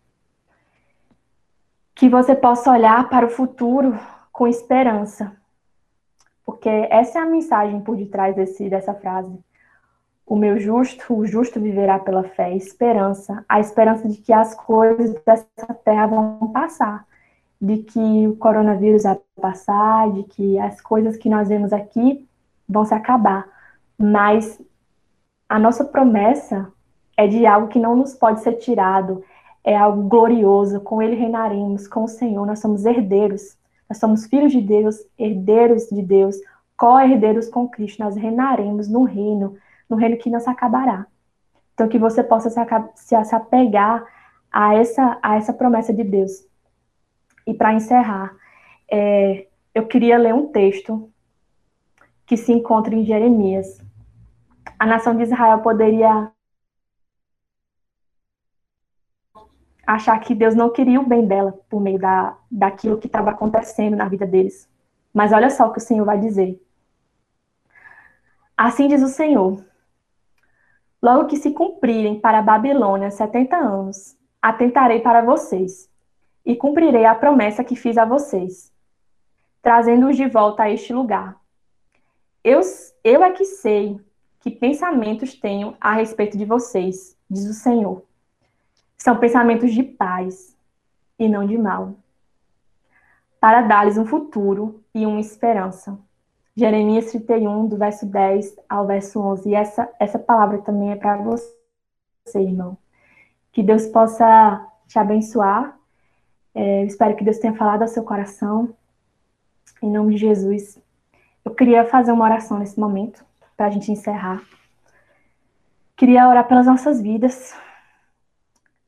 Que 1.94 2.08
você 2.08 2.34
possa 2.34 2.72
olhar 2.72 3.10
para 3.10 3.26
o 3.26 3.30
futuro 3.30 4.00
com 4.32 4.48
esperança, 4.48 5.36
porque 6.46 6.70
essa 6.90 7.20
é 7.20 7.22
a 7.22 7.26
mensagem 7.26 7.82
por 7.82 7.98
detrás 7.98 8.36
desse, 8.36 8.70
dessa 8.70 8.94
frase. 8.94 9.38
O 10.26 10.36
meu 10.36 10.58
justo, 10.60 11.14
o 11.14 11.26
justo 11.26 11.60
viverá 11.60 12.00
pela 12.00 12.24
fé, 12.24 12.56
esperança, 12.56 13.44
a 13.50 13.60
esperança 13.60 14.08
de 14.08 14.18
que 14.18 14.32
as 14.32 14.56
coisas 14.56 15.14
dessa 15.26 15.74
terra 15.84 16.08
vão 16.08 16.52
passar, 16.54 17.06
de 17.60 17.78
que 17.80 18.28
o 18.28 18.36
coronavírus 18.36 19.04
vai 19.04 19.20
passar, 19.42 20.12
de 20.12 20.24
que 20.24 20.60
as 20.60 20.80
coisas 20.82 21.18
que 21.18 21.30
nós 21.30 21.50
vemos 21.50 21.74
aqui 21.74 22.28
vão 22.68 22.86
se 22.86 22.94
acabar. 22.94 23.48
Mas 23.98 24.62
a 25.50 25.58
nossa 25.58 25.84
promessa 25.84 26.72
é 27.16 27.28
de 27.28 27.46
algo 27.46 27.68
que 27.68 27.80
não 27.80 27.96
nos 27.96 28.14
pode 28.14 28.42
ser 28.42 28.54
tirado, 28.54 29.24
é 29.64 29.76
algo 29.76 30.04
glorioso, 30.04 30.80
com 30.82 31.02
ele 31.02 31.16
reinaremos, 31.16 31.88
com 31.88 32.04
o 32.04 32.08
Senhor, 32.08 32.46
nós 32.46 32.60
somos 32.60 32.86
herdeiros 32.86 33.58
nós 33.90 34.00
somos 34.00 34.26
filhos 34.26 34.52
de 34.52 34.62
Deus, 34.62 34.98
herdeiros 35.18 35.88
de 35.88 36.02
Deus, 36.02 36.36
co-herdeiros 36.76 37.48
com 37.48 37.68
Cristo. 37.68 38.04
Nós 38.04 38.16
reinaremos 38.16 38.88
no 38.88 39.04
reino, 39.04 39.56
no 39.90 39.96
reino 39.96 40.18
que 40.18 40.30
não 40.30 40.40
se 40.40 40.50
acabará. 40.50 41.08
Então, 41.74 41.88
que 41.88 41.98
você 41.98 42.24
possa 42.24 42.50
se, 42.50 43.16
apegar 43.36 44.04
a 44.52 44.76
essa, 44.76 45.18
a 45.22 45.36
essa 45.36 45.54
promessa 45.54 45.94
de 45.94 46.04
Deus. 46.04 46.46
E 47.48 47.54
para 47.54 47.74
encerrar, 47.74 48.36
é, 48.92 49.48
eu 49.74 49.88
queria 49.88 50.18
ler 50.18 50.34
um 50.34 50.48
texto 50.52 51.10
que 52.26 52.36
se 52.36 52.52
encontra 52.52 52.94
em 52.94 53.06
Jeremias. 53.06 53.82
A 54.78 54.86
nação 54.86 55.16
de 55.16 55.24
Israel 55.24 55.60
poderia 55.60 56.30
achar 59.88 60.20
que 60.20 60.36
Deus 60.36 60.54
não 60.54 60.70
queria 60.70 61.00
o 61.00 61.08
bem 61.08 61.26
dela 61.26 61.58
por 61.70 61.80
meio 61.80 61.98
da, 61.98 62.38
daquilo 62.52 62.98
que 62.98 63.08
estava 63.08 63.30
acontecendo 63.30 63.96
na 63.96 64.10
vida 64.10 64.28
deles. 64.28 64.70
Mas 65.14 65.32
olha 65.32 65.50
só 65.50 65.68
o 65.68 65.72
que 65.72 65.80
o 65.80 65.82
Senhor 65.82 66.04
vai 66.04 66.20
dizer. 66.20 66.62
Assim 68.58 68.90
diz 68.90 69.02
o 69.02 69.08
Senhor: 69.08 69.64
Logo 71.02 71.28
que 71.28 71.38
se 71.38 71.52
cumprirem 71.52 72.20
para 72.20 72.40
a 72.40 72.42
Babilônia 72.42 73.10
setenta 73.10 73.56
anos, 73.56 74.18
atentarei 74.42 75.00
para 75.00 75.22
vocês 75.22 75.90
e 76.48 76.56
cumprirei 76.56 77.06
a 77.06 77.14
promessa 77.14 77.64
que 77.64 77.76
fiz 77.76 77.96
a 77.96 78.06
vocês, 78.06 78.74
trazendo-os 79.62 80.18
de 80.18 80.28
volta 80.28 80.64
a 80.64 80.72
este 80.72 80.92
lugar. 80.92 81.40
Eu, 82.44 82.62
eu 83.04 83.24
é 83.24 83.32
que 83.32 83.46
sei 83.46 84.00
que 84.40 84.50
pensamentos 84.50 85.36
tenho 85.36 85.78
a 85.80 85.94
respeito 85.94 86.36
de 86.36 86.46
vocês, 86.46 87.16
diz 87.30 87.46
o 87.46 87.54
Senhor 87.54 88.08
são 88.98 89.18
pensamentos 89.18 89.72
de 89.74 89.84
paz 89.84 90.58
e 91.20 91.30
não 91.30 91.46
de 91.46 91.58
mal, 91.58 91.94
para 93.40 93.62
dar-lhes 93.62 93.98
um 93.98 94.06
futuro 94.06 94.84
e 94.94 95.06
uma 95.06 95.22
esperança. 95.22 95.98
Jeremias 96.56 97.12
31, 97.12 97.68
do 97.68 97.78
verso 97.78 98.06
10 98.08 98.56
ao 98.68 98.88
verso 98.88 99.22
11. 99.22 99.50
E 99.50 99.54
essa, 99.54 99.90
essa 100.00 100.18
palavra 100.18 100.58
também 100.58 100.92
é 100.92 100.96
para 100.96 101.18
você, 101.18 101.54
irmão. 102.36 102.78
Que 103.52 103.62
Deus 103.62 103.86
possa 103.86 104.68
te 104.88 104.98
abençoar. 104.98 105.77
É, 106.60 106.84
espero 106.86 107.16
que 107.16 107.24
Deus 107.24 107.38
tenha 107.38 107.54
falado 107.54 107.84
ao 107.84 107.88
seu 107.88 108.02
coração. 108.02 108.74
Em 109.80 109.92
nome 109.92 110.16
de 110.16 110.22
Jesus. 110.22 110.82
Eu 111.46 111.54
queria 111.54 111.86
fazer 111.86 112.12
uma 112.12 112.26
oração 112.26 112.58
nesse 112.58 112.80
momento, 112.80 113.24
para 113.56 113.68
a 113.68 113.70
gente 113.70 113.92
encerrar. 113.92 114.42
Queria 115.96 116.28
orar 116.28 116.48
pelas 116.48 116.66
nossas 116.66 117.00
vidas, 117.00 117.56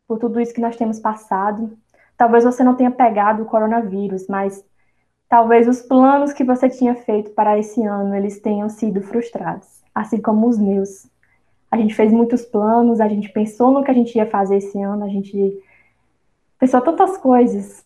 por 0.07 0.17
tudo 0.17 0.41
isso 0.41 0.51
que 0.51 0.59
nós 0.59 0.77
temos 0.77 0.99
passado. 0.99 1.77
Talvez 2.17 2.43
você 2.43 2.63
não 2.63 2.73
tenha 2.73 2.89
pegado 2.89 3.43
o 3.43 3.45
coronavírus, 3.45 4.25
mas 4.27 4.65
talvez 5.29 5.67
os 5.67 5.79
planos 5.79 6.33
que 6.33 6.43
você 6.43 6.67
tinha 6.71 6.95
feito 6.95 7.29
para 7.35 7.59
esse 7.59 7.85
ano, 7.85 8.15
eles 8.15 8.39
tenham 8.39 8.67
sido 8.67 8.99
frustrados, 9.03 9.83
assim 9.93 10.19
como 10.19 10.47
os 10.47 10.57
meus. 10.57 11.07
A 11.69 11.77
gente 11.77 11.93
fez 11.93 12.11
muitos 12.11 12.43
planos, 12.43 12.99
a 12.99 13.07
gente 13.07 13.29
pensou 13.29 13.69
no 13.69 13.83
que 13.83 13.91
a 13.91 13.93
gente 13.93 14.15
ia 14.15 14.25
fazer 14.25 14.57
esse 14.57 14.81
ano, 14.81 15.05
a 15.05 15.07
gente 15.07 15.61
pensou 16.59 16.81
tantas 16.81 17.17
coisas, 17.17 17.83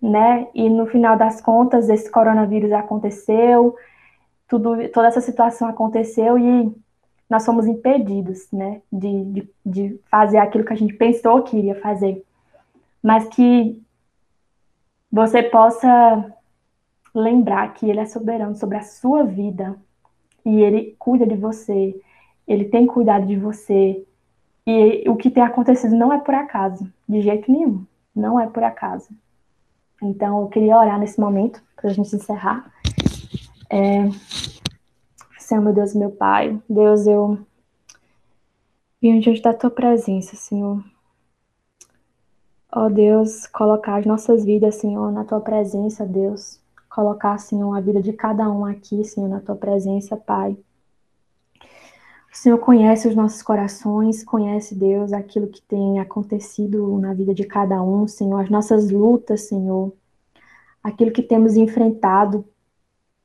né? 0.00 0.46
E 0.54 0.68
no 0.68 0.86
final 0.86 1.16
das 1.16 1.40
contas, 1.40 1.88
esse 1.88 2.10
coronavírus 2.10 2.70
aconteceu, 2.70 3.74
tudo, 4.48 4.88
toda 4.90 5.08
essa 5.08 5.20
situação 5.20 5.66
aconteceu 5.68 6.38
e 6.38 6.72
nós 7.28 7.44
fomos 7.44 7.66
impedidos, 7.66 8.48
né, 8.52 8.80
de, 8.92 9.24
de, 9.24 9.50
de 9.64 10.00
fazer 10.08 10.38
aquilo 10.38 10.64
que 10.64 10.72
a 10.72 10.76
gente 10.76 10.94
pensou 10.94 11.42
que 11.42 11.56
iria 11.56 11.80
fazer. 11.80 12.24
Mas 13.02 13.26
que 13.28 13.82
você 15.10 15.42
possa 15.42 16.32
lembrar 17.14 17.74
que 17.74 17.88
Ele 17.88 18.00
é 18.00 18.06
soberano 18.06 18.54
sobre 18.54 18.76
a 18.76 18.82
sua 18.82 19.24
vida 19.24 19.76
e 20.44 20.60
Ele 20.60 20.94
cuida 20.98 21.26
de 21.26 21.34
você, 21.34 22.00
Ele 22.46 22.66
tem 22.66 22.86
cuidado 22.86 23.26
de 23.26 23.36
você. 23.36 24.04
E 24.66 25.08
o 25.08 25.16
que 25.16 25.30
tem 25.30 25.42
acontecido 25.42 25.94
não 25.94 26.12
é 26.12 26.18
por 26.18 26.34
acaso, 26.34 26.90
de 27.08 27.20
jeito 27.20 27.50
nenhum, 27.50 27.86
não 28.14 28.40
é 28.40 28.48
por 28.48 28.64
acaso. 28.64 29.08
Então, 30.02 30.42
eu 30.42 30.48
queria 30.48 30.76
orar 30.76 30.98
nesse 30.98 31.20
momento, 31.20 31.62
para 31.76 31.88
a 31.90 31.92
gente 31.92 32.14
encerrar. 32.14 32.70
É... 33.70 34.08
Senhor, 35.38 35.62
meu 35.62 35.72
Deus, 35.72 35.94
meu 35.94 36.10
Pai, 36.10 36.60
Deus, 36.68 37.06
eu 37.06 37.38
vim 39.00 39.20
diante 39.20 39.40
da 39.40 39.54
Tua 39.54 39.70
presença, 39.70 40.34
Senhor. 40.34 40.82
Ó 42.72 42.88
Deus, 42.88 43.46
colocar 43.46 43.96
as 43.96 44.04
nossas 44.04 44.44
vidas, 44.44 44.74
Senhor, 44.74 45.12
na 45.12 45.24
Tua 45.24 45.40
presença, 45.40 46.04
Deus. 46.04 46.60
Colocar, 46.90 47.38
Senhor, 47.38 47.72
a 47.72 47.80
vida 47.80 48.02
de 48.02 48.12
cada 48.12 48.50
um 48.50 48.64
aqui, 48.64 49.04
Senhor, 49.04 49.28
na 49.28 49.40
Tua 49.40 49.54
presença, 49.54 50.16
Pai. 50.16 50.58
O 52.36 52.38
Senhor 52.38 52.58
conhece 52.58 53.08
os 53.08 53.16
nossos 53.16 53.42
corações, 53.42 54.22
conhece, 54.22 54.74
Deus, 54.74 55.10
aquilo 55.10 55.48
que 55.48 55.62
tem 55.62 55.98
acontecido 55.98 56.98
na 56.98 57.14
vida 57.14 57.32
de 57.32 57.44
cada 57.44 57.82
um, 57.82 58.06
Senhor, 58.06 58.38
as 58.40 58.50
nossas 58.50 58.90
lutas, 58.90 59.48
Senhor, 59.48 59.90
aquilo 60.82 61.10
que 61.10 61.22
temos 61.22 61.56
enfrentado 61.56 62.44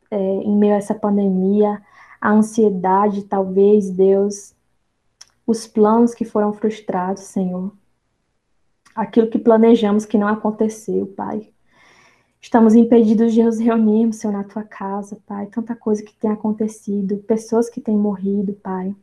é, 0.10 0.18
em 0.18 0.56
meio 0.56 0.74
a 0.74 0.78
essa 0.78 0.96
pandemia, 0.96 1.84
a 2.22 2.32
ansiedade, 2.32 3.24
talvez, 3.24 3.90
Deus, 3.90 4.56
os 5.46 5.68
planos 5.68 6.14
que 6.14 6.24
foram 6.24 6.54
frustrados, 6.54 7.24
Senhor, 7.24 7.76
aquilo 8.96 9.30
que 9.30 9.38
planejamos 9.38 10.06
que 10.06 10.18
não 10.18 10.28
aconteceu, 10.30 11.06
Pai. 11.06 11.52
Estamos 12.42 12.74
impedidos 12.74 13.34
de 13.34 13.44
nos 13.44 13.60
reunirmos, 13.60 14.16
Senhor, 14.16 14.34
na 14.34 14.44
tua 14.44 14.64
casa, 14.64 15.16
Pai. 15.28 15.46
Tanta 15.46 15.76
coisa 15.76 16.04
que 16.04 16.14
tem 16.16 16.32
acontecido, 16.32 17.20
pessoas 17.20 17.70
que 17.70 17.80
têm 17.80 17.96
morrido, 17.96 18.54
Pai. 18.54 18.96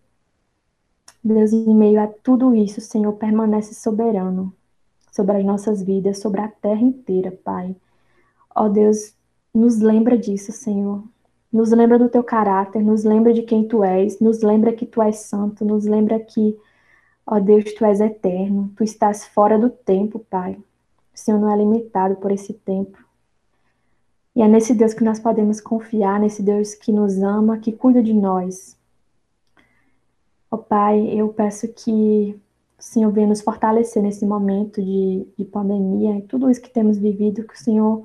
Deus, 1.23 1.53
em 1.53 1.75
meio 1.75 2.01
a 2.01 2.09
tudo 2.09 2.53
isso, 2.55 2.81
Senhor, 2.81 3.13
permanece 3.13 3.75
soberano 3.75 4.53
sobre 5.13 5.37
as 5.37 5.45
nossas 5.45 5.81
vidas, 5.83 6.19
sobre 6.19 6.41
a 6.41 6.49
terra 6.49 6.81
inteira, 6.81 7.31
Pai. 7.31 7.77
Ó 8.55 8.69
Deus, 8.69 9.15
nos 9.55 9.79
lembra 9.79 10.19
disso, 10.19 10.51
Senhor. 10.51 11.03
Nos 11.53 11.71
lembra 11.71 11.97
do 11.97 12.09
teu 12.09 12.25
caráter, 12.25 12.83
nos 12.83 13.05
lembra 13.05 13.33
de 13.33 13.43
quem 13.43 13.67
tu 13.67 13.85
és, 13.85 14.19
nos 14.21 14.43
lembra 14.43 14.73
que 14.73 14.85
tu 14.85 15.01
és 15.01 15.17
santo, 15.17 15.65
nos 15.65 15.87
lembra 15.87 16.19
que, 16.19 16.59
ó 17.25 17.39
Deus, 17.39 17.73
tu 17.73 17.85
és 17.85 18.01
eterno, 18.01 18.71
tu 18.77 18.83
estás 18.83 19.27
fora 19.27 19.57
do 19.57 19.71
tempo, 19.71 20.19
Pai. 20.29 20.55
O 21.15 21.19
Senhor 21.19 21.41
não 21.41 21.51
é 21.51 21.57
limitado 21.57 22.17
por 22.17 22.33
esse 22.33 22.53
tempo. 22.53 23.08
E 24.39 24.41
é 24.41 24.47
nesse 24.47 24.73
Deus 24.73 24.95
que 24.95 25.03
nós 25.03 25.19
podemos 25.19 25.61
confiar, 25.61 26.21
nesse 26.21 26.45
Deus 26.45 26.73
que 26.73 26.93
nos 26.93 27.21
ama, 27.21 27.59
que 27.59 27.73
cuida 27.73 28.01
de 28.01 28.15
nós. 28.15 28.79
Ó 30.49 30.55
oh, 30.55 30.59
Pai, 30.59 31.09
eu 31.09 31.31
peço 31.31 31.67
que 31.67 32.41
o 32.79 32.81
Senhor 32.83 33.11
venha 33.11 33.27
nos 33.27 33.41
fortalecer 33.41 34.01
nesse 34.01 34.25
momento 34.25 34.81
de, 34.81 35.27
de 35.37 35.45
pandemia 35.45 36.19
e 36.19 36.23
tudo 36.23 36.49
isso 36.49 36.63
que 36.63 36.71
temos 36.71 36.97
vivido, 36.97 37.49
que 37.49 37.55
o 37.55 37.59
Senhor 37.59 38.05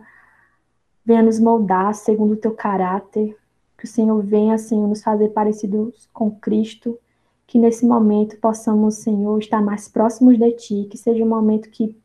venha 1.05 1.21
nos 1.21 1.39
moldar 1.39 1.93
segundo 1.93 2.33
o 2.33 2.37
teu 2.37 2.55
caráter, 2.55 3.37
que 3.77 3.85
o 3.85 3.87
Senhor 3.87 4.19
venha, 4.23 4.57
Senhor, 4.57 4.87
nos 4.87 5.03
fazer 5.03 5.29
parecidos 5.29 6.09
com 6.11 6.31
Cristo, 6.31 6.99
que 7.45 7.59
nesse 7.59 7.85
momento 7.85 8.39
possamos, 8.39 8.95
Senhor, 8.95 9.37
estar 9.37 9.61
mais 9.61 9.87
próximos 9.87 10.39
de 10.39 10.51
Ti, 10.53 10.87
que 10.89 10.97
seja 10.97 11.23
um 11.23 11.29
momento 11.29 11.69
que, 11.69 11.95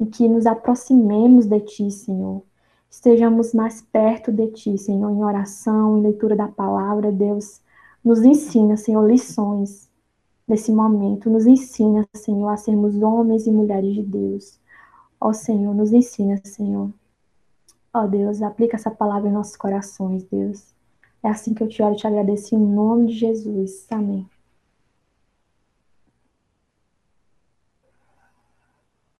em 0.00 0.06
que 0.06 0.28
nos 0.28 0.44
aproximemos 0.44 1.46
de 1.46 1.60
Ti, 1.60 1.88
Senhor, 1.92 2.42
estejamos 2.90 3.54
mais 3.54 3.82
perto 3.82 4.32
de 4.32 4.48
Ti, 4.48 4.78
Senhor, 4.78 5.10
em 5.10 5.24
oração, 5.24 5.98
em 5.98 6.02
leitura 6.02 6.34
da 6.34 6.48
palavra, 6.48 7.12
Deus. 7.12 7.60
Nos 8.04 8.22
ensina, 8.22 8.76
Senhor, 8.76 9.06
lições 9.06 9.88
nesse 10.46 10.72
momento. 10.72 11.28
Nos 11.28 11.46
ensina, 11.46 12.06
Senhor, 12.14 12.48
a 12.48 12.56
sermos 12.56 12.96
homens 13.02 13.46
e 13.46 13.50
mulheres 13.50 13.94
de 13.94 14.02
Deus. 14.02 14.58
Ó 15.20 15.32
Senhor, 15.32 15.74
nos 15.74 15.92
ensina, 15.92 16.40
Senhor. 16.44 16.90
Ó 17.92 18.06
Deus, 18.06 18.40
aplica 18.42 18.76
essa 18.76 18.90
palavra 18.90 19.28
em 19.28 19.32
nossos 19.32 19.56
corações, 19.56 20.24
Deus. 20.24 20.74
É 21.22 21.28
assim 21.28 21.52
que 21.52 21.62
eu 21.62 21.68
te 21.68 21.82
oro 21.82 21.94
e 21.94 21.96
te 21.96 22.06
agradeço 22.06 22.54
em 22.54 22.58
nome 22.58 23.08
de 23.08 23.14
Jesus. 23.14 23.86
Amém. 23.90 24.26